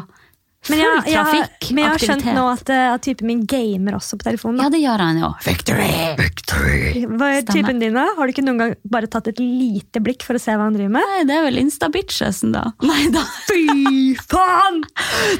Full 0.66 0.74
Men 0.74 0.80
jeg, 0.82 1.02
jeg, 1.12 1.16
har- 1.16 1.30
trafikk, 1.30 1.68
men 1.76 1.84
jeg 1.84 1.92
har 1.92 2.02
skjønt 2.02 2.26
nå 2.34 2.44
at, 2.52 2.70
eh, 2.74 2.86
at 2.96 3.02
typen 3.06 3.26
min 3.30 3.42
gamer 3.46 3.96
også 4.00 4.18
på 4.18 4.26
telefonen. 4.26 4.60
Ja, 4.64 4.68
det 4.72 4.80
gjør 4.82 5.02
han 5.04 5.20
jo. 5.22 5.28
Victory! 5.46 5.88
Victory! 6.18 7.04
Hva 7.06 7.28
er 7.36 7.42
Stemmer. 7.44 7.52
typen 7.54 7.78
din, 7.84 7.94
da? 7.94 8.06
Har 8.16 8.26
du 8.26 8.32
ikke 8.34 8.44
noen 8.46 8.58
gang 8.64 8.74
bare 8.96 9.06
tatt 9.12 9.28
et 9.30 9.38
lite 9.42 10.02
blikk 10.02 10.26
for 10.26 10.34
å 10.38 10.42
se 10.42 10.56
hva 10.56 10.66
han 10.66 10.74
driver 10.74 10.96
med? 10.98 11.06
Nei, 11.12 11.22
det 11.28 11.36
er 11.38 11.46
vel 11.46 11.60
Insta-bitchesen, 11.62 12.52
da. 12.56 12.64
Nei 12.82 13.06
da. 13.14 13.22
Fy 13.46 14.16
faen! 14.26 14.82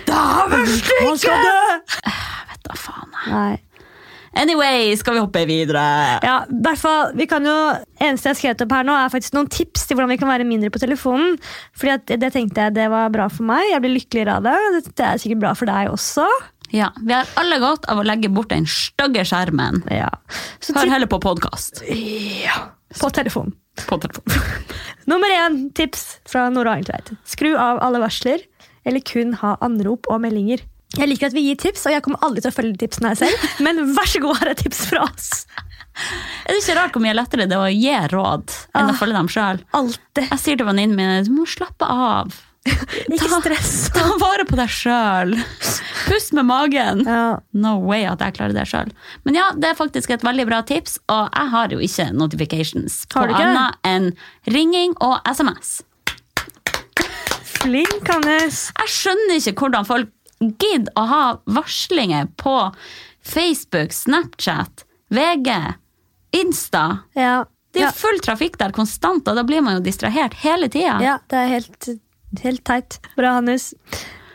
Han 0.09 1.17
skal 1.19 1.43
dø! 1.43 1.61
Vet 2.51 2.63
da 2.67 2.77
faen. 2.79 3.11
jeg. 3.27 3.33
Nei. 3.33 3.63
Anyway, 4.37 4.91
skal 5.01 5.17
vi 5.17 5.23
hoppe 5.25 5.43
videre? 5.49 5.83
Ja, 6.25 6.37
hvert 6.51 6.81
fall, 6.83 7.15
vi 7.17 7.25
kan 7.31 7.47
jo, 7.47 7.55
eneste 8.03 8.29
jeg 8.29 8.35
har 8.35 8.41
skrevet 8.41 8.65
opp 8.67 8.75
her 8.77 8.85
nå, 8.85 8.97
er 9.01 9.13
faktisk 9.13 9.37
noen 9.37 9.49
tips 9.53 9.87
til 9.89 9.97
hvordan 9.97 10.13
vi 10.13 10.19
kan 10.21 10.29
være 10.29 10.45
mindre 10.49 10.69
på 10.75 10.83
telefonen. 10.83 11.39
Fordi 11.77 11.95
at 11.95 12.13
det 12.21 12.33
tenkte 12.35 12.67
jeg 12.67 12.77
det 12.77 12.91
var 12.93 13.09
bra 13.15 13.31
for 13.33 13.49
meg. 13.49 13.65
Jeg 13.73 13.83
blir 13.85 13.97
lykkeligere 13.97 14.37
av 14.39 14.45
det. 14.47 14.85
Det 14.93 15.07
er 15.09 15.23
sikkert 15.23 15.43
bra 15.47 15.55
for 15.57 15.71
deg 15.73 15.89
også. 15.95 16.27
Ja, 16.75 16.91
Vi 16.99 17.15
har 17.15 17.29
alle 17.39 17.61
godt 17.63 17.87
av 17.89 18.01
å 18.03 18.05
legge 18.07 18.29
bort 18.35 18.51
den 18.51 18.67
stygge 18.69 19.23
skjermen. 19.29 19.85
Ja. 19.93 20.11
Så 20.61 20.75
Hør 20.77 20.91
heller 20.97 21.11
på 21.11 21.21
podkast. 21.23 21.85
ja. 21.89 22.57
På 23.01 23.09
telefon. 23.11 23.51
På 23.89 23.99
telefon. 24.01 24.25
Nummer 25.11 25.31
én 25.33 25.71
tips 25.77 26.19
fra 26.29 26.47
Nora 26.51 26.77
Arntveit. 26.79 27.11
Skru 27.29 27.53
av 27.59 27.81
alle 27.85 27.99
varsler, 28.03 28.45
eller 28.87 29.03
kun 29.05 29.35
ha 29.43 29.57
anrop 29.65 30.07
og 30.11 30.23
meldinger. 30.23 30.63
Jeg 30.97 31.09
liker 31.11 31.29
at 31.31 31.37
vi 31.37 31.43
gir 31.49 31.59
tips, 31.61 31.87
og 31.89 31.93
jeg 31.97 32.03
kommer 32.07 32.23
aldri 32.25 32.43
til 32.45 32.53
å 32.53 32.57
følge 32.57 32.79
tipsene 32.81 33.13
selv, 33.19 33.47
men 33.65 33.83
vær 33.97 34.09
så 34.09 34.23
god, 34.25 34.41
her 34.43 34.53
er 34.55 34.59
tips 34.61 34.85
fra 34.91 35.05
oss. 35.07 35.31
Er 36.47 36.53
det 36.53 36.61
ikke 36.61 36.75
rart 36.77 36.93
hvor 36.97 37.01
mye 37.05 37.15
lettere 37.17 37.47
det 37.49 37.57
er 37.57 37.63
å 37.65 37.71
gi 37.73 37.95
råd 38.13 38.53
enn 38.77 38.83
Ah. 38.85 38.91
å 38.93 38.97
følge 38.99 39.17
dem 39.17 39.31
sjøl? 39.33 39.63
Jeg 40.21 40.39
sier 40.43 40.59
til 40.61 40.67
venninnene 40.69 40.97
mine 40.99 41.23
du 41.25 41.33
må 41.33 41.47
slappe 41.49 41.89
av. 41.89 42.35
Ikke 43.15 43.29
stress. 43.31 43.71
Ta 43.95 44.05
vare 44.21 44.45
på 44.49 44.57
deg 44.59 44.69
sjøl. 44.75 45.37
Pust 46.07 46.33
med 46.37 46.49
magen. 46.49 47.05
Ja. 47.07 47.39
No 47.55 47.77
way 47.87 48.05
at 48.11 48.21
jeg 48.25 48.35
klarer 48.37 48.53
det 48.57 48.65
sjøl. 48.69 48.91
Men 49.25 49.39
ja, 49.39 49.47
det 49.57 49.71
er 49.71 49.79
faktisk 49.79 50.11
et 50.17 50.25
veldig 50.27 50.47
bra 50.51 50.61
tips, 50.67 50.99
og 51.09 51.29
jeg 51.31 51.53
har 51.55 51.73
jo 51.77 51.79
ikke 51.87 52.09
notifications 52.19 53.05
på 53.15 53.23
annet 53.31 53.79
enn 53.87 54.11
ringing 54.53 54.97
og 55.01 55.21
SMS. 55.31 55.79
Flink, 57.57 58.03
Hannes. 58.11 58.67
Jeg 58.83 58.93
skjønner 58.93 59.41
ikke 59.41 59.57
hvordan 59.65 59.87
folk 59.89 60.11
gidder 60.41 60.93
å 60.97 61.05
ha 61.11 61.23
varslinger 61.47 62.29
på 62.41 62.57
Facebook, 63.27 63.93
Snapchat, 63.93 64.85
VG, 65.09 65.53
Insta. 66.37 66.99
Ja. 67.17 67.45
Det 67.73 67.83
er 67.83 67.91
jo 67.91 67.97
full 67.99 68.21
trafikk 68.25 68.57
der 68.61 68.73
konstant, 68.73 69.27
og 69.29 69.37
da 69.37 69.43
blir 69.45 69.61
man 69.65 69.79
jo 69.79 69.83
distrahert 69.85 70.35
hele 70.41 70.69
tida. 70.73 70.97
ja, 71.05 71.19
det 71.29 71.41
er 71.43 71.51
helt, 71.59 71.89
helt 72.43 72.63
teit. 72.65 72.99
Bra, 73.19 73.35
Hannes. 73.37 73.75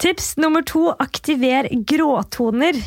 Tips 0.02 0.36
nummer 0.38 0.62
to, 0.66 0.92
aktiver 1.02 1.70
gråtoner. 1.86 2.78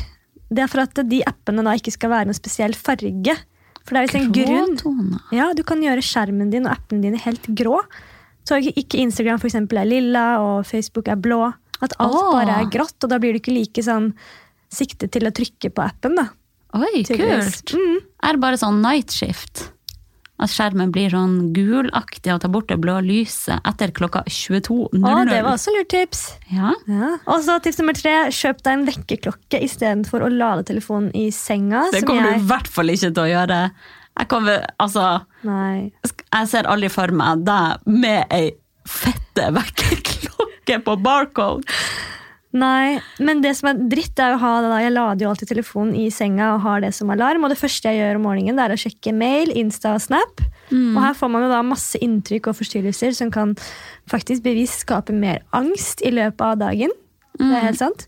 Det 0.47 0.63
er 0.63 0.71
for 0.71 0.83
at 0.85 0.99
de 1.09 1.21
appene 1.27 1.63
da 1.65 1.73
ikke 1.75 1.91
skal 1.95 2.11
være 2.13 2.29
noen 2.29 2.37
spesiell 2.37 2.75
farge. 2.77 3.35
For 3.85 3.95
det 3.95 3.99
er 4.01 4.07
liksom 4.07 4.31
grunn. 4.33 5.15
Ja, 5.35 5.51
Du 5.53 5.63
kan 5.67 5.83
gjøre 5.83 6.03
skjermen 6.03 6.51
din 6.53 6.65
og 6.67 6.73
appene 6.77 7.03
dine 7.03 7.19
helt 7.21 7.45
grå. 7.57 7.81
Så 8.45 8.59
ikke 8.61 8.99
Instagram 9.01 9.39
for 9.41 9.49
eksempel, 9.49 9.79
er 9.81 9.89
lilla 9.89 10.25
og 10.41 10.65
Facebook 10.69 11.07
er 11.09 11.17
blå. 11.19 11.49
At 11.83 11.95
alt 11.99 12.15
oh. 12.15 12.31
bare 12.37 12.61
er 12.61 12.71
grått, 12.71 12.97
og 13.03 13.11
da 13.11 13.19
blir 13.21 13.35
du 13.35 13.41
ikke 13.41 13.55
like 13.55 13.83
sånn 13.83 14.13
siktet 14.73 15.13
til 15.15 15.27
å 15.27 15.33
trykke 15.35 15.71
på 15.75 15.83
appen. 15.83 16.17
da. 16.19 16.29
Oi, 16.75 17.03
tydeligvis. 17.07 17.61
kult. 17.63 17.77
Mm. 17.79 17.97
Er 18.25 18.35
det 18.35 18.43
bare 18.43 18.59
sånn 18.59 18.81
night 18.83 19.13
shift? 19.15 19.69
At 20.35 20.51
skjermen 20.51 20.89
blir 20.91 21.13
sånn 21.13 21.53
gulaktig 21.55 22.33
og 22.33 22.41
tar 22.43 22.51
bort 22.51 22.67
det 22.67 22.75
blå 22.83 22.97
lyset 23.05 23.63
etter 23.69 23.93
klokka 23.95 24.25
22.00? 24.27 24.99
Å, 24.99 25.13
det 25.29 25.37
var 25.45 25.53
også 25.53 25.71
lurt 25.71 25.87
tips. 25.93 26.25
Ja. 26.51 26.73
Ja. 26.91 27.13
Og 27.31 27.45
så 27.45 27.55
tips 27.63 27.79
nummer 27.79 27.95
tre, 27.95 28.15
kjøp 28.35 28.59
deg 28.65 28.73
en 28.73 28.83
vekkerklokke 28.89 29.61
istedenfor 29.63 30.25
å 30.25 30.31
lade 30.33 30.67
telefonen 30.67 31.13
i 31.15 31.29
senga. 31.35 31.85
Det 31.95 32.03
kommer 32.03 32.33
jeg... 32.33 32.41
du 32.41 32.43
i 32.43 32.49
hvert 32.51 32.71
fall 32.71 32.91
ikke 32.91 33.13
til 33.13 33.23
å 33.23 33.29
gjøre. 33.31 33.61
Jeg, 34.15 34.29
kommer, 34.31 34.67
altså, 34.83 35.07
Nei. 35.47 35.91
jeg 36.03 36.51
ser 36.51 36.67
aldri 36.71 36.91
for 36.91 37.15
meg 37.15 37.47
deg 37.47 37.89
med 37.95 38.35
ei 38.35 38.51
fette 38.85 39.49
vekkerklokke 39.55 40.24
på 40.65 40.97
barcode. 41.01 41.63
Nei, 42.55 43.01
men 43.19 43.41
det 43.43 43.51
som 43.57 43.67
er 43.67 43.79
dritt, 43.91 44.15
er 44.21 44.35
å 44.35 44.39
ha 44.39 44.51
det 44.63 44.69
da. 44.71 44.77
Jeg 44.79 44.93
lader 44.95 45.25
jo 45.25 45.31
alltid 45.33 45.49
telefonen 45.49 45.95
i 45.99 46.05
senga 46.13 46.53
og 46.53 46.61
har 46.63 46.83
det 46.85 46.93
som 46.95 47.09
alarm. 47.11 47.43
Og 47.43 47.51
det 47.51 47.59
første 47.59 47.91
jeg 47.91 47.99
gjør 47.99 48.19
om 48.19 48.27
morgenen, 48.29 48.55
det 48.55 48.63
er 48.63 48.75
å 48.75 48.79
sjekke 48.79 49.11
mail, 49.15 49.51
Insta 49.59 49.95
og 49.97 50.03
Snap. 50.05 50.43
Og 50.95 51.01
her 51.03 51.17
får 51.19 51.31
man 51.33 51.43
jo 51.43 51.49
da 51.51 51.59
masse 51.67 51.99
inntrykk 52.01 52.47
og 52.49 52.57
forstyrrelser 52.61 53.11
som 53.17 53.33
kan 53.33 53.51
faktisk 54.11 54.45
bevisst 54.45 54.85
skape 54.85 55.13
mer 55.13 55.43
angst 55.57 56.01
i 56.05 56.13
løpet 56.15 56.45
av 56.47 56.55
dagen. 56.63 56.95
Det 57.35 57.51
er 57.51 57.67
helt 57.67 57.81
sant. 57.81 58.07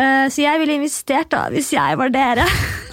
Eh, 0.00 0.26
så 0.32 0.40
jeg 0.40 0.62
ville 0.62 0.78
investert, 0.80 1.28
da, 1.34 1.44
hvis 1.52 1.72
jeg 1.74 2.00
var 2.00 2.12
dere, 2.14 2.46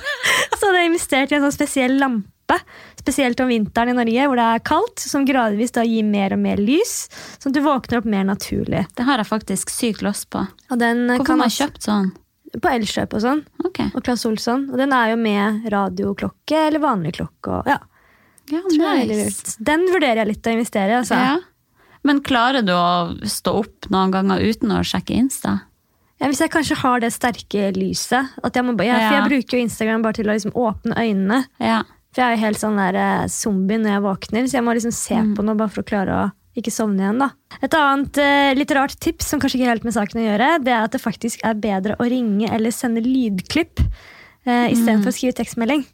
så 0.58 0.67
hadde 0.67 0.82
jeg 0.82 0.91
investert 0.91 1.32
i 1.32 1.39
en 1.39 1.48
sånn 1.48 1.56
spesiell 1.56 1.95
lampe. 2.02 2.60
Spesielt 2.99 3.39
om 3.39 3.47
vinteren 3.51 3.93
i 3.93 3.97
Norge, 3.97 4.27
hvor 4.27 4.39
det 4.39 4.47
er 4.53 4.63
kaldt, 4.67 4.99
som 4.99 5.27
gradvis 5.27 5.71
da 5.75 5.85
gir 5.88 6.07
mer 6.07 6.35
og 6.35 6.41
mer 6.43 6.59
lys. 6.59 7.05
Sånn 7.39 7.53
at 7.53 7.59
du 7.59 7.63
våkner 7.65 8.01
opp 8.01 8.09
mer 8.12 8.25
naturlig. 8.27 8.85
Det 8.97 9.05
har 9.07 9.21
jeg 9.21 9.29
faktisk 9.29 9.71
sykt 9.71 10.03
lyst 10.05 10.27
på. 10.33 10.43
Og 10.69 10.81
den 10.81 11.05
Hvorfor 11.13 11.31
kan 11.31 11.39
har 11.39 11.47
man 11.47 11.55
kjøpt 11.55 11.88
sånn? 11.88 12.12
på 12.49 12.71
Elkjøp 12.71 13.13
og 13.13 13.21
sånn. 13.21 13.43
Ok, 13.62 13.79
Og 13.93 14.01
Claes 14.01 14.25
Olsson. 14.25 14.65
Og 14.73 14.79
den 14.81 14.93
er 14.95 15.12
jo 15.12 15.19
med 15.21 15.69
radioklokke 15.69 16.63
eller 16.65 16.81
vanlig 16.81 17.13
klokke. 17.19 17.59
Og, 17.59 17.69
ja, 17.69 17.77
ja, 18.49 18.63
jeg 18.73 19.07
nice. 19.12 19.55
Den 19.62 19.85
vurderer 19.93 20.23
jeg 20.23 20.31
litt 20.31 20.49
å 20.49 20.53
investere 20.57 20.95
i. 20.95 20.97
Altså. 21.03 21.19
Ja. 21.21 21.38
Men 22.07 22.23
klarer 22.25 22.65
du 22.65 22.73
å 22.73 23.27
stå 23.27 23.53
opp 23.62 23.89
noen 23.93 24.13
ganger 24.15 24.41
uten 24.41 24.73
å 24.73 24.81
sjekke 24.88 25.17
Insta? 25.19 25.59
Ja, 26.19 26.27
hvis 26.27 26.41
jeg 26.43 26.51
kanskje 26.51 26.79
har 26.81 27.03
det 27.03 27.13
sterke 27.15 27.69
lyset. 27.75 28.33
At 28.43 28.57
jeg, 28.57 28.65
må, 28.65 28.73
ja, 28.83 28.97
for 28.97 29.17
jeg 29.19 29.29
bruker 29.29 29.59
jo 29.59 29.63
Instagram 29.67 30.03
bare 30.03 30.17
til 30.17 30.27
å 30.27 30.35
liksom 30.35 30.55
åpne 30.57 30.97
øynene. 30.99 31.43
For 32.10 32.24
jeg 32.24 32.26
er 32.26 32.38
jo 32.38 32.45
helt 32.48 32.62
sånn 32.62 32.80
der 32.82 32.98
eh, 32.98 33.28
zombie 33.30 33.78
når 33.78 33.95
jeg 33.95 34.06
våkner, 34.08 34.48
så 34.50 34.58
jeg 34.60 34.65
må 34.65 34.76
liksom 34.78 34.95
se 34.95 35.19
på 35.38 35.45
noe 35.45 35.60
bare 35.60 35.74
for 35.74 35.86
å 35.86 35.89
klare 35.89 36.15
å 36.17 36.28
ikke 36.60 36.74
sovne 36.74 37.06
igjen. 37.06 37.22
da. 37.22 37.30
Et 37.62 37.76
annet 37.78 38.19
eh, 38.24 38.54
litt 38.58 38.74
rart 38.76 38.98
tips 39.00 39.30
som 39.32 39.41
kanskje 39.41 39.60
ikke 39.60 39.69
helt 39.69 39.86
med 39.88 39.95
saken 39.95 40.22
å 40.22 40.26
gjøre, 40.26 40.50
det 40.65 40.74
er 40.74 40.88
at 40.88 40.95
det 40.95 41.04
faktisk 41.04 41.45
er 41.48 41.60
bedre 41.62 41.95
å 42.02 42.08
ringe 42.10 42.50
eller 42.52 42.74
sende 42.76 43.04
lydklipp 43.06 43.80
eh, 43.84 44.67
istedenfor 44.74 45.12
å 45.12 45.15
skrive 45.15 45.38
tekstmelding. 45.39 45.86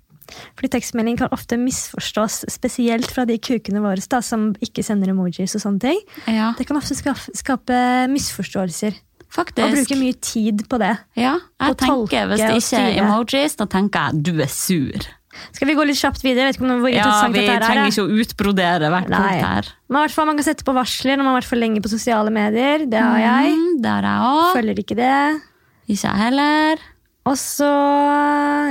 Fordi 0.58 0.72
tekstmelding 0.74 1.20
kan 1.20 1.34
ofte 1.36 1.58
misforstås, 1.62 2.46
spesielt 2.50 3.12
fra 3.14 3.28
de 3.30 3.38
kukene 3.38 3.84
våre 3.84 4.02
da, 4.10 4.22
som 4.26 4.54
ikke 4.64 4.82
sender 4.86 5.12
emojis 5.14 5.54
og 5.58 5.62
sånne 5.62 5.84
ting. 5.84 6.00
ja, 6.32 6.54
Det 6.58 6.66
kan 6.66 6.80
ofte 6.80 6.98
skape, 6.98 7.36
skape 7.38 7.82
misforståelser. 8.10 8.98
Og 9.26 9.42
faktisk. 9.42 9.76
bruke 9.76 10.00
mye 10.00 10.16
tid 10.24 10.64
på 10.72 10.80
det. 10.80 10.94
Ja, 11.20 11.36
jeg 11.60 11.74
Og 11.74 11.78
tolke 11.78 12.16
tenker 12.16 12.30
Hvis 12.32 12.40
det 12.40 12.50
og 12.50 12.60
ikke 12.62 12.80
er 12.80 12.90
styre. 12.90 13.04
emojis, 13.04 13.56
da 13.60 13.66
tenker 13.68 14.06
jeg 14.08 14.24
du 14.24 14.42
er 14.42 14.52
sur. 14.54 15.08
Skal 15.56 15.68
vi 15.70 15.76
gå 15.78 15.86
litt 15.88 16.00
kjapt 16.00 16.24
videre? 16.24 16.48
Jeg 16.50 16.54
vet 16.54 16.60
ikke 16.60 16.68
om 16.70 16.82
hvor 16.84 16.92
Ja, 16.94 17.04
interessant 17.04 17.36
Vi 17.36 17.42
dette 17.44 17.56
er. 17.56 17.66
trenger 17.66 17.92
ikke 17.92 18.06
å 18.06 18.20
utbrodere 18.24 18.90
hvert 18.94 19.10
Nei. 19.10 19.20
punkt 19.20 19.46
her. 19.46 19.70
Men 19.90 20.02
hvert 20.06 20.16
fall 20.16 20.26
Man 20.30 20.38
kan 20.40 20.48
sette 20.48 20.64
på 20.68 20.76
varsler 20.76 21.18
når 21.18 21.24
man 21.24 21.34
har 21.34 21.42
vært 21.42 21.52
for 21.52 21.62
lenge 21.62 21.82
på 21.86 21.92
sosiale 21.92 22.32
medier. 22.34 22.86
Det 22.90 23.02
har 23.02 23.20
jeg. 23.20 23.54
Mm, 23.56 23.82
det 23.82 23.90
har 23.92 24.10
jeg 24.10 24.30
også. 24.32 24.54
Følger 24.60 24.84
ikke 24.84 25.00
det. 25.00 25.42
Ikke 25.88 26.02
jeg 26.10 26.22
heller. 26.26 26.86
Og 27.26 27.38
så 27.42 27.70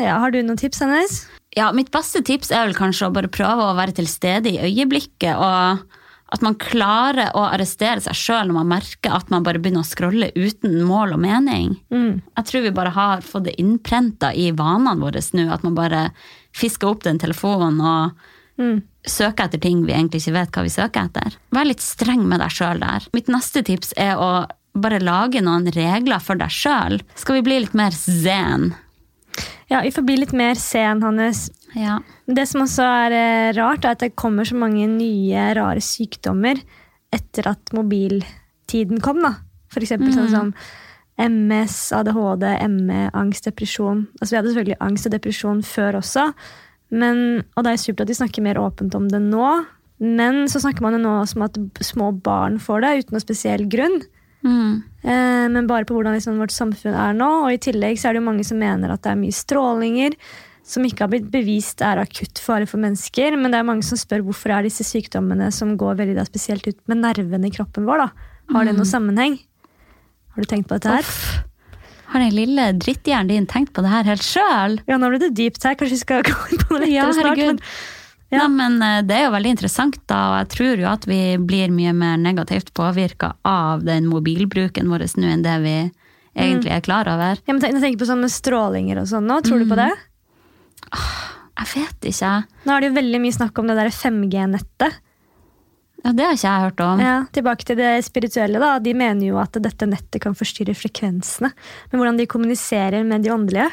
ja, 0.05 0.18
Har 0.22 0.31
du 0.31 0.40
noen 0.42 0.59
tips, 0.61 0.81
Hennes? 0.85 1.18
Ja, 1.57 1.70
Mitt 1.74 1.90
beste 1.94 2.22
tips 2.27 2.50
er 2.50 2.66
vel 2.66 2.74
kanskje 2.79 3.09
å 3.09 3.14
bare 3.14 3.31
prøve 3.31 3.68
å 3.70 3.77
være 3.79 3.94
til 3.94 4.09
stede 4.11 4.50
i 4.50 4.59
øyeblikket. 4.59 5.35
og 5.38 5.85
At 6.35 6.42
man 6.42 6.57
klarer 6.59 7.31
å 7.38 7.44
arrestere 7.53 8.03
seg 8.03 8.16
sjøl 8.18 8.48
når 8.50 8.57
man 8.59 8.72
merker 8.72 9.14
at 9.14 9.31
man 9.31 9.44
bare 9.46 9.61
begynner 9.62 9.85
å 9.85 9.87
scrolle 9.87 10.33
uten 10.35 10.81
mål 10.87 11.14
og 11.14 11.20
mening. 11.22 11.77
Mm. 11.94 12.22
Jeg 12.37 12.48
tror 12.50 12.64
vi 12.66 12.72
bare 12.74 12.94
har 12.96 13.22
fått 13.27 13.46
det 13.50 13.55
innprenta 13.62 14.33
i 14.35 14.50
vanene 14.50 14.98
våre 14.98 15.22
nå. 15.35 15.46
At 15.55 15.62
man 15.62 15.77
bare 15.79 16.09
fisker 16.54 16.90
opp 16.94 17.02
den 17.06 17.18
telefonen 17.22 17.80
og 17.82 18.30
Mm. 18.54 18.84
søke 19.02 19.42
etter 19.48 19.58
ting 19.58 19.80
vi 19.84 19.90
egentlig 19.92 20.20
ikke 20.22 20.32
vet 20.36 20.50
hva 20.54 20.62
vi 20.62 20.70
søker 20.70 21.08
etter. 21.08 21.34
Vær 21.50 21.66
litt 21.66 21.80
streng 21.82 22.20
med 22.30 22.38
deg 22.38 22.52
sjøl 22.54 22.78
der. 22.78 23.02
Mitt 23.12 23.26
neste 23.26 23.64
tips 23.66 23.90
er 23.98 24.14
å 24.14 24.46
bare 24.78 25.00
lage 25.02 25.42
noen 25.42 25.66
regler 25.74 26.22
for 26.22 26.38
deg 26.38 26.52
sjøl. 26.54 27.00
Skal 27.18 27.40
vi 27.40 27.42
bli 27.48 27.58
litt 27.64 27.74
mer 27.74 27.90
zen? 27.90 28.72
Ja, 29.68 29.80
Vi 29.82 29.90
får 29.90 30.06
bli 30.06 30.16
litt 30.22 30.32
mer 30.32 30.54
sen, 30.54 31.02
Hannes. 31.02 31.50
Ja. 31.74 31.98
Det 32.28 32.46
som 32.46 32.62
også 32.62 32.84
er 32.86 33.12
eh, 33.18 33.52
rart, 33.58 33.84
er 33.84 33.96
at 33.96 33.98
det 34.04 34.14
kommer 34.14 34.44
så 34.46 34.54
mange 34.54 34.86
nye, 34.86 35.48
rare 35.58 35.82
sykdommer 35.82 36.60
etter 37.12 37.48
at 37.50 37.72
mobiltiden 37.74 39.00
kom. 39.02 39.20
da. 39.22 39.34
For 39.68 39.80
eksempel 39.82 40.14
sånn 40.14 40.30
som 40.30 40.54
MS, 41.20 41.77
ADHD, 41.94 42.44
ME, 42.72 43.09
angst, 43.14 43.46
depresjon. 43.46 44.07
Altså 44.20 44.33
Vi 44.33 44.38
hadde 44.40 44.53
selvfølgelig 44.53 44.81
angst 44.83 45.09
og 45.09 45.14
depresjon 45.14 45.62
før 45.66 46.00
også, 46.00 46.29
men, 46.94 47.44
og 47.55 47.64
det 47.66 47.72
er 47.72 47.81
supert 47.81 48.05
at 48.05 48.12
de 48.12 48.18
snakker 48.18 48.44
mer 48.44 48.61
åpent 48.61 48.94
om 48.98 49.09
det 49.11 49.22
nå. 49.22 49.48
Men 50.05 50.44
så 50.50 50.61
snakker 50.62 50.85
man 50.85 50.96
jo 50.96 51.05
nå 51.05 51.14
om 51.22 51.46
at 51.46 51.59
små 51.87 52.11
barn 52.24 52.59
får 52.62 52.83
det 52.83 52.92
uten 52.98 53.16
noe 53.16 53.22
spesiell 53.22 53.64
grunn. 53.70 54.03
Mm. 54.44 54.83
Eh, 55.03 55.46
men 55.55 55.68
bare 55.70 55.87
på 55.88 55.96
hvordan 55.96 56.16
liksom 56.18 56.40
vårt 56.42 56.55
samfunn 56.55 56.96
er 56.98 57.14
nå. 57.16 57.31
Og 57.46 57.55
i 57.55 57.62
tillegg 57.62 58.00
så 58.00 58.11
er 58.11 58.16
det 58.16 58.22
jo 58.22 58.29
mange 58.29 58.44
som 58.46 58.61
mener 58.61 58.92
at 58.92 59.05
det 59.07 59.14
er 59.14 59.22
mye 59.22 59.35
strålinger 59.35 60.18
som 60.64 60.85
ikke 60.87 61.05
har 61.05 61.12
blitt 61.12 61.27
bevist 61.33 61.83
er 61.85 62.00
akutt 62.00 62.40
fare 62.40 62.68
for 62.68 62.81
mennesker. 62.83 63.37
Men 63.38 63.53
det 63.53 63.61
er 63.61 63.68
mange 63.68 63.87
som 63.87 64.00
spør 64.00 64.24
hvorfor 64.27 64.55
er 64.57 64.68
disse 64.68 64.87
sykdommene 64.87 65.50
som 65.55 65.74
går 65.81 65.98
veldig 66.00 66.18
da, 66.18 66.27
spesielt 66.29 66.66
ut 66.68 66.79
med 66.90 67.03
nervene 67.05 67.50
i 67.50 67.55
kroppen 67.55 67.88
vår. 67.88 68.07
da. 68.07 68.31
Har 68.55 68.66
det 68.66 68.77
noen 68.77 68.88
sammenheng? 68.88 69.38
Har 70.34 70.42
du 70.42 70.50
tenkt 70.50 70.68
på 70.68 70.78
dette 70.78 70.90
her? 70.90 71.04
Off. 71.06 71.18
Har 72.14 72.22
den 72.22 72.34
lille 72.34 72.68
dritthjernen 72.78 73.30
din 73.30 73.46
tenkt 73.50 73.72
på 73.74 73.82
det 73.82 73.90
her 73.90 74.06
helt 74.06 74.22
sjøl? 74.22 74.78
Ja, 74.86 74.98
nå 74.98 75.10
ble 75.10 75.20
det 75.22 75.32
dypt 75.34 75.64
her. 75.66 75.74
Kanskje 75.78 75.96
vi 75.96 76.02
skal 76.02 76.24
gå 76.26 76.34
inn 76.52 76.64
på 76.66 76.78
det 76.82 76.90
Ja, 76.92 77.08
snart. 77.14 77.38
Men, 77.40 77.60
Ja. 78.32 78.48
Nei, 78.48 78.54
men 78.56 78.82
eh, 78.82 79.02
det 79.06 79.14
er 79.14 79.26
jo 79.28 79.34
veldig 79.34 79.50
interessant, 79.52 79.98
da, 80.10 80.20
og 80.32 80.36
jeg 80.40 80.48
tror 80.54 80.80
jo 80.80 80.86
at 80.90 81.04
vi 81.06 81.18
blir 81.38 81.70
mye 81.70 81.92
mer 81.94 82.16
negativt 82.18 82.72
påvirka 82.74 83.34
av 83.46 83.84
den 83.86 84.08
mobilbruken 84.10 84.88
vår 84.90 85.04
nå 85.20 85.28
enn 85.30 85.44
det 85.44 85.54
vi 85.62 85.74
egentlig 86.34 86.72
er 86.74 86.82
klar 86.82 87.10
over. 87.12 87.38
Ja, 87.46 87.54
men 87.54 87.62
tenk, 87.62 87.98
på 88.00 88.08
sånn 88.08 88.24
med 88.24 88.32
strålinger 88.34 89.02
og 89.04 89.06
sånn 89.12 89.28
nå. 89.30 89.38
Tror 89.46 89.62
du 89.62 89.68
på 89.70 89.78
det? 89.78 89.90
Jeg 91.54 91.70
vet 91.76 92.08
ikke. 92.10 92.32
Nå 92.66 92.74
er 92.74 92.82
det 92.82 92.90
jo 92.90 92.96
veldig 92.98 93.20
mye 93.22 93.36
snakk 93.36 93.60
om 93.62 93.70
det 93.70 93.76
der 93.78 93.92
5G-nettet. 93.94 94.98
Ja, 96.02 96.12
Det 96.12 96.24
har 96.26 96.35
ikke 96.37 96.50
jeg 96.50 96.64
hørt 96.66 96.80
om. 96.85 97.00
Ja, 97.00 97.14
tilbake 97.33 97.64
til 97.64 97.76
det 97.80 97.92
spirituelle. 98.04 98.59
da. 98.61 98.78
De 98.78 98.92
mener 98.94 99.24
jo 99.26 99.38
at 99.40 99.57
dette 99.62 99.87
nettet 99.88 100.20
kan 100.20 100.35
forstyrre 100.37 100.74
frekvensene. 100.76 101.52
Men 101.92 102.00
hvordan 102.00 102.18
de 102.20 102.26
kommuniserer 102.26 103.04
med 103.07 103.22
de 103.24 103.33
åndelige, 103.33 103.70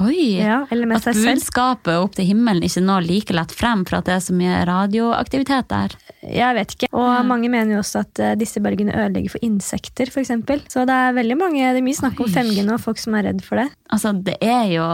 Oi! 0.00 0.38
ja, 0.40 0.62
eller 0.72 0.88
med 0.88 0.96
At 1.04 1.18
budskapet 1.20 1.98
opp 2.00 2.14
til 2.16 2.24
himmelen 2.30 2.64
ikke 2.64 2.80
når 2.80 3.04
like 3.04 3.34
lett 3.36 3.52
frem 3.52 3.82
for 3.84 3.98
at 3.98 4.06
det 4.08 4.14
er 4.14 4.22
så 4.24 4.32
mye 4.36 4.62
radioaktivitet 4.64 5.68
der. 5.68 5.96
Jeg 6.24 6.56
vet 6.56 6.72
ikke. 6.76 6.88
Og 6.96 7.26
mange 7.28 7.50
mener 7.52 7.74
jo 7.76 7.82
også 7.82 8.00
at 8.06 8.22
eh, 8.24 8.34
disse 8.40 8.62
bølgene 8.64 8.94
ødelegger 8.94 9.34
for 9.34 9.44
insekter, 9.44 10.08
f.eks. 10.08 10.32
Så 10.72 10.86
det 10.88 10.96
er 10.96 11.16
veldig 11.18 11.36
mange, 11.36 11.60
det 11.60 11.82
er 11.82 11.84
mye 11.84 11.98
snakk 11.98 12.20
om 12.24 12.30
5G 12.32 12.64
nå, 12.64 12.78
folk 12.80 13.02
som 13.02 13.18
er 13.18 13.28
redd 13.28 13.44
for 13.44 13.60
det. 13.60 13.68
Altså, 13.92 14.14
det 14.16 14.38
er 14.40 14.64
jo 14.72 14.88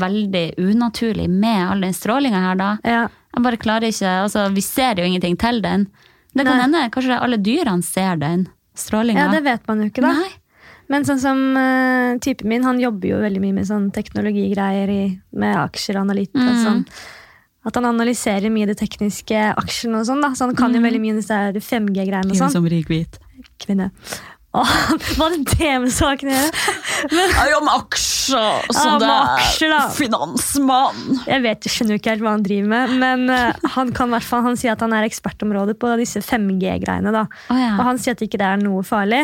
veldig 0.00 0.46
unaturlig 0.60 1.28
med 1.32 1.64
all 1.70 1.84
den 1.84 1.96
strålinga 1.96 2.44
her, 2.50 2.60
da. 2.60 2.70
Ja, 2.84 3.02
Jeg 3.32 3.44
bare 3.44 3.56
klarer 3.60 3.88
ikke, 3.88 4.10
altså 4.26 4.50
Vi 4.52 4.60
ser 4.64 5.00
jo 5.00 5.08
ingenting 5.08 5.38
til 5.40 5.62
den. 5.64 5.88
Det 6.34 6.44
kan 6.46 6.56
Nei. 6.56 6.62
hende 6.64 6.90
kanskje 6.94 7.18
alle 7.20 7.36
dyrene 7.38 7.82
ser 7.84 8.16
den 8.16 8.46
strålinga. 8.74 9.18
ja 9.26 9.30
det 9.32 9.42
vet 9.44 9.66
man 9.68 9.82
jo 9.82 9.90
ikke, 9.90 10.00
da. 10.02 10.12
Nei. 10.12 10.30
Men 10.88 11.04
sånn 11.04 11.18
som 11.20 11.38
uh, 11.56 12.18
typen 12.20 12.48
min, 12.48 12.64
han 12.64 12.80
jobber 12.80 13.08
jo 13.08 13.18
veldig 13.22 13.40
mye 13.40 13.54
med 13.54 13.66
sånn 13.68 13.90
teknologigreier 13.92 14.88
i, 14.92 15.02
med 15.32 15.56
aksjer 15.56 15.96
og 15.96 16.06
analytikk. 16.08 16.36
og 16.40 16.52
Mm. 16.56 16.64
sånn. 16.66 16.86
At 17.64 17.74
han 17.78 17.84
analyserer 17.86 18.50
mye 18.50 18.66
det 18.66 18.76
tekniske 18.80 19.54
aksjene 19.56 20.00
og 20.00 20.06
sånn, 20.08 20.20
da. 20.20 20.32
Så 20.34 20.46
han 20.48 20.56
kan 20.56 20.72
jo 20.74 20.80
Mm. 20.80 20.86
veldig 20.88 21.00
mye 21.00 21.16
disse 21.20 21.30
her 21.30 21.52
5G-greiene 21.52 22.30
og 22.30 22.36
sånn. 22.36 22.50
som 22.50 22.64
rik 22.66 22.88
hvit. 22.88 23.18
Kvinne. 23.60 23.90
Hva 25.16 25.30
er 25.30 25.38
det 25.48 25.68
med 25.80 25.92
saken 25.94 26.28
å 26.28 26.32
gjøre? 26.34 26.64
Ja, 27.48 27.60
med 27.64 27.72
aksjer, 27.72 28.66
så 28.68 28.82
Ja, 28.84 28.96
det 29.00 29.06
er 29.08 29.30
aksjer, 29.38 29.72
da. 29.72 29.78
finansmann. 29.96 31.22
Jeg 31.24 31.44
vet, 31.46 31.64
jeg 31.64 31.72
skjønner 31.72 31.96
jo 31.96 32.00
ikke 32.02 32.12
helt 32.12 32.24
hva 32.26 32.34
han 32.34 32.44
driver 32.44 32.68
med, 32.74 32.92
men 33.00 33.32
uh, 33.32 33.70
han 33.78 33.94
kan 33.96 34.12
i 34.12 34.16
hvert 34.18 34.28
fall, 34.28 34.44
han 34.44 34.58
sier 34.60 34.74
at 34.74 34.84
han 34.84 34.92
er 34.96 35.08
ekspertområde 35.08 35.72
på 35.80 35.94
disse 36.02 36.20
5G-greiene. 36.26 37.14
da. 37.16 37.24
Oh, 37.48 37.56
ja. 37.56 37.72
Og 37.78 37.82
han 37.88 38.02
sier 38.02 38.18
at 38.18 38.26
ikke 38.26 38.42
det 38.42 38.50
er 38.50 38.60
noe 38.60 38.84
farlig. 38.84 39.22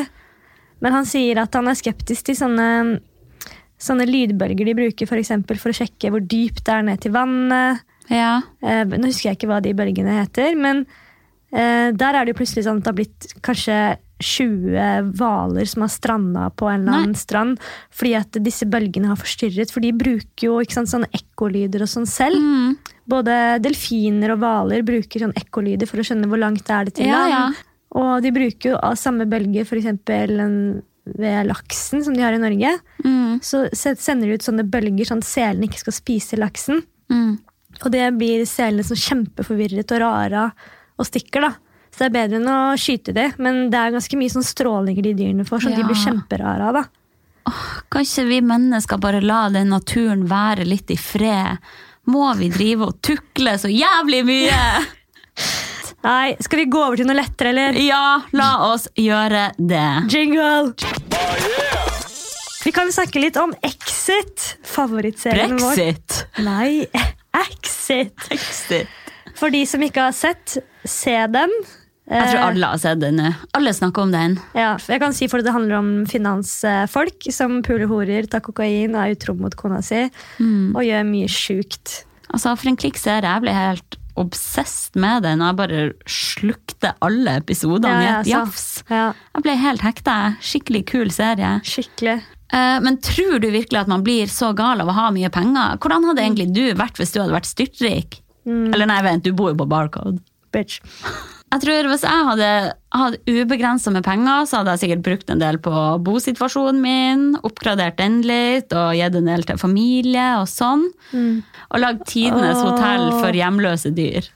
Men 0.80 0.96
han 0.96 1.08
sier 1.10 1.42
at 1.44 1.60
han 1.60 1.68
er 1.68 1.76
skeptisk 1.76 2.30
til 2.30 2.40
sånne, 2.40 2.70
sånne 3.76 4.08
lydbølger 4.08 4.72
de 4.72 4.78
bruker 4.80 5.10
for, 5.10 5.20
for 5.60 5.74
å 5.74 5.78
sjekke 5.82 6.14
hvor 6.14 6.24
dypt 6.24 6.64
det 6.64 6.72
er 6.78 6.88
ned 6.88 7.04
til 7.04 7.12
vannet. 7.18 7.84
ja. 8.08 8.38
Uh, 8.64 8.82
nå 8.96 9.04
husker 9.10 9.34
jeg 9.34 9.42
ikke 9.42 9.52
hva 9.52 9.60
de 9.60 9.76
bølgene 9.76 10.22
heter, 10.22 10.56
men 10.56 10.86
uh, 11.52 11.92
der 11.92 12.16
er 12.16 12.24
det 12.24 12.32
jo 12.32 12.40
plutselig 12.40 12.64
sånn 12.64 12.80
at 12.80 12.88
det 12.88 12.94
har 12.94 13.00
blitt 13.04 13.32
kanskje 13.44 13.80
20 14.22 15.12
hvaler 15.18 15.68
som 15.70 15.84
har 15.84 15.92
stranda 15.92 16.48
på 16.50 16.66
en 16.70 16.82
eller 16.82 16.96
annen 16.98 17.14
strand 17.18 17.60
fordi 17.94 18.14
at 18.18 18.38
disse 18.42 18.66
bølgene 18.66 19.10
har 19.12 19.18
forstyrret. 19.20 19.70
For 19.74 19.84
de 19.84 19.92
bruker 19.96 20.48
jo 20.48 20.58
sant, 20.70 20.90
sånne 20.90 21.10
ekkolyder 21.14 21.84
og 21.86 21.90
sånn 21.92 22.08
selv. 22.10 22.36
Mm. 22.42 22.76
Både 23.08 23.36
delfiner 23.64 24.34
og 24.34 24.42
hvaler 24.42 24.82
bruker 24.86 25.24
sånn 25.24 25.36
ekkolyder 25.38 25.88
for 25.88 26.02
å 26.02 26.06
skjønne 26.06 26.28
hvor 26.28 26.42
langt 26.42 26.66
det 26.66 26.74
er 26.76 26.84
det 26.90 26.94
til 26.98 27.06
Ja, 27.10 27.22
land. 27.24 27.32
ja. 27.56 27.64
Og 27.98 28.22
de 28.22 28.30
bruker 28.36 28.74
jo 28.74 28.80
av 28.84 28.98
samme 29.00 29.24
bølge 29.30 29.62
eksempel 29.64 30.34
ved 31.18 31.46
laksen 31.48 32.02
som 32.04 32.12
de 32.12 32.20
har 32.20 32.34
i 32.36 32.40
Norge. 32.42 32.74
Mm. 33.04 33.38
Så 33.40 33.64
sender 33.72 34.28
de 34.28 34.34
ut 34.36 34.44
sånne 34.44 34.66
bølger 34.68 35.08
sånn 35.08 35.22
at 35.24 35.28
selene 35.30 35.64
ikke 35.70 35.80
skal 35.86 35.96
spise 35.96 36.36
laksen. 36.36 36.82
Mm. 37.08 37.38
Og 37.80 37.88
det 37.94 38.04
blir 38.18 38.44
selene 38.48 38.84
så 38.84 38.96
kjempeforvirret 38.98 39.94
og 39.96 40.02
rara 40.02 40.44
og 40.98 41.06
stikker. 41.08 41.46
da. 41.46 41.54
Så 41.98 42.04
det 42.04 42.08
er 42.12 42.14
bedre 42.14 42.38
enn 42.38 42.46
å 42.52 42.58
skyte 42.78 43.10
de, 43.16 43.24
men 43.42 43.64
det 43.72 43.78
er 43.80 43.90
ganske 43.96 44.18
mye 44.20 44.30
sånn 44.30 44.44
strålinger 44.46 45.02
de 45.02 45.14
dyrene 45.18 45.46
får, 45.48 45.64
så 45.64 45.72
de 45.74 45.82
blir 45.82 45.98
kjemperare 45.98 46.68
av. 46.70 46.76
da. 46.78 47.52
Kan 47.90 48.04
ikke 48.04 48.24
vi 48.28 48.38
mennesker 48.46 49.00
bare 49.02 49.18
la 49.24 49.48
den 49.50 49.72
naturen 49.74 50.22
være 50.30 50.66
litt 50.68 50.92
i 50.94 50.98
fred? 51.00 51.58
Må 52.06 52.28
vi 52.38 52.52
drive 52.54 52.86
og 52.86 53.00
tukle 53.02 53.56
så 53.58 53.66
jævlig 53.72 54.20
mye? 54.28 54.60
Nei, 56.06 56.36
skal 56.38 56.60
vi 56.62 56.68
gå 56.70 56.78
over 56.84 57.00
til 57.00 57.08
noe 57.08 57.18
lettere, 57.18 57.50
eller? 57.50 57.80
Ja, 57.82 58.20
la 58.38 58.52
oss 58.68 58.86
gjøre 58.94 59.48
det. 59.58 59.88
Jingle! 60.14 60.70
Vi 62.62 62.72
kan 62.76 62.92
snakke 62.94 63.18
litt 63.22 63.36
om 63.40 63.50
Exit, 63.66 64.54
favorittserien 64.70 65.56
vår. 65.58 65.74
Brexit. 65.74 66.20
Nei, 66.46 66.86
Exit. 67.48 68.28
Exit. 68.34 68.94
For 69.38 69.50
de 69.54 69.64
som 69.66 69.82
ikke 69.82 70.08
har 70.08 70.14
sett, 70.16 70.60
se 70.86 71.18
den. 71.34 71.50
Jeg 72.08 72.24
tror 72.30 72.38
Eh, 72.40 72.46
alle 72.46 72.66
har 72.72 72.78
sett 72.80 73.00
den 73.00 73.16
nå. 73.20 73.34
Alle 73.54 73.72
snakker 73.76 74.02
om 74.06 74.12
den. 74.14 74.38
Ja, 74.56 74.76
jeg 74.78 75.00
kan 75.00 75.12
si 75.12 75.26
for 75.28 75.42
Det 75.44 75.52
handler 75.52 75.76
om 75.76 76.06
finansfolk 76.08 77.26
som 77.34 77.62
puler 77.62 77.86
horer, 77.90 78.26
tar 78.30 78.40
kokain, 78.40 78.94
er 78.96 79.12
utro 79.14 79.34
mot 79.36 79.54
kona 79.54 79.82
si 79.84 80.06
og 80.40 80.82
gjør 80.82 81.04
mye 81.04 81.28
sjukt. 81.28 82.04
Altså, 82.32 82.56
For 82.56 82.68
en 82.68 82.76
klikkserie. 82.76 83.28
Jeg 83.28 83.42
ble 83.44 83.52
helt 83.52 83.96
obsessed 84.18 84.96
med 84.98 85.22
den, 85.22 85.40
og 85.40 85.52
jeg 85.52 85.56
bare 85.60 85.82
slukte 86.10 86.94
alle 87.04 87.36
episodene 87.38 88.00
i 88.02 88.04
Ja, 88.08 88.16
et 88.20 88.26
jafs. 88.26 88.82
Ja, 88.90 89.12
Jeg 89.36 89.42
ble 89.44 89.54
helt 89.56 89.80
hekta. 89.84 90.16
Skikkelig 90.40 90.86
kul 90.86 91.10
serie. 91.10 91.60
skikkelig. 91.62 92.22
Eh, 92.50 92.80
Men 92.80 92.96
tror 92.98 93.38
du 93.40 93.50
virkelig 93.50 93.80
at 93.80 93.86
man 93.88 94.02
blir 94.02 94.26
så 94.26 94.54
gal 94.56 94.80
av 94.80 94.88
å 94.88 94.92
ha 94.96 95.10
mye 95.10 95.28
penger? 95.30 95.76
Hvordan 95.78 96.04
hadde 96.08 96.24
egentlig 96.24 96.52
du 96.54 96.72
vært 96.74 96.96
hvis 96.96 97.12
du 97.12 97.20
hadde 97.20 97.36
vært 97.36 97.46
styrtrik? 97.46 98.20
Eller 98.46 98.86
nei, 98.86 99.02
vent, 99.02 99.22
du 99.24 99.32
bor 99.32 99.50
jo 99.52 99.56
på 99.60 99.68
Barcode. 99.68 100.20
Bitch. 100.52 100.80
Jeg 101.48 101.62
tror 101.64 101.86
Hvis 101.88 102.04
jeg 102.04 102.24
hadde 102.28 102.48
hatt 102.92 103.16
ubegrensa 103.28 103.92
med 103.92 104.04
penger, 104.04 104.44
så 104.48 104.60
hadde 104.60 104.74
jeg 104.74 104.82
sikkert 104.82 105.04
brukt 105.06 105.30
en 105.32 105.40
del 105.40 105.58
på 105.64 105.72
bosituasjonen 106.04 106.80
min, 106.82 107.24
oppgradert 107.44 107.96
den 108.00 108.20
litt, 108.26 108.72
og 108.76 108.96
gitt 108.96 109.16
en 109.16 109.28
del 109.28 109.44
til 109.48 109.60
familie 109.60 110.26
og 110.42 110.48
sånn. 110.50 110.86
Og 111.68 111.80
lagd 111.80 112.04
tidenes 112.08 112.60
oh. 112.60 112.70
hotell 112.70 113.10
for 113.20 113.36
hjemløse 113.36 113.92
dyr. 113.96 114.28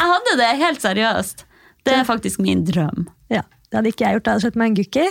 Jeg 0.00 0.08
hadde 0.08 0.34
det, 0.40 0.50
helt 0.60 0.82
seriøst. 0.82 1.46
Det 1.84 1.94
er 1.96 2.08
faktisk 2.08 2.40
min 2.44 2.64
drøm. 2.68 3.06
Ja, 3.32 3.44
Det 3.70 3.78
hadde 3.78 3.92
ikke 3.92 4.04
jeg 4.04 4.18
gjort, 4.18 4.26
jeg 4.26 4.36
hadde 4.36 4.44
sett 4.44 4.58
meg 4.60 4.70
en 4.70 4.76
gukki. 4.80 5.06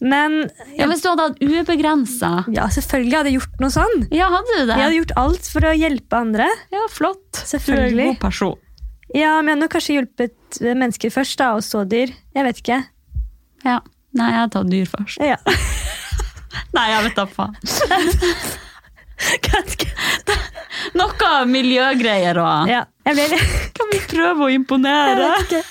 Men 0.00 0.36
Ja, 0.78 0.86
Hvis 0.88 1.02
du 1.04 1.10
hadde 1.10 1.26
hatt 1.28 1.42
ubegrensa 1.44 2.30
ja, 2.48 2.64
selvfølgelig 2.72 3.16
hadde 3.18 3.32
jeg 3.32 3.38
gjort 3.40 3.60
noe 3.60 3.74
sånn. 3.74 4.06
Ja, 4.08 4.30
hadde 4.32 4.56
du 4.56 4.62
det? 4.64 4.78
Jeg 4.78 4.86
hadde 4.86 4.98
gjort 5.02 5.14
alt 5.20 5.50
for 5.52 5.68
å 5.68 5.74
hjelpe 5.76 6.20
andre. 6.24 6.48
Ja, 6.72 6.86
flott. 6.92 7.28
Selvfølgelig. 7.36 8.06
er 8.06 8.14
en 8.14 8.16
God 8.16 8.22
person. 8.24 8.58
Ja, 9.16 9.32
men 9.40 9.48
jeg 9.48 9.54
hadde 9.56 9.64
nok 9.64 9.72
kanskje 9.74 9.96
hjulpet 9.98 10.60
mennesker 10.62 11.10
først, 11.14 11.38
da, 11.40 11.46
og 11.58 11.62
så 11.66 11.82
dyr. 11.88 12.08
Jeg 12.36 12.46
vet 12.46 12.60
ikke. 12.62 12.78
Ja. 13.66 13.78
Nei, 14.18 14.28
jeg 14.32 14.38
har 14.40 14.48
tatt 14.54 14.70
dyr 14.70 14.86
først. 14.90 15.16
Ja. 15.22 15.36
Nei, 16.76 16.86
jeg 16.92 17.00
vet 17.08 17.16
da 17.18 17.24
faen. 17.30 17.54
Noe 20.96 21.30
miljøgreier 21.50 22.38
og 22.40 22.70
ja. 22.70 22.84
Jeg 23.06 23.16
litt... 23.18 23.42
Kan 23.76 23.90
vi 23.92 23.98
prøve 24.10 24.46
å 24.46 24.50
Jeg 24.50 24.60
imponere? 24.62 25.26
vet 25.34 25.42
ikke. 25.48 25.62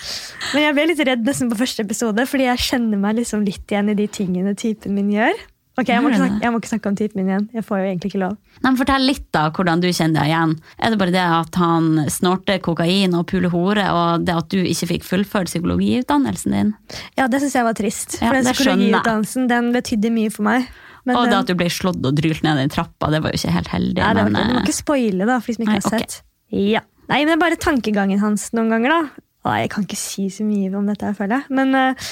Men 0.54 0.63
jeg 0.65 0.75
ble 0.78 0.86
litt 0.91 1.02
redd 1.10 1.23
nesten 1.28 1.49
på 1.52 1.58
første 1.60 1.84
episode, 1.86 2.21
fordi 2.30 2.47
jeg 2.47 2.63
kjenner 2.67 3.02
meg 3.02 3.17
liksom 3.19 3.43
litt 3.47 3.65
igjen 3.71 3.91
i 3.91 3.95
de 3.97 4.08
tingene 4.12 4.54
typen 4.58 4.95
min 4.97 5.10
gjør. 5.13 5.36
Ok, 5.80 5.89
jeg 5.94 6.04
må, 6.04 6.10
ikke 6.12 6.20
snakke, 6.20 6.39
jeg 6.44 6.52
må 6.54 6.60
ikke 6.60 6.70
snakke 6.74 6.89
om 6.92 6.96
typen 7.00 7.20
min 7.22 7.30
igjen. 7.32 7.46
Jeg 7.56 7.63
får 7.65 7.80
jo 7.80 7.86
egentlig 7.89 8.10
ikke 8.12 8.22
lov. 8.24 8.34
Nei, 8.60 8.65
men 8.68 8.78
Fortell 8.82 9.06
litt 9.08 9.26
da, 9.36 9.44
hvordan 9.56 9.82
du 9.84 9.88
kjenner 9.89 10.20
deg 10.20 10.32
igjen. 10.34 10.56
Er 10.80 10.92
det 10.94 11.00
bare 11.00 11.13
det 11.15 11.24
at 11.39 11.60
han 11.62 11.88
snorte 12.12 12.58
kokain 12.65 13.15
og 13.15 13.26
puler 13.32 13.54
hore, 13.54 13.86
og 13.96 14.26
det 14.28 14.36
at 14.36 14.50
du 14.52 14.60
ikke 14.60 14.89
fikk 14.94 15.08
fullført 15.08 15.48
psykologiutdannelsen 15.52 16.56
din? 16.58 16.74
Ja, 17.18 17.28
det 17.32 17.42
syns 17.44 17.56
jeg 17.56 17.68
var 17.68 17.78
trist. 17.80 18.20
Ja, 18.20 18.28
For 18.30 18.39
det 18.42 18.54
psykologiutdannelsen 18.58 19.48
den 19.50 19.72
betydde 19.76 20.12
mye 20.13 20.32
for 20.34 20.44
meg. 20.50 20.68
Men 21.08 21.15
og 21.15 21.24
det 21.26 21.32
den- 21.32 21.39
at 21.39 21.48
du 21.48 21.56
ble 21.56 21.70
slått 21.72 22.04
og 22.06 22.15
drylt 22.20 22.44
ned 22.44 22.58
den 22.60 22.70
trappa, 22.70 23.10
det 23.10 23.22
var 23.24 23.32
jo 23.32 23.39
ikke 23.39 23.56
helt 23.56 23.68
heldig. 23.72 24.02
Nei, 24.04 24.13
det 24.13 24.24
var 24.24 24.30
men, 24.30 24.36
ikke, 24.36 24.48
du 24.50 24.54
må 24.54 24.60
eh, 24.60 24.65
ikke 24.68 24.78
spoile, 24.82 25.26
da, 25.26 25.39
for 25.39 25.48
de 25.48 25.56
som 25.56 25.63
ikke 25.63 25.72
Nei, 25.72 25.80
har 25.80 25.89
sett. 25.96 26.12
sett. 26.12 26.24
Ja. 26.52 26.82
Nei, 27.10 27.20
men 27.24 27.32
det 27.32 27.38
er 27.38 27.42
bare 27.46 27.56
tankegangen 27.58 28.20
hans 28.20 28.50
noen 28.54 28.70
ganger, 28.70 28.89
da. 28.89 29.24
Nei, 29.48 29.62
jeg 29.63 29.70
kan 29.72 29.86
ikke 29.88 29.98
si 29.98 30.28
så 30.30 30.44
mye 30.46 30.70
om 30.76 30.86
dette, 30.92 31.08
her, 31.08 31.15
føler 31.18 31.39
jeg. 31.39 31.56
Men 31.56 31.74
eh, 31.74 32.10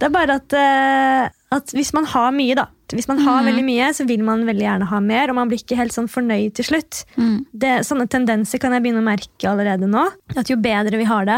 det 0.00 0.06
er 0.08 0.12
bare 0.14 0.36
at, 0.40 0.54
eh, 0.56 1.28
at 1.54 1.72
hvis 1.76 1.92
man 1.96 2.06
har 2.08 2.30
mye, 2.32 2.54
da. 2.58 2.66
Hvis 2.90 3.06
man 3.06 3.20
har 3.22 3.36
har 3.40 3.44
veldig 3.46 3.62
mye, 3.66 3.88
så 3.94 4.02
vil 4.08 4.22
man 4.26 4.46
veldig 4.48 4.64
gjerne 4.64 4.86
ha 4.90 4.98
mer, 5.04 5.30
og 5.30 5.36
man 5.38 5.50
blir 5.50 5.60
ikke 5.62 5.76
helt 5.78 5.94
sånn 5.94 6.08
fornøyd 6.10 6.54
til 6.58 6.66
slutt. 6.66 7.04
Mm. 7.20 7.36
Det, 7.52 7.74
sånne 7.86 8.08
tendenser 8.10 8.58
kan 8.62 8.72
jeg 8.74 8.82
begynne 8.82 9.02
å 9.04 9.06
merke 9.06 9.46
allerede 9.46 9.86
nå. 9.86 10.06
At 10.34 10.50
jo 10.50 10.56
bedre 10.58 10.98
vi 10.98 11.06
har 11.06 11.28
det, 11.28 11.36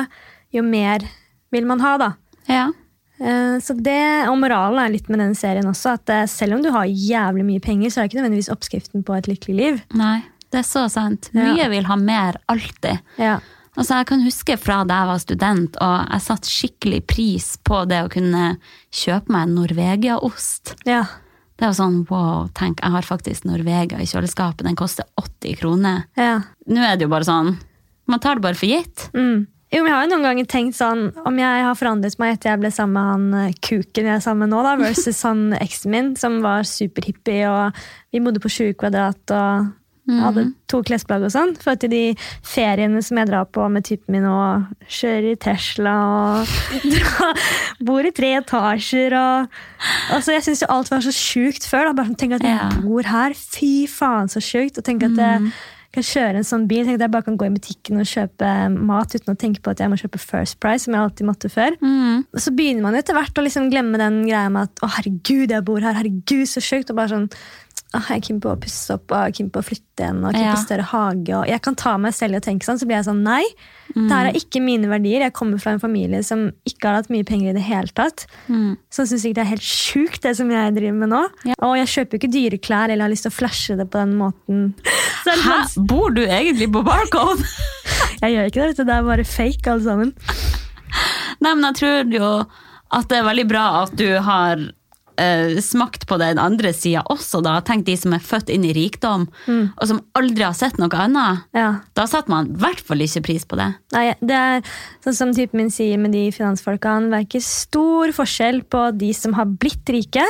jo 0.54 0.62
mer 0.64 1.04
vil 1.52 1.66
man 1.68 1.82
ha, 1.84 1.96
da. 2.00 2.12
ja. 2.48 2.70
Eh, 3.22 3.58
Så 3.62 3.76
det, 3.78 3.98
og 4.30 4.38
moralen 4.40 4.80
er 4.82 4.90
litt 4.94 5.08
med 5.12 5.20
den 5.20 5.34
serien 5.38 5.68
også, 5.68 5.92
at 5.98 6.10
eh, 6.10 6.24
selv 6.26 6.56
om 6.56 6.62
du 6.64 6.70
har 6.74 6.88
jævlig 6.88 7.44
mye 7.46 7.60
penger, 7.62 7.90
så 7.92 8.00
er 8.00 8.06
det 8.06 8.12
ikke 8.14 8.22
nødvendigvis 8.22 8.50
oppskriften 8.54 9.04
på 9.06 9.14
et 9.18 9.28
lykkelig 9.30 9.58
liv. 9.60 9.82
Nei, 9.94 10.22
det 10.50 10.62
er 10.62 10.66
så 10.66 10.86
sant. 10.90 11.28
Ja. 11.36 11.52
Mye 11.52 11.68
vil 11.70 11.84
ha 11.86 11.96
mer, 12.00 12.40
alltid. 12.50 12.98
Ja. 13.20 13.36
Altså, 13.72 13.96
jeg 13.96 14.08
kan 14.10 14.20
huske 14.26 14.56
fra 14.60 14.82
da 14.84 14.98
jeg 15.00 15.08
var 15.08 15.20
student, 15.22 15.76
og 15.80 16.10
jeg 16.12 16.24
satte 16.26 16.50
skikkelig 16.52 17.00
pris 17.08 17.46
på 17.64 17.84
det 17.88 18.02
å 18.04 18.10
kunne 18.12 18.56
kjøpe 18.92 19.32
meg 19.32 19.52
Norvegia-ost. 19.54 20.74
Ja. 20.84 21.06
Det 21.56 21.68
var 21.70 21.76
sånn, 21.78 22.02
wow, 22.10 22.50
tenk, 22.58 22.82
jeg 22.82 22.92
har 22.92 23.06
faktisk 23.06 23.46
Norvegia 23.48 24.00
i 24.02 24.08
kjøleskapet, 24.08 24.66
den 24.66 24.76
koster 24.76 25.08
80 25.20 25.56
kroner. 25.62 26.04
ja. 26.20 26.42
Nå 26.68 26.84
er 26.84 26.98
det 26.98 27.08
jo 27.08 27.12
bare 27.14 27.26
sånn, 27.26 27.56
man 28.10 28.20
tar 28.22 28.36
det 28.38 28.44
bare 28.44 28.58
for 28.58 28.68
gitt. 28.68 29.08
Mm. 29.16 29.48
Jo, 29.72 29.80
men 29.80 29.88
jeg 29.88 29.96
har 29.96 30.04
jo 30.04 30.10
noen 30.10 30.26
ganger 30.26 30.48
tenkt 30.52 30.76
sånn 30.76 31.06
Om 31.24 31.38
jeg 31.40 31.60
har 31.64 31.76
forandret 31.80 32.18
meg 32.20 32.34
etter 32.34 32.50
jeg 32.50 32.60
ble 32.60 32.70
sammen 32.74 32.92
med 32.92 33.06
han 33.08 33.46
eh, 33.48 33.54
kuken 33.64 34.04
jeg 34.04 34.18
er 34.18 34.20
sammen 34.20 34.44
med 34.44 34.52
nå, 34.52 34.58
da, 34.66 34.74
versus 34.76 35.22
han 35.28 35.54
eksen 35.56 35.94
min, 35.94 36.10
som 36.20 36.42
var 36.44 36.68
superhippie, 36.68 37.48
og 37.48 37.78
vi 38.12 38.20
bodde 38.20 38.42
på 38.44 38.52
20 38.52 38.76
kvadrat 38.82 39.32
og 39.32 39.70
hadde 40.08 40.42
to 40.66 40.80
klesplagg 40.82 41.22
og 41.22 41.30
sånn. 41.30 41.52
For 41.62 41.76
til 41.78 41.90
de 41.92 42.00
feriene 42.42 43.02
som 43.06 43.16
jeg 43.20 43.28
drar 43.30 43.44
på 43.54 43.68
med 43.70 43.84
typen 43.86 44.16
min 44.16 44.24
og 44.26 44.64
kjører 44.90 45.32
i 45.32 45.36
Tesla 45.38 45.92
og 46.42 46.46
bor 47.86 48.04
i 48.04 48.10
tre 48.14 48.32
etasjer 48.40 49.14
og 49.18 49.46
altså, 50.12 50.32
Jeg 50.34 50.42
syns 50.48 50.62
jo 50.64 50.70
alt 50.74 50.90
var 50.90 51.04
så 51.04 51.12
sjukt 51.14 51.66
før. 51.68 51.86
da, 51.90 51.92
bare 52.00 52.10
sånn, 52.10 52.18
Tenk 52.18 52.32
at 52.40 52.42
jeg 52.46 52.56
Ja. 52.58 52.68
bor 52.82 53.02
her. 53.02 53.34
Fy 53.34 53.86
faen, 53.86 54.28
så 54.28 54.42
sjukt. 54.42 54.78
Og 54.78 54.84
tenk 54.84 55.02
at 55.06 55.16
jeg 55.16 55.52
kan 55.92 56.02
kjøre 56.08 56.36
en 56.40 56.46
sånn 56.48 56.66
bil. 56.68 56.84
Tenk 56.86 56.94
at 56.96 57.06
jeg 57.06 57.10
bare 57.12 57.22
kan 57.26 57.36
gå 57.36 57.46
i 57.46 57.52
butikken 57.54 58.00
og 58.00 58.06
kjøpe 58.08 58.50
mat 58.72 59.12
uten 59.14 59.34
å 59.34 59.38
tenke 59.38 59.60
på 59.62 59.70
at 59.74 59.78
jeg 59.84 59.90
må 59.92 59.98
kjøpe 60.00 60.18
First 60.18 60.58
Price, 60.58 60.84
som 60.86 60.94
jeg 60.94 61.02
alltid 61.02 61.26
måtte 61.28 61.50
før. 61.52 61.76
Mm. 61.82 62.24
Og 62.32 62.40
så 62.40 62.50
begynner 62.56 62.82
man 62.86 62.94
etter 62.96 63.14
hvert 63.14 63.36
å 63.38 63.44
liksom 63.44 63.70
glemme 63.70 63.98
den 64.00 64.22
greia 64.26 64.48
med 64.50 64.70
at 64.70 64.82
å 64.82 64.88
herregud, 64.96 65.50
jeg 65.52 65.64
bor 65.68 65.80
her, 65.84 65.94
herregud, 65.94 66.48
så 66.48 66.60
sjukt. 66.64 66.90
Og 66.90 66.96
bare 66.96 67.12
sånn 67.12 67.28
«Åh, 67.94 68.06
jeg 68.08 68.16
er 68.16 68.20
keen 68.24 68.40
på 68.40 68.48
å 68.54 68.56
pusse 68.60 68.94
opp 68.94 69.12
og 69.12 69.34
keen 69.36 69.50
på 69.52 69.60
å 69.60 69.64
flytte 69.66 70.00
igjen. 70.00 70.22
og 70.24 70.32
keen 70.32 70.44
Ja. 70.46 70.54
på 70.54 70.62
større 70.64 70.86
hage. 70.88 71.34
Og 71.36 71.46
jeg 71.46 71.60
kan 71.62 71.74
ta 71.74 71.98
meg 71.98 72.14
selv 72.14 72.36
å 72.36 72.40
tenke 72.40 72.64
sånn, 72.64 72.78
så 72.80 72.86
blir 72.88 72.96
jeg 72.96 73.04
sånn 73.04 73.22
nei. 73.22 73.44
Det 73.94 74.08
her 74.10 74.26
er 74.30 74.32
ikke 74.38 74.62
mine 74.64 74.88
verdier. 74.88 75.20
Jeg 75.20 75.34
kommer 75.34 75.60
fra 75.60 75.72
en 75.72 75.78
familie 75.78 76.22
som 76.24 76.50
ikke 76.64 76.88
har 76.88 76.94
hatt 77.02 77.10
mye 77.10 77.22
penger 77.28 77.50
i 77.50 77.52
det 77.52 77.62
hele 77.66 77.88
tatt. 77.92 78.24
Mm. 78.48 78.78
Som 78.90 79.04
syns 79.04 79.26
ikke 79.28 79.34
det 79.34 79.44
er 79.44 79.50
helt 79.52 79.60
sjukt, 79.68 80.20
det 80.22 80.34
som 80.38 80.48
jeg 80.50 80.74
driver 80.74 80.96
med 81.02 81.08
nå. 81.12 81.28
Ja. 81.44 81.54
Og 81.60 81.76
jeg 81.76 81.86
kjøper 81.92 82.12
jo 82.16 82.20
ikke 82.22 82.32
dyre 82.32 82.58
klær 82.64 82.88
eller 82.88 83.04
har 83.04 83.10
lyst 83.12 83.26
til 83.28 83.30
å 83.34 83.36
flashe 83.36 83.76
det 83.76 83.90
på 83.90 84.00
den 84.00 84.16
måten. 84.16 84.72
Så 85.24 85.34
er 85.34 85.42
Hæ? 85.44 85.58
sånn- 85.68 85.86
Bor 85.86 86.10
du 86.10 86.22
egentlig 86.24 86.72
på 86.72 86.82
Barcode? 86.82 87.44
Jeg 88.22 88.32
gjør 88.32 88.46
ikke 88.48 88.60
det, 88.62 88.68
vet 88.72 88.76
du. 88.76 88.84
det 88.84 88.94
er 88.94 89.02
bare 89.02 89.24
fake, 89.24 89.66
alle 89.66 89.82
sammen. 89.84 90.14
Nei, 91.42 91.54
men 91.54 91.64
jeg 91.72 91.74
tror 91.80 92.12
jo 92.14 92.46
at 92.92 93.08
det 93.08 93.18
er 93.18 93.24
veldig 93.26 93.48
bra 93.50 93.82
at 93.82 93.96
du 93.98 94.06
har 94.20 94.56
eh, 95.20 95.58
smakt 95.64 96.06
på 96.08 96.18
den 96.20 96.40
andre 96.40 96.72
sida 96.76 97.02
også, 97.12 97.42
da. 97.44 97.58
Tenk 97.66 97.86
de 97.88 97.96
som 97.98 98.14
er 98.16 98.22
født 98.24 98.52
inn 98.52 98.64
i 98.68 98.74
rikdom, 98.76 99.26
og 99.48 99.84
som 99.88 100.00
aldri 100.18 100.46
har 100.46 100.56
sett 100.56 100.78
noe 100.80 100.92
annet. 100.98 101.44
Ja. 101.56 101.68
Da 101.98 102.06
setter 102.10 102.32
man 102.32 102.52
i 102.52 102.62
hvert 102.62 102.82
fall 102.86 103.04
ikke 103.04 103.24
pris 103.28 103.46
på 103.48 103.58
det. 103.60 103.70
Nei, 103.96 104.06
det 104.20 104.38
er 104.38 104.72
sånn 105.04 105.18
som 105.18 105.34
typen 105.36 105.62
min 105.62 105.72
sier 105.72 106.00
med 106.00 106.14
de 106.16 106.26
finansfolka, 106.34 106.98
er 107.12 107.26
ikke 107.26 107.42
stor 107.44 108.12
forskjell 108.16 108.62
på 108.72 108.88
de 108.98 109.12
som 109.16 109.36
har 109.38 109.50
blitt 109.50 109.88
rike, 109.92 110.24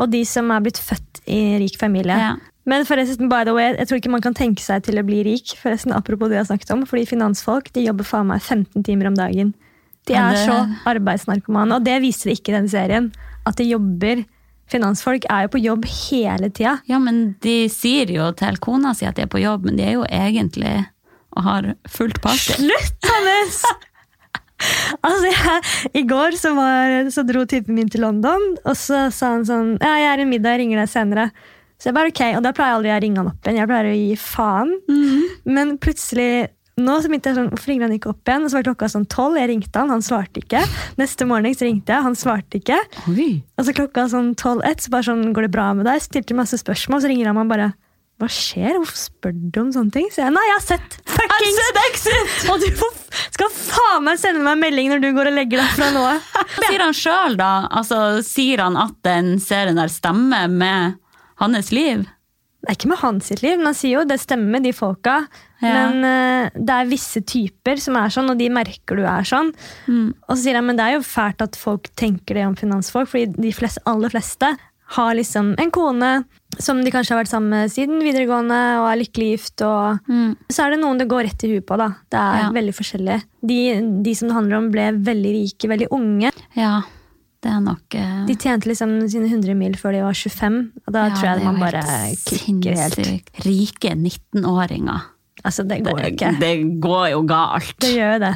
og 0.00 0.10
de 0.12 0.22
som 0.26 0.48
er 0.50 0.64
blitt 0.64 0.80
født 0.82 1.22
i 1.30 1.42
rik 1.62 1.78
familie. 1.80 2.16
Ja. 2.18 2.32
Men 2.68 2.86
forresten, 2.86 3.26
by 3.30 3.42
the 3.46 3.54
way, 3.56 3.72
jeg 3.74 3.88
tror 3.90 3.98
ikke 3.98 4.12
man 4.12 4.22
kan 4.22 4.36
tenke 4.38 4.62
seg 4.62 4.84
til 4.86 5.00
å 5.00 5.06
bli 5.06 5.24
rik, 5.26 5.56
forresten, 5.58 5.94
apropos 5.96 6.30
det 6.30 6.38
jeg 6.38 6.44
har 6.44 6.50
snakket 6.52 6.72
om, 6.76 6.84
fordi 6.86 7.08
finansfolk 7.10 7.72
de 7.74 7.88
jobber 7.88 8.06
faen 8.06 8.30
meg 8.30 8.42
15 8.42 8.86
timer 8.86 9.10
om 9.10 9.18
dagen. 9.18 9.50
De 10.06 10.14
er 10.18 10.38
så 10.42 10.56
arbeidsnarkomane, 10.90 11.78
og 11.78 11.86
det 11.86 12.00
viser 12.02 12.30
de 12.30 12.38
ikke 12.38 12.52
i 12.52 12.56
den 12.56 12.70
serien. 12.70 13.10
At 13.48 13.58
de 13.58 13.68
jobber 13.70 14.24
Finansfolk 14.72 15.26
er 15.28 15.44
jo 15.44 15.52
på 15.52 15.60
jobb 15.60 15.86
hele 15.90 16.48
tida. 16.48 16.78
Ja, 16.88 16.96
men 17.02 17.34
de 17.44 17.66
sier 17.68 18.08
jo 18.08 18.30
til 18.38 18.56
kona 18.62 18.94
si 18.96 19.04
at 19.04 19.18
de 19.18 19.26
er 19.26 19.28
på 19.28 19.42
jobb, 19.42 19.66
men 19.68 19.76
de 19.76 19.84
er 19.84 19.96
jo 19.98 20.06
egentlig 20.08 20.78
og 21.32 21.46
har 21.46 21.66
fullt 21.88 22.20
party. 22.24 22.56
Slutt, 22.60 23.08
Hannes! 23.08 23.58
altså, 25.06 25.30
jeg, 25.32 25.62
I 26.00 26.04
går 26.08 26.36
så, 26.38 26.52
var, 26.56 27.10
så 27.12 27.24
dro 27.26 27.44
typen 27.48 27.76
min 27.78 27.90
til 27.92 28.04
London, 28.04 28.52
og 28.62 28.78
så 28.78 29.06
sa 29.14 29.34
han 29.36 29.46
sånn 29.48 29.74
Ja, 29.80 29.96
jeg 30.00 30.10
er 30.12 30.24
i 30.24 30.28
middag, 30.28 30.56
jeg 30.56 30.64
ringer 30.64 30.82
deg 30.82 30.92
senere. 30.92 31.28
Så 31.80 31.90
jeg 31.90 31.96
bare 31.98 32.12
ok, 32.12 32.22
Og 32.38 32.44
da 32.44 32.52
pleier 32.54 32.70
jeg 32.70 32.78
aldri 32.78 32.92
å 32.94 32.98
ringe 33.02 33.22
han 33.22 33.30
opp 33.32 33.46
igjen. 33.48 33.58
Jeg 33.58 33.70
pleier 33.72 33.88
å 33.90 33.96
gi 33.96 34.18
faen. 34.22 34.74
Men 35.56 35.72
plutselig 35.82 36.32
nå 36.80 36.94
så 37.02 37.10
begynte 37.10 37.28
jeg 37.28 37.36
sånn, 37.36 37.50
hvorfor 37.52 37.68
ringer 37.68 37.84
han 37.84 37.94
ikke 37.98 38.10
opp 38.14 38.30
igjen? 38.30 38.46
Og 38.46 38.52
så 38.52 38.58
var 38.58 38.66
klokka 38.70 38.88
sånn 38.88 39.04
tolv, 39.12 39.36
jeg 39.36 39.50
ringte 39.50 39.82
han, 39.82 39.92
han 39.92 40.04
svarte 40.04 40.40
ikke. 40.40 40.62
Neste 41.00 41.26
morgen 41.28 41.56
så 41.58 41.68
ringte 41.68 41.92
jeg, 41.92 42.06
han 42.06 42.16
svarte 42.16 42.60
ikke. 42.62 42.78
Oi. 43.12 43.30
Og 43.60 43.68
så 43.68 43.74
klokka 43.76 44.06
sånn 44.12 44.32
tolv-ett, 44.40 44.80
så 44.80 44.92
bare 44.94 45.08
sånn, 45.10 45.26
går 45.36 45.48
det 45.48 45.52
bra 45.52 45.68
med 45.76 45.88
deg? 45.90 46.00
Stilte 46.04 46.36
masse 46.38 46.56
spørsmål, 46.62 47.04
så 47.04 47.12
ringer 47.12 47.28
han 47.28 47.36
meg 47.40 47.52
bare 47.52 47.72
hva 48.22 48.28
skjer? 48.30 48.76
Hvorfor 48.78 48.98
spør 49.00 49.32
du 49.34 49.58
om 49.64 49.70
sånne 49.74 49.94
ting? 49.96 50.08
Så 50.14 50.22
jeg, 50.22 50.30
nei, 50.30 50.42
jeg 50.46 50.54
har 50.54 50.64
sett 50.64 50.96
fuckings! 51.10 52.48
Og 52.52 52.62
du 52.62 52.68
skal 53.34 53.50
faen 53.56 54.06
meg 54.06 54.20
sende 54.22 54.44
meg 54.46 54.60
melding 54.60 54.92
når 54.92 55.02
du 55.02 55.08
går 55.16 55.32
og 55.32 55.36
legger 55.40 55.62
deg 55.62 55.72
fra 55.74 55.88
nå. 55.94 56.04
av. 56.06 56.42
sier 56.68 56.84
han 56.84 56.94
sjøl, 56.96 57.38
da? 57.40 57.52
Altså, 57.80 57.98
sier 58.26 58.62
han 58.62 58.78
at 58.78 58.94
den 59.06 59.34
serien 59.42 59.80
der 59.80 59.90
stemmer 59.90 60.46
med 60.48 61.00
hans 61.42 61.72
liv? 61.74 62.06
Det 62.62 62.70
er 62.70 62.76
ikke 62.78 62.88
med 62.92 62.98
hans 63.02 63.26
sitt 63.26 63.42
liv, 63.42 63.56
men 63.58 63.66
han 63.72 63.74
sier 63.74 63.96
jo 63.98 64.04
det 64.06 64.20
stemmer 64.22 64.50
med 64.56 64.62
de 64.62 64.70
folka. 64.72 65.16
Ja. 65.62 65.72
Men 65.90 66.04
uh, 66.06 66.50
det 66.54 66.70
er 66.76 66.90
visse 66.90 67.20
typer 67.26 67.80
som 67.82 67.96
er 67.98 68.08
sånn, 68.14 68.30
og 68.30 68.38
de 68.38 68.48
merker 68.54 68.96
du 69.00 69.02
er 69.02 69.26
sånn. 69.26 69.50
Og 69.90 70.34
så 70.36 70.40
sier 70.44 70.58
han, 70.60 70.66
men 70.68 70.78
det 70.78 70.84
er 70.86 70.94
jo 70.98 71.06
fælt 71.06 71.42
at 71.42 71.58
folk 71.58 71.90
tenker 71.98 72.38
det 72.38 72.46
om 72.46 72.54
finansfolk, 72.58 73.10
fordi 73.10 73.34
de 73.34 73.50
fleste, 73.54 73.82
aller 73.90 74.10
fleste 74.14 74.52
har 74.92 75.14
liksom 75.16 75.54
en 75.58 75.70
kone 75.72 76.08
som 76.60 76.82
de 76.84 76.90
kanskje 76.92 77.14
har 77.14 77.22
vært 77.22 77.30
sammen 77.32 77.48
med 77.54 77.70
siden 77.72 78.02
videregående 78.04 78.58
og 78.82 78.90
er 78.90 78.98
lykkelig 79.00 79.28
gift. 79.30 79.62
og 79.64 80.02
Så 80.52 80.66
er 80.66 80.74
det 80.74 80.80
noen 80.82 80.98
det 81.00 81.08
går 81.08 81.24
rett 81.30 81.44
i 81.48 81.52
huet 81.54 81.64
på. 81.66 81.78
da. 81.80 81.86
Det 82.12 82.18
er 82.20 82.42
Ja. 82.42 82.50
veldig 82.52 82.74
forskjellig. 82.76 83.22
De, 83.42 83.60
de 84.04 84.14
som 84.14 84.28
det 84.28 84.36
handler 84.36 84.56
om, 84.58 84.70
ble 84.70 84.90
veldig 85.00 85.32
rike, 85.38 85.70
veldig 85.72 85.88
unge. 85.96 86.30
Ja, 86.54 86.82
det 87.42 87.50
er 87.50 87.62
nok 87.64 87.96
uh... 87.98 88.22
De 88.28 88.36
tjente 88.38 88.70
liksom 88.70 88.94
sine 89.10 89.26
100 89.26 89.56
mil 89.58 89.74
før 89.78 89.96
de 89.96 90.04
var 90.04 90.14
25. 90.14 90.60
Og 90.86 90.94
da 90.94 91.08
ja, 91.08 91.16
tror 91.16 91.28
jeg 91.32 91.46
man 91.48 91.58
bare 91.62 91.82
helt 91.88 92.28
klikker 92.28 92.78
helt. 92.78 92.94
sinnssykt. 93.00 93.42
Rike 93.46 93.96
19-åringer. 93.98 95.08
Altså, 95.42 95.64
det 95.66 95.80
går 95.82 96.04
jo 96.04 96.12
ikke. 96.12 96.30
det 96.38 96.54
går 96.84 97.06
jo 97.16 97.22
galt. 97.26 97.74
Det 97.82 97.96
gjør 97.96 98.14
jo 98.14 98.22
det. 98.28 98.34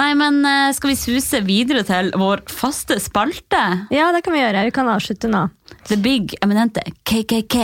Nei, 0.00 0.14
men 0.16 0.38
eh, 0.48 0.70
skal 0.72 0.94
vi 0.94 0.96
suse 0.96 1.42
videre 1.44 1.82
til 1.84 2.08
vår 2.16 2.46
faste 2.48 2.96
spalte? 3.04 3.60
Ja, 3.92 4.08
det 4.16 4.22
kan 4.24 4.32
vi 4.32 4.40
gjøre. 4.40 4.64
Vi 4.70 4.72
kan 4.72 4.88
avslutte 4.88 5.28
nå. 5.28 5.44
The 5.90 5.98
Big 6.00 6.32
Eminente 6.40 6.80
KKK. 7.04 7.58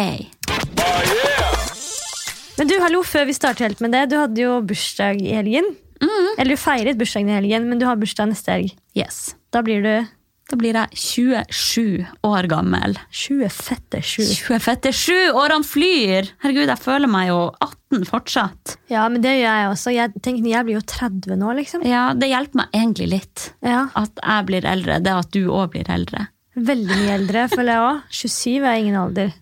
Men 2.59 2.69
du, 2.69 2.77
hallo, 2.83 3.01
før 3.07 3.25
vi 3.31 3.39
starter 3.39 3.71
helt 3.71 3.81
med 3.81 3.97
det. 3.97 4.11
Du 4.13 4.19
hadde 4.21 4.45
jo 4.45 4.59
bursdag 4.69 5.23
i 5.25 5.33
helgen. 5.39 5.73
Eller 6.37 6.53
du 6.53 6.61
feiret 6.61 6.99
bursdagen 7.01 7.31
i 7.33 7.39
helgen, 7.39 7.71
men 7.71 7.81
du 7.81 7.89
har 7.89 7.97
bursdag 7.97 8.29
neste 8.35 8.53
helg. 8.53 8.77
Yes. 8.99 9.33
Da 9.55 9.65
blir 9.65 9.81
du 9.81 9.93
Da 10.49 10.57
blir 10.57 10.73
jeg 10.79 10.97
27 10.97 12.07
år 12.25 12.47
gammel. 12.49 12.95
20 13.13 13.51
fette 13.53 14.01
7. 14.01 14.23
20 14.47 14.63
fette 14.65 14.93
7! 14.97 15.13
Årene 15.37 15.67
flyr! 15.69 16.31
Herregud, 16.41 16.71
jeg 16.73 16.81
føler 16.81 17.11
meg 17.13 17.29
jo 17.29 17.41
18 17.61 18.07
fortsatt. 18.09 18.79
Ja, 18.89 19.03
men 19.13 19.21
det 19.25 19.35
gjør 19.37 19.59
jeg 19.61 19.69
også. 19.75 19.93
Jeg 19.93 20.15
tenker, 20.25 20.49
jeg 20.49 20.65
blir 20.65 20.79
jo 20.79 20.87
30 20.89 21.37
nå, 21.43 21.53
liksom. 21.61 21.85
Ja, 21.85 22.07
det 22.17 22.31
hjelper 22.33 22.63
meg 22.63 22.79
egentlig 22.81 23.11
litt. 23.13 23.51
Ja, 23.61 23.83
At 23.93 24.25
jeg 24.25 24.49
blir 24.49 24.71
eldre. 24.73 24.97
Det 25.05 25.17
at 25.21 25.31
du 25.37 25.43
òg 25.53 25.75
blir 25.77 25.93
eldre. 25.93 26.25
Veldig 26.57 26.97
mye 26.97 27.19
eldre, 27.19 27.45
føler 27.53 27.75
jeg 27.75 27.85
òg. 27.91 28.01
27 28.23 28.57
er 28.73 28.81
ingen 28.81 28.99
alder. 29.05 29.37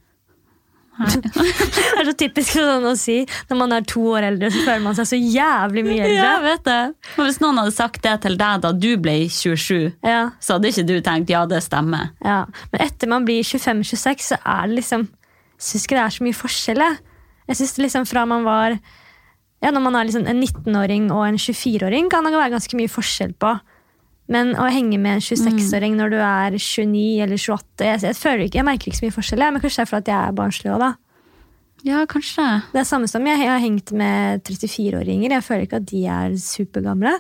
det 1.22 2.00
er 2.00 2.08
så 2.08 2.14
typisk 2.18 2.54
sånn 2.56 2.86
å 2.88 2.94
si. 2.98 3.18
Når 3.50 3.58
man 3.60 3.74
er 3.76 3.84
to 3.88 4.02
år 4.14 4.26
eldre, 4.30 4.50
så 4.54 4.62
føler 4.64 4.84
man 4.84 4.96
seg 4.98 5.08
så 5.10 5.18
jævlig 5.20 5.84
mye 5.86 6.00
eldre. 6.06 6.16
Ja, 6.16 6.34
vet 6.44 6.64
det. 6.66 6.78
Men 7.16 7.28
hvis 7.28 7.40
noen 7.42 7.60
hadde 7.60 7.74
sagt 7.76 8.00
det 8.06 8.14
til 8.24 8.38
deg 8.40 8.62
da 8.64 8.72
du 8.72 8.88
ble 9.02 9.16
27, 9.28 9.92
Ja, 10.06 10.22
så 10.40 10.56
hadde 10.56 10.72
ikke 10.72 10.86
du 10.88 10.94
tenkt 11.04 11.32
ja, 11.32 11.44
det 11.50 11.62
stemmer. 11.66 12.12
ja. 12.24 12.42
Men 12.72 12.86
etter 12.86 13.10
man 13.12 13.26
blir 13.28 13.44
25-26, 13.44 14.30
så 14.32 14.40
er 14.42 14.70
det 14.70 14.80
liksom 14.80 15.08
syns 15.56 15.86
ikke 15.86 15.96
det 15.96 16.04
er 16.04 16.14
så 16.16 16.24
mye 16.26 16.36
forskjell. 16.36 16.82
Jeg, 16.84 16.98
jeg 17.48 17.56
synes 17.62 17.78
liksom 17.80 18.06
fra 18.08 18.26
man 18.28 18.44
var 18.44 18.74
ja, 18.76 19.70
Når 19.72 19.80
man 19.80 19.94
er 19.96 20.04
liksom 20.04 20.26
en 20.28 20.42
19-åring 20.44 21.06
og 21.14 21.22
en 21.28 21.38
24-åring, 21.40 22.10
kan 22.12 22.26
det 22.28 22.34
være 22.36 22.52
ganske 22.52 22.76
mye 22.76 22.92
forskjell 22.92 23.32
på. 23.40 23.54
Men 24.32 24.54
å 24.58 24.66
henge 24.72 24.98
med 24.98 25.18
en 25.20 25.22
26-åring 25.22 25.94
når 25.98 26.14
du 26.14 26.16
er 26.18 26.56
29 26.58 27.02
eller 27.22 27.38
28 27.38 27.86
Jeg, 27.86 28.00
jeg, 28.02 28.16
føler 28.18 28.46
ikke, 28.46 28.58
jeg 28.58 28.66
merker 28.66 28.90
ikke 28.90 28.98
så 28.98 29.06
mye 29.06 29.14
forskjell, 29.14 29.44
men 29.54 29.62
kanskje 29.62 29.78
det 29.78 29.84
er 29.84 29.90
fordi 29.92 30.14
jeg 30.14 30.30
er 30.30 30.38
barnslig 30.40 30.72
òg, 30.74 30.80
da. 30.82 30.92
Ja, 31.86 32.00
kanskje. 32.10 32.46
Det 32.72 32.80
er 32.80 32.88
samme 32.88 33.06
som 33.10 33.26
jeg, 33.28 33.38
jeg 33.44 33.52
har 33.52 33.62
hengt 33.62 33.92
med 33.94 34.42
34-åringer. 34.48 35.36
Jeg 35.36 35.46
føler 35.46 35.68
ikke 35.68 35.78
at 35.78 35.86
de 35.92 36.02
er 36.10 36.34
supergamle. 36.42 37.12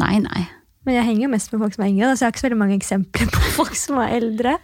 Nei, 0.00 0.14
nei. 0.24 0.46
Men 0.88 0.96
jeg 0.96 1.08
henger 1.10 1.26
jo 1.26 1.32
mest 1.34 1.52
med 1.52 1.60
folk 1.60 1.76
som 1.76 1.84
er 1.84 1.90
yngre, 1.90 2.14
så 2.14 2.24
jeg 2.24 2.30
har 2.30 2.34
ikke 2.34 2.42
så 2.42 2.48
veldig 2.48 2.60
mange 2.62 2.78
eksempler 2.78 3.32
på 3.34 3.42
folk 3.58 3.76
som 3.76 4.00
er 4.00 4.14
eldre. 4.16 4.54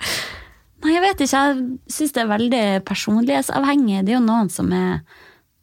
Nei, 0.84 0.94
jeg 0.94 1.04
vet 1.04 1.24
ikke. 1.26 1.42
Jeg 1.42 1.92
syns 1.98 2.16
det 2.16 2.22
er 2.22 2.30
veldig 2.30 2.62
personlighetsavhengig. 2.88 4.00
Det 4.06 4.14
er 4.14 4.18
jo 4.18 4.24
noen 4.24 4.48
som 4.52 4.72
er 4.72 5.02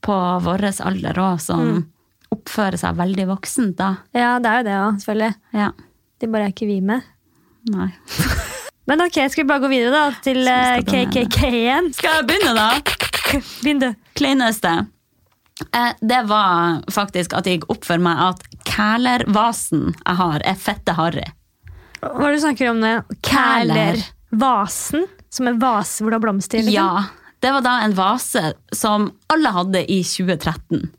på 0.03 0.19
vår 0.45 0.67
alder 0.83 1.23
òg, 1.23 1.41
som 1.41 1.73
oppfører 2.33 2.77
seg 2.81 2.97
veldig 2.99 3.25
voksent, 3.29 3.75
da. 3.79 3.89
Ja, 4.13 4.35
det 4.41 4.51
er 4.51 4.61
jo 4.61 4.67
det 4.67 4.77
òg, 4.77 5.01
selvfølgelig. 5.01 5.33
Ja. 5.55 5.71
De 6.23 6.31
bare 6.31 6.47
er 6.47 6.53
ikke 6.53 6.69
vi 6.69 6.79
med. 6.79 7.03
Nei. 7.73 7.89
Men 8.87 9.03
ok, 9.03 9.17
skal 9.31 9.43
vi 9.43 9.47
bare 9.49 9.63
gå 9.63 9.69
videre 9.71 9.91
da, 9.91 10.03
til 10.23 10.47
eh. 10.47 10.79
KKK 10.87 11.37
igjen? 11.49 11.89
Skal 11.95 12.19
jeg 12.19 12.27
begynne, 12.29 12.53
da? 12.55 12.69
Begynn 13.63 13.81
du. 13.83 13.89
Kleineste. 14.15 14.71
Eh, 15.75 15.91
det 15.99 16.21
var 16.27 16.81
faktisk 16.91 17.35
at 17.35 17.47
det 17.47 17.57
gikk 17.57 17.69
opp 17.71 17.87
for 17.87 18.01
meg 18.03 18.19
at 18.23 18.43
kælervasen 18.67 19.91
jeg 19.93 20.19
har, 20.19 20.43
er 20.47 20.59
fette 20.59 20.95
harry. 20.97 21.27
Hva 22.03 22.27
er 22.27 22.33
det 22.33 22.39
du 22.39 22.43
snakker 22.43 22.71
om 22.71 22.81
nå? 22.83 22.95
Kæler. 23.23 24.01
Kæler. 24.31 25.05
Som 25.33 25.47
en 25.49 25.59
vase 25.61 26.03
hvor 26.03 26.11
det 26.11 26.19
har 26.19 26.23
blomster 26.25 26.63
liksom? 26.63 26.73
Ja, 26.75 27.35
det 27.43 27.51
var 27.55 27.63
da 27.65 27.77
en 27.83 27.95
vase 27.97 28.53
som 28.75 29.11
alle 29.31 29.51
hadde 29.55 29.85
i 29.91 30.01
2013. 30.07 30.91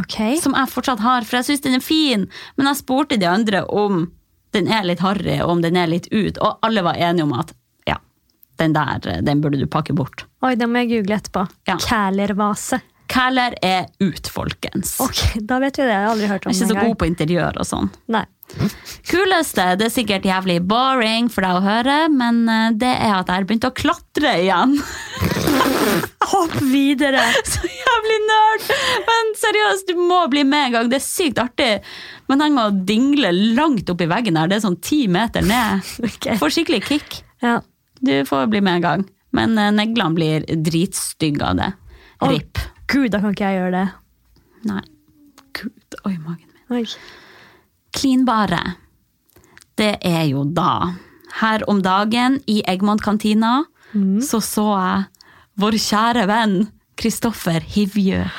Ok. 0.00 0.16
som 0.42 0.56
jeg 0.58 0.70
fortsatt 0.72 0.98
har, 1.04 1.22
for 1.22 1.38
jeg 1.38 1.46
syns 1.46 1.62
den 1.62 1.76
er 1.76 1.82
fin. 1.84 2.24
Men 2.58 2.66
jeg 2.66 2.80
spurte 2.80 3.18
de 3.20 3.28
andre 3.30 3.62
om 3.70 4.08
den 4.54 4.70
er 4.70 4.86
litt 4.86 5.02
harry, 5.04 5.36
og 5.42 5.56
om 5.56 5.62
den 5.64 5.76
er 5.80 5.90
litt 5.90 6.08
ut, 6.12 6.38
og 6.38 6.64
alle 6.64 6.84
var 6.86 6.98
enige 6.98 7.26
om 7.26 7.34
at 7.36 7.52
ja, 7.90 7.98
den 8.62 8.74
der 8.76 9.22
den 9.26 9.42
burde 9.44 9.60
du 9.60 9.66
pakke 9.70 9.96
bort. 9.96 10.26
Oi, 10.44 10.54
det 10.60 10.68
må 10.70 10.84
jeg 10.84 10.92
google 10.96 11.18
etterpå. 11.18 11.46
Ja. 11.70 11.78
Kælervase. 11.82 12.80
Kæler 13.14 13.54
er 13.62 13.84
ut, 14.00 14.28
folkens. 14.32 14.96
Ok, 15.04 15.20
da 15.44 15.58
vet 15.62 15.76
vi 15.78 15.84
det. 15.84 15.92
Jeg 15.92 16.06
har 16.06 16.14
aldri 16.14 16.30
hørt 16.30 16.46
om 16.46 16.52
Jeg 16.52 16.56
er 16.56 16.64
ikke 16.64 16.72
så 16.80 16.86
god 16.88 16.96
på 17.02 17.08
interiør 17.10 17.60
og 17.60 17.68
sånn. 17.68 17.90
Nei. 18.14 18.24
Kuleste, 19.04 19.64
det 19.78 19.88
er 19.88 19.92
sikkert 19.92 20.26
jævlig 20.26 20.58
boring 20.68 21.26
for 21.32 21.44
deg 21.44 21.58
å 21.58 21.62
høre, 21.64 21.96
men 22.12 22.44
eh, 22.50 22.70
det 22.78 22.90
er 22.92 23.16
at 23.16 23.28
jeg 23.28 23.36
har 23.40 23.46
begynt 23.48 23.66
å 23.68 23.72
klatre 23.76 24.32
igjen. 24.44 24.76
Hopp 26.32 26.54
videre! 26.62 27.22
Så 27.52 27.68
jævlig 27.68 28.18
nerd! 28.28 28.68
Men 29.08 29.32
seriøst, 29.40 29.90
du 29.90 30.00
må 30.00 30.22
bli 30.32 30.44
med 30.48 30.68
en 30.68 30.76
gang. 30.76 30.92
Det 30.92 31.00
er 31.00 31.06
sykt 31.06 31.40
artig. 31.42 31.72
Men 32.30 32.40
trenger 32.40 32.70
å 32.70 32.84
dingle 32.88 33.32
langt 33.58 33.90
opp 33.92 34.04
i 34.04 34.08
veggen 34.10 34.38
her. 34.40 34.50
Det 34.50 34.58
er 34.58 34.64
sånn 34.64 34.80
ti 34.84 35.04
meter 35.10 35.44
ned. 35.46 35.84
Okay. 36.14 36.38
Får 36.40 36.52
skikkelig 36.54 36.80
kick. 36.86 37.18
Ja. 37.44 37.58
Du 38.04 38.12
får 38.28 38.48
bli 38.52 38.62
med 38.64 38.78
en 38.78 38.84
gang. 38.84 39.04
Men 39.36 39.58
eh, 39.60 39.72
neglene 39.74 40.16
blir 40.16 40.46
dritstygge 40.64 41.44
av 41.44 41.58
det. 41.60 41.70
Å, 42.24 42.30
Gud, 42.88 43.10
da 43.12 43.20
kan 43.20 43.34
ikke 43.34 43.50
jeg 43.50 43.60
gjøre 43.60 43.74
det. 43.74 43.84
Nei. 44.70 44.80
Gud, 45.58 45.98
oi, 46.04 46.14
magen 46.16 46.48
min. 46.48 46.80
Oi. 46.80 46.84
Klinbare. 47.94 48.62
Det 49.78 49.96
er 50.06 50.24
jo 50.30 50.44
da. 50.44 50.94
Her 51.40 51.64
om 51.70 51.80
dagen 51.82 52.38
i 52.50 52.60
Eggmont-kantina 52.70 53.64
så 54.22 54.40
så 54.42 54.68
jeg 54.74 55.04
vår 55.62 55.76
kjære 55.78 56.24
venn 56.30 56.56
Kristoffer 56.98 57.62
Hivjø. 57.74 58.24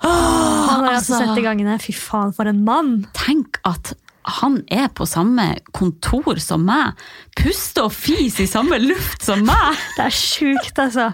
Han 0.00 0.84
har 0.84 0.94
altså. 0.94 1.16
altså 1.16 1.18
sett 1.20 1.40
i 1.40 1.44
gangene. 1.44 1.76
Fy 1.80 1.92
faen, 1.96 2.32
for 2.36 2.48
en 2.48 2.62
mann! 2.64 2.94
Tenk 3.16 3.60
at 3.68 3.92
han 4.28 4.58
er 4.68 4.90
på 4.92 5.06
samme 5.08 5.46
kontor 5.72 6.38
som 6.42 6.66
meg. 6.68 6.98
Puste 7.38 7.86
og 7.86 7.94
fis 7.96 8.36
i 8.42 8.46
samme 8.50 8.76
luft 8.82 9.24
som 9.24 9.42
meg. 9.46 9.78
Det 9.96 10.04
er 10.06 10.14
sjukt, 10.16 10.76
altså. 10.78 11.10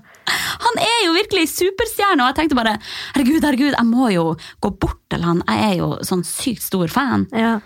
Han 0.67 0.81
er 0.83 0.99
jo 1.07 1.15
virkelig 1.15 1.47
superstjerne, 1.55 2.25
og 2.25 2.33
jeg 2.33 2.39
tenkte 2.41 2.59
bare 2.59 2.75
herregud, 3.15 3.45
herregud, 3.47 3.77
jeg 3.77 3.87
må 3.87 4.11
jo 4.11 4.27
gå 4.65 4.73
bort 4.83 4.99
til 5.13 5.23
han. 5.23 5.43
Jeg 5.47 5.71
er 5.71 5.75
jo 5.81 5.93
sånn 6.07 6.25
sykt 6.27 6.67
stor 6.67 6.91
fan. 6.91 7.29
Ja. 7.37 7.57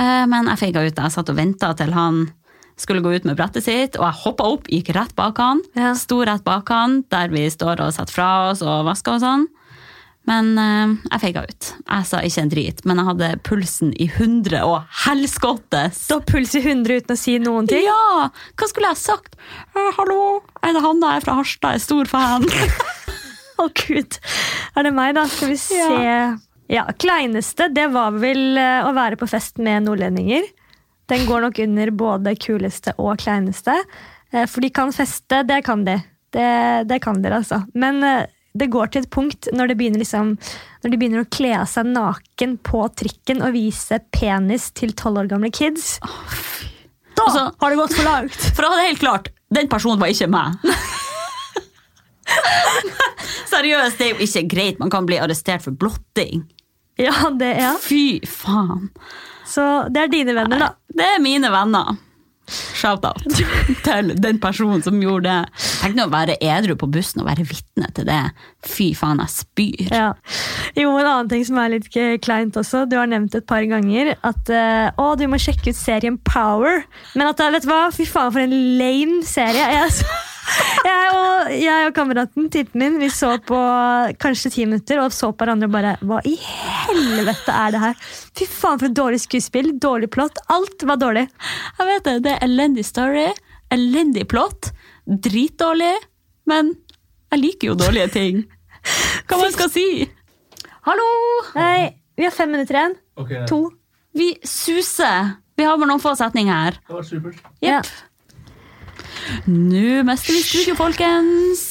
Eh, 0.00 0.24
Men 0.30 0.48
jeg 0.48 0.62
feiga 0.62 0.86
ut. 0.86 0.96
Jeg 0.96 1.12
satt 1.16 1.28
og 1.32 1.36
venta 1.36 1.74
til 1.76 1.92
han 1.96 2.24
skulle 2.80 3.02
gå 3.04 3.12
ut 3.12 3.26
med 3.28 3.36
brettet 3.36 3.66
sitt, 3.66 3.98
og 4.00 4.06
jeg 4.06 4.20
hoppa 4.22 4.46
opp, 4.54 4.68
gikk 4.72 4.94
rett 4.96 5.12
bak 5.18 5.36
han. 5.42 5.60
Ja. 5.76 5.92
Sto 5.98 6.22
rett 6.24 6.40
bak 6.46 6.70
han, 6.72 7.02
der 7.12 7.28
vi 7.28 7.44
står 7.52 7.82
og 7.84 7.92
setter 7.92 8.16
fra 8.16 8.28
oss 8.48 8.62
og 8.64 8.86
vasker 8.88 9.18
og 9.18 9.20
sånn. 9.26 9.44
Men 10.28 10.52
uh, 10.60 10.92
jeg 11.08 11.22
feiga 11.22 11.42
ut. 11.48 11.68
Jeg 11.80 12.06
sa 12.06 12.20
ikke 12.26 12.42
en 12.44 12.50
drit, 12.52 12.82
men 12.86 13.00
jeg 13.00 13.08
hadde 13.08 13.30
pulsen 13.46 13.92
i 13.96 14.06
100 14.10 14.60
og 14.66 14.84
helskottes. 15.06 16.02
Du 16.10 16.18
har 16.18 16.26
puls 16.28 16.52
i 16.58 16.62
100 16.62 17.00
uten 17.00 17.16
å 17.16 17.18
si 17.18 17.38
noen 17.42 17.70
ting. 17.70 17.86
Ja! 17.86 18.28
Hva 18.60 18.68
skulle 18.70 18.92
jeg 18.92 19.00
sagt? 19.00 19.38
«Eh, 19.72 19.90
hallo, 19.96 20.20
er 20.60 20.76
det 20.76 20.84
Hanna? 20.84 21.14
Jeg 21.14 21.22
er 21.22 21.26
fra 21.26 21.38
Harstad, 21.40 21.74
jeg 21.74 21.80
er 21.80 21.86
stor 21.86 22.10
fan. 22.10 22.46
Å, 23.60 23.66
gud. 23.76 24.16
Er 24.76 24.86
det 24.86 24.92
meg, 24.96 25.14
da? 25.18 25.26
Skal 25.28 25.52
vi 25.52 25.58
se. 25.60 25.80
Ja. 26.70 26.84
kleineste, 26.96 27.66
det 27.74 27.88
var 27.92 28.14
vel 28.20 28.56
eh, 28.60 28.86
å 28.86 28.92
være 28.96 29.18
på 29.20 29.28
fest 29.28 29.58
med 29.60 29.84
nordlendinger. 29.88 30.46
Den 31.10 31.26
går 31.28 31.48
nok 31.48 31.58
under 31.64 31.90
både 31.90 32.36
kuleste 32.40 32.94
og 33.02 33.18
kleineste. 33.20 33.74
Eh, 34.30 34.46
For 34.46 34.64
de 34.64 34.70
kan 34.72 34.94
feste, 34.94 35.42
det 35.48 35.62
kan 35.66 35.82
de. 35.88 35.98
Det, 36.30 36.50
det 36.88 37.00
kan 37.02 37.18
dere, 37.24 37.42
altså. 37.42 37.64
Men 37.74 38.04
det 38.52 38.66
går 38.72 38.90
til 38.90 39.04
et 39.04 39.10
punkt 39.12 39.48
når, 39.54 39.74
begynner 39.78 40.02
liksom, 40.02 40.34
når 40.82 40.92
de 40.92 40.98
begynner 40.98 41.22
å 41.22 41.30
kle 41.30 41.52
av 41.60 41.68
seg 41.70 41.90
naken 41.92 42.56
på 42.66 42.82
trikken 42.98 43.44
og 43.46 43.54
vise 43.54 44.00
penis 44.14 44.70
til 44.76 44.94
tolv 44.98 45.22
år 45.22 45.30
gamle 45.30 45.52
kids. 45.54 45.98
Da 47.14 47.26
Altså, 47.26 47.44
har 47.60 47.70
det 47.70 47.78
gått 47.78 47.98
for 47.98 48.08
langt! 48.08 48.40
For 48.56 48.66
å 48.66 48.72
ha 48.72 48.80
det 48.80 48.88
helt 48.90 49.02
klart, 49.02 49.30
den 49.54 49.70
personen 49.70 50.02
var 50.02 50.12
ikke 50.12 50.30
meg. 50.30 50.58
Seriøst, 53.50 53.98
det 53.98 54.06
er 54.06 54.14
jo 54.14 54.26
ikke 54.26 54.46
greit. 54.50 54.78
Man 54.80 54.92
kan 54.92 55.06
bli 55.06 55.18
arrestert 55.20 55.64
for 55.64 55.74
blotting. 55.74 56.44
Ja, 57.00 57.30
det, 57.34 57.50
er. 57.58 57.78
Fy 57.82 58.20
faen. 58.28 58.90
Så 59.48 59.64
det 59.90 60.04
er 60.04 60.12
dine 60.12 60.34
venner, 60.36 60.62
da. 60.62 60.68
Det 60.94 61.06
er 61.16 61.22
mine 61.22 61.50
venner. 61.52 61.98
Shout-out 62.50 63.22
til 63.86 64.12
den 64.20 64.40
personen 64.42 64.82
som 64.84 64.98
gjorde 65.02 65.28
det. 65.28 65.64
Tenk 65.80 65.96
nå 65.98 66.06
å 66.08 66.12
være 66.12 66.38
edru 66.42 66.76
på 66.80 66.88
bussen 66.92 67.22
og 67.22 67.28
være 67.30 67.46
vitne 67.48 67.90
til 67.96 68.08
det. 68.08 68.22
Fy 68.66 68.90
faen, 68.98 69.22
jeg 69.22 69.34
spyr. 69.34 69.92
Ja. 69.94 70.10
Jo, 70.78 70.94
en 70.98 71.06
annen 71.06 71.30
ting 71.32 71.44
som 71.46 71.60
er 71.62 71.74
litt 71.74 71.88
kleint 72.24 72.58
også. 72.60 72.84
Du 72.90 72.98
har 73.00 73.10
nevnt 73.10 73.36
et 73.38 73.46
par 73.48 73.64
ganger 73.70 74.14
at 74.16 74.52
eh, 74.54 74.88
å, 75.00 75.12
du 75.18 75.26
må 75.30 75.40
sjekke 75.40 75.72
ut 75.72 75.78
serien 75.78 76.18
Power. 76.26 76.84
Men 77.14 77.30
at, 77.30 77.40
vet 77.54 77.66
du 77.66 77.70
hva? 77.70 77.86
Fy 77.94 78.08
faen, 78.08 78.32
for 78.34 78.42
en 78.42 78.56
lame 78.80 79.22
serie. 79.26 79.66
Jeg, 79.76 80.04
jeg, 80.84 81.10
og, 81.14 81.50
jeg 81.54 81.88
og 81.88 81.94
kameraten, 81.96 82.48
tippen 82.52 82.82
min, 82.82 82.98
vi 83.02 83.08
så 83.12 83.32
på 83.46 83.58
kanskje 84.22 84.52
ti 84.54 84.66
minutter 84.66 85.00
og 85.02 85.14
så 85.14 85.30
på 85.32 85.44
hverandre 85.44 85.68
og 85.70 85.74
bare 85.74 85.94
Hva 86.06 86.20
i 86.28 86.36
helvete 86.40 87.54
er 87.54 87.74
det 87.74 87.82
her? 87.84 88.04
Fy 88.38 88.46
faen, 88.50 88.80
for 88.80 88.88
et 88.88 88.96
dårlig 88.96 89.20
skuespill, 89.22 89.72
dårlig 89.82 90.10
plott. 90.14 90.40
Alt 90.52 90.86
var 90.88 91.00
dårlig. 91.00 91.26
Jeg 91.78 91.90
vet 91.90 92.06
det, 92.08 92.16
det 92.26 92.36
er 92.36 92.46
elendig 92.46 92.86
story, 92.88 93.26
elendig 93.74 94.26
plott, 94.30 94.72
dritdårlig, 95.06 95.94
men 96.50 96.74
jeg 97.30 97.44
liker 97.44 97.70
jo 97.72 97.78
dårlige 97.78 98.08
ting. 98.16 98.40
Hva 99.28 99.38
man 99.42 99.52
skal 99.54 99.70
si? 99.72 99.86
Hallo! 100.88 101.10
Hei, 101.54 101.90
vi 102.16 102.26
har 102.26 102.34
fem 102.34 102.50
minutter 102.50 102.78
igjen. 102.78 102.96
Ok, 103.20 103.34
To. 103.50 103.60
Vi 104.16 104.32
suser. 104.42 105.36
Vi 105.60 105.66
har 105.66 105.76
bare 105.78 105.90
noen 105.90 106.02
få 106.02 106.14
setninger 106.18 106.50
her. 106.64 106.78
Det 106.88 106.96
var 106.96 107.04
supert. 107.06 107.42
Ja. 107.62 107.82
Nå 109.46 110.02
mister 110.08 110.32
vi 110.36 110.42
studio, 110.44 110.74
folkens. 110.78 111.64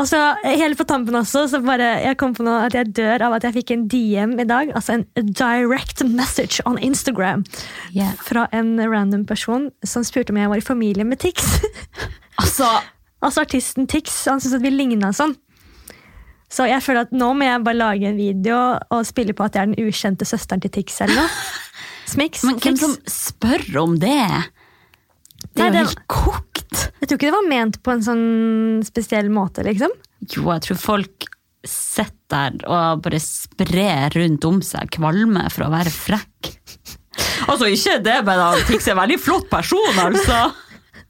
Og 0.00 0.06
så 0.08 0.18
helt 0.46 0.78
på 0.78 0.86
tampen 0.88 1.16
også, 1.18 1.42
så 1.52 1.58
bare 1.60 1.90
jeg 2.06 2.16
kom 2.20 2.32
på 2.36 2.44
noe 2.46 2.62
at 2.68 2.76
jeg 2.78 2.92
dør 2.96 3.26
av 3.26 3.34
at 3.36 3.44
jeg 3.44 3.58
fikk 3.58 3.72
en 3.74 3.82
DM 3.92 4.32
i 4.40 4.46
dag. 4.48 4.70
Altså 4.78 4.94
en 4.96 5.04
direct 5.28 6.00
message 6.08 6.62
on 6.64 6.78
Instagram 6.80 7.44
Yeah. 7.92 8.14
fra 8.24 8.46
en 8.56 8.78
random 8.80 9.26
person 9.28 9.68
som 9.84 10.04
spurte 10.06 10.32
om 10.32 10.38
jeg 10.40 10.48
var 10.48 10.56
i 10.62 10.64
familie 10.64 11.04
med 11.04 11.20
Tix. 11.20 11.58
Altså, 12.40 12.64
altså 13.20 13.42
artisten 13.44 13.84
Tix. 13.86 14.14
Han 14.24 14.40
syntes 14.40 14.56
at 14.56 14.62
vi 14.64 14.70
ligna 14.72 15.10
sånn. 15.12 15.34
Så 16.50 16.64
jeg 16.70 16.80
føler 16.82 17.04
at 17.04 17.10
nå 17.12 17.34
må 17.36 17.44
jeg 17.44 17.60
bare 17.66 17.76
lage 17.76 18.08
en 18.08 18.16
video 18.16 18.56
og 18.90 19.04
spille 19.04 19.34
på 19.36 19.44
at 19.44 19.58
jeg 19.58 19.66
er 19.66 19.74
den 19.74 19.84
ukjente 19.90 20.24
søsteren 20.24 20.62
til 20.64 20.72
Tix. 20.72 20.96
eller 21.04 21.20
noe. 21.20 21.28
Smiks. 22.14 22.46
men 22.48 22.56
hvem 22.64 22.78
som 22.80 22.96
spør 23.06 23.66
om 23.82 23.98
det? 24.00 24.16
Det 25.54 25.64
er 25.64 25.72
jo 25.74 25.82
helt 25.84 26.02
kokt. 26.10 26.86
Jeg 27.00 27.08
tror 27.08 27.16
ikke 27.18 27.28
det 27.30 27.34
var 27.36 27.48
ment 27.50 27.78
på 27.82 27.92
en 27.94 28.02
sånn 28.06 28.24
spesiell 28.86 29.30
måte, 29.32 29.64
liksom. 29.66 29.92
Jo, 30.30 30.44
jeg 30.52 30.62
tror 30.68 30.78
folk 30.80 31.26
sitter 31.66 32.16
der 32.30 32.68
og 32.70 33.00
bare 33.04 33.18
sprer 33.20 34.14
rundt 34.14 34.44
om 34.48 34.60
seg 34.64 34.88
kvalme 34.94 35.42
for 35.52 35.66
å 35.66 35.72
være 35.72 35.90
frekk. 35.92 36.52
Altså, 37.50 37.66
ikke 37.72 37.96
det, 38.06 38.20
men 38.24 38.38
Tix 38.68 38.86
er 38.86 38.94
en 38.94 39.00
veldig 39.02 39.18
flott 39.20 39.48
person, 39.50 39.98
altså. 39.98 40.44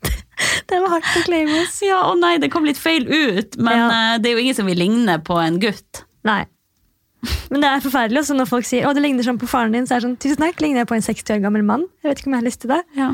Det 0.70 0.78
var 0.80 0.94
hardt 0.94 1.18
å 1.18 1.22
claime 1.26 1.58
oss. 1.60 1.76
Ja, 1.84 1.98
å 2.08 2.14
nei, 2.16 2.38
det 2.40 2.48
kom 2.54 2.64
litt 2.64 2.78
feil 2.80 3.04
ut, 3.04 3.58
men 3.60 3.76
Ja. 3.76 3.88
eh, 4.14 4.18
det 4.22 4.30
er 4.30 4.38
jo 4.38 4.42
ingen 4.46 4.56
som 4.56 4.66
vil 4.70 4.78
ligne 4.80 5.18
på 5.26 5.36
en 5.42 5.58
gutt. 5.60 6.04
Nei. 6.24 6.46
Men 7.52 7.60
det 7.60 7.68
er 7.68 7.82
forferdelig 7.84 8.22
også 8.22 8.36
når 8.38 8.48
folk 8.48 8.64
sier 8.64 8.86
å, 8.88 8.94
det 8.96 9.02
ligner 9.04 9.26
sånn 9.26 9.36
på 9.42 9.48
faren 9.50 9.74
din. 9.76 9.84
Så 9.84 9.98
er 9.98 10.00
det 10.00 10.06
sånn, 10.08 10.16
tusen 10.22 10.40
takk, 10.40 10.62
ligner 10.64 10.80
jeg 10.86 10.88
på 10.88 10.96
en 10.96 11.04
60 11.04 11.34
år 11.36 11.42
gammel 11.44 11.66
mann? 11.68 11.84
Jeg 12.00 12.08
vet 12.14 12.22
ikke 12.22 12.30
om 12.30 12.36
jeg 12.38 12.40
har 12.40 12.48
lyst 12.48 12.62
til 12.64 12.72
det. 12.72 12.80
Ja, 12.96 13.10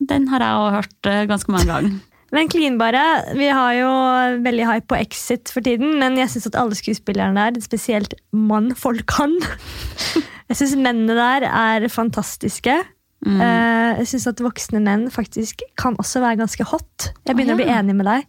Den 0.00 0.28
har 0.28 0.42
jeg 0.44 0.60
òg 0.60 0.74
hørt 0.76 1.08
eh, 1.10 1.22
ganske 1.30 1.52
mange 1.54 1.70
ganger. 1.70 1.96
Men 2.34 2.48
klinbare, 2.50 3.02
vi 3.38 3.46
har 3.54 3.72
jo 3.78 3.90
veldig 4.44 4.64
hype 4.66 4.88
på 4.90 4.96
Exit 4.98 5.52
for 5.54 5.62
tiden, 5.64 5.92
men 6.02 6.16
jeg 6.18 6.26
syns 6.32 6.48
at 6.50 6.56
alle 6.58 6.74
skuespillerne 6.74 7.38
der, 7.38 7.60
spesielt 7.62 8.16
mannfolk 8.34 9.04
kan 9.08 9.36
Jeg 10.50 10.58
syns 10.58 10.74
mennene 10.74 11.14
der 11.16 11.46
er 11.46 11.86
fantastiske. 11.88 12.74
Mm. 13.26 13.38
jeg 13.40 14.06
syns 14.10 14.26
at 14.28 14.42
voksne 14.44 14.78
menn 14.84 15.06
faktisk 15.10 15.62
kan 15.80 15.96
også 16.02 16.20
være 16.22 16.42
ganske 16.42 16.66
hot. 16.68 17.08
Jeg 17.26 17.38
begynner 17.38 17.54
Å, 17.54 17.58
å 17.58 17.62
bli 17.62 17.70
enig 17.78 17.96
med 17.98 18.06
deg. 18.10 18.26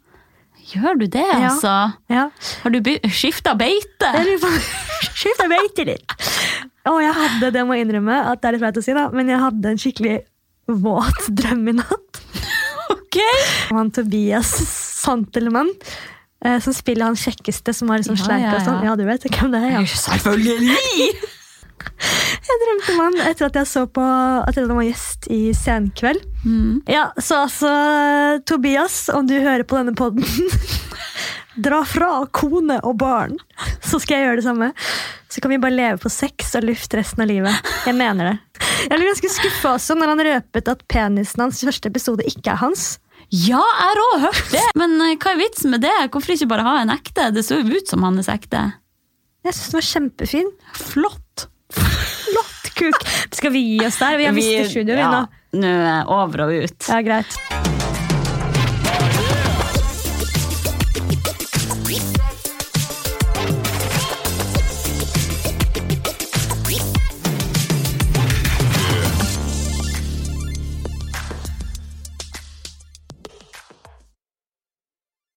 Gjør 0.71 0.97
du 1.01 1.05
det, 1.17 1.25
Ja. 1.25 1.49
altså? 1.51 1.73
Ja. 2.09 2.23
Har 2.63 2.73
du 2.73 2.79
skifta 3.13 3.53
beite? 3.59 4.13
skifta 5.19 5.49
beite 5.51 5.85
litt! 5.89 6.15
Og 6.87 7.01
jeg 7.03 7.13
hadde, 7.17 7.51
det 7.53 7.65
må 7.67 7.75
jeg 7.77 7.85
innrømme, 7.89 8.17
at 8.31 8.41
det 8.41 8.49
er 8.49 8.55
litt 8.55 8.63
flaut 8.63 8.79
å 8.79 8.85
si, 8.85 8.95
da, 8.95 9.09
men 9.13 9.29
jeg 9.33 9.41
hadde 9.43 9.73
en 9.73 9.81
skikkelig 9.81 10.15
våt 10.67 11.27
drøm 11.31 11.67
i 11.73 11.77
natt. 11.81 12.21
Ok! 12.93 13.17
Og 13.71 13.77
han 13.79 13.89
Tobias 13.91 14.47
Santelmann, 14.67 15.69
eh, 16.45 16.57
som 16.63 16.75
spiller 16.75 17.07
han 17.09 17.17
kjekkeste 17.19 17.73
som 17.75 17.89
har 17.91 18.03
sånn 18.05 18.15
Ja, 18.19 18.25
sleik 18.27 18.45
ja, 18.45 18.53
og 18.55 18.63
sånn. 18.63 18.77
ja. 18.83 18.91
Ja, 18.91 18.95
du 18.99 19.03
vet 19.07 19.25
hvem 19.27 19.51
det 19.55 19.61
er. 19.63 19.73
Ja. 19.77 19.81
Selvfølgelig! 19.87 20.77
Jeg 22.47 22.57
drømte 22.61 22.93
om 22.93 22.99
han 23.03 23.15
etter 23.27 23.47
at 23.47 23.57
jeg 23.59 23.67
så 23.69 23.83
på 23.91 24.03
at 24.03 24.55
han 24.57 24.71
var 24.71 24.85
gjest 24.87 25.27
i 25.33 25.51
Senkveld. 25.55 26.23
Mm. 26.43 26.81
Ja, 26.89 27.07
så 27.21 27.43
altså, 27.45 27.71
Tobias, 28.49 29.07
om 29.13 29.27
du 29.29 29.35
hører 29.39 29.63
på 29.67 29.77
denne 29.79 29.93
podden 29.97 30.23
dra 31.57 31.81
fra 31.87 32.09
kone 32.35 32.77
og 32.85 32.97
barn, 33.01 33.37
så 33.81 33.99
skal 34.01 34.19
jeg 34.19 34.27
gjøre 34.27 34.39
det 34.41 34.45
samme. 34.47 34.69
Så 35.31 35.41
kan 35.43 35.51
vi 35.51 35.59
bare 35.61 35.75
leve 35.75 35.99
på 36.01 36.11
sex 36.11 36.53
og 36.57 36.67
luft 36.69 36.93
resten 36.97 37.25
av 37.25 37.29
livet. 37.31 37.73
Jeg 37.87 37.97
mener 37.97 38.31
det. 38.31 38.63
Jeg 38.87 38.93
ble 38.93 39.09
ganske 39.09 39.33
skuffa 39.33 39.73
også 39.75 39.97
når 39.97 40.13
han 40.13 40.23
røpet 40.29 40.71
at 40.71 40.85
penisen 40.91 41.43
hans 41.43 41.61
i 41.63 41.69
første 41.69 41.91
episode 41.91 42.25
ikke 42.29 42.53
er 42.53 42.61
hans. 42.61 42.87
Ja, 43.33 43.59
jeg 43.59 43.87
har 43.89 44.01
òg 44.05 44.19
hørt 44.23 44.51
det! 44.53 44.65
Men 44.79 44.95
eh, 45.03 45.17
hva 45.19 45.33
er 45.33 45.41
vitsen 45.41 45.73
med 45.73 45.83
det? 45.83 45.95
Hvorfor 46.13 46.35
ikke 46.37 46.47
bare 46.53 46.67
ha 46.67 46.75
en 46.83 46.93
ekte? 46.93 47.27
Det 47.35 47.43
så 47.43 47.59
jo 47.59 47.75
ut 47.75 47.91
som 47.91 48.05
hans 48.07 48.29
ekte. 48.31 48.61
Jeg 49.43 49.55
syns 49.57 49.73
den 49.73 49.79
var 49.79 49.87
kjempefin. 49.89 50.53
Flott! 50.93 51.47
Flott 51.75 52.71
kuk! 52.77 53.09
Skal 53.35 53.51
vi 53.55 53.65
gi 53.73 53.81
oss 53.87 53.99
der? 53.99 54.21
Vi 54.21 54.29
har 54.29 54.37
mistet 54.37 54.71
studioet, 54.71 54.95
vi 54.95 55.03
ja, 55.03 55.11
nå. 55.11 55.25
nå 55.63 55.73
er 55.73 56.13
over 56.21 56.47
og 56.47 56.55
ut. 56.61 56.79
Ja, 56.87 57.01
greit. 57.03 57.76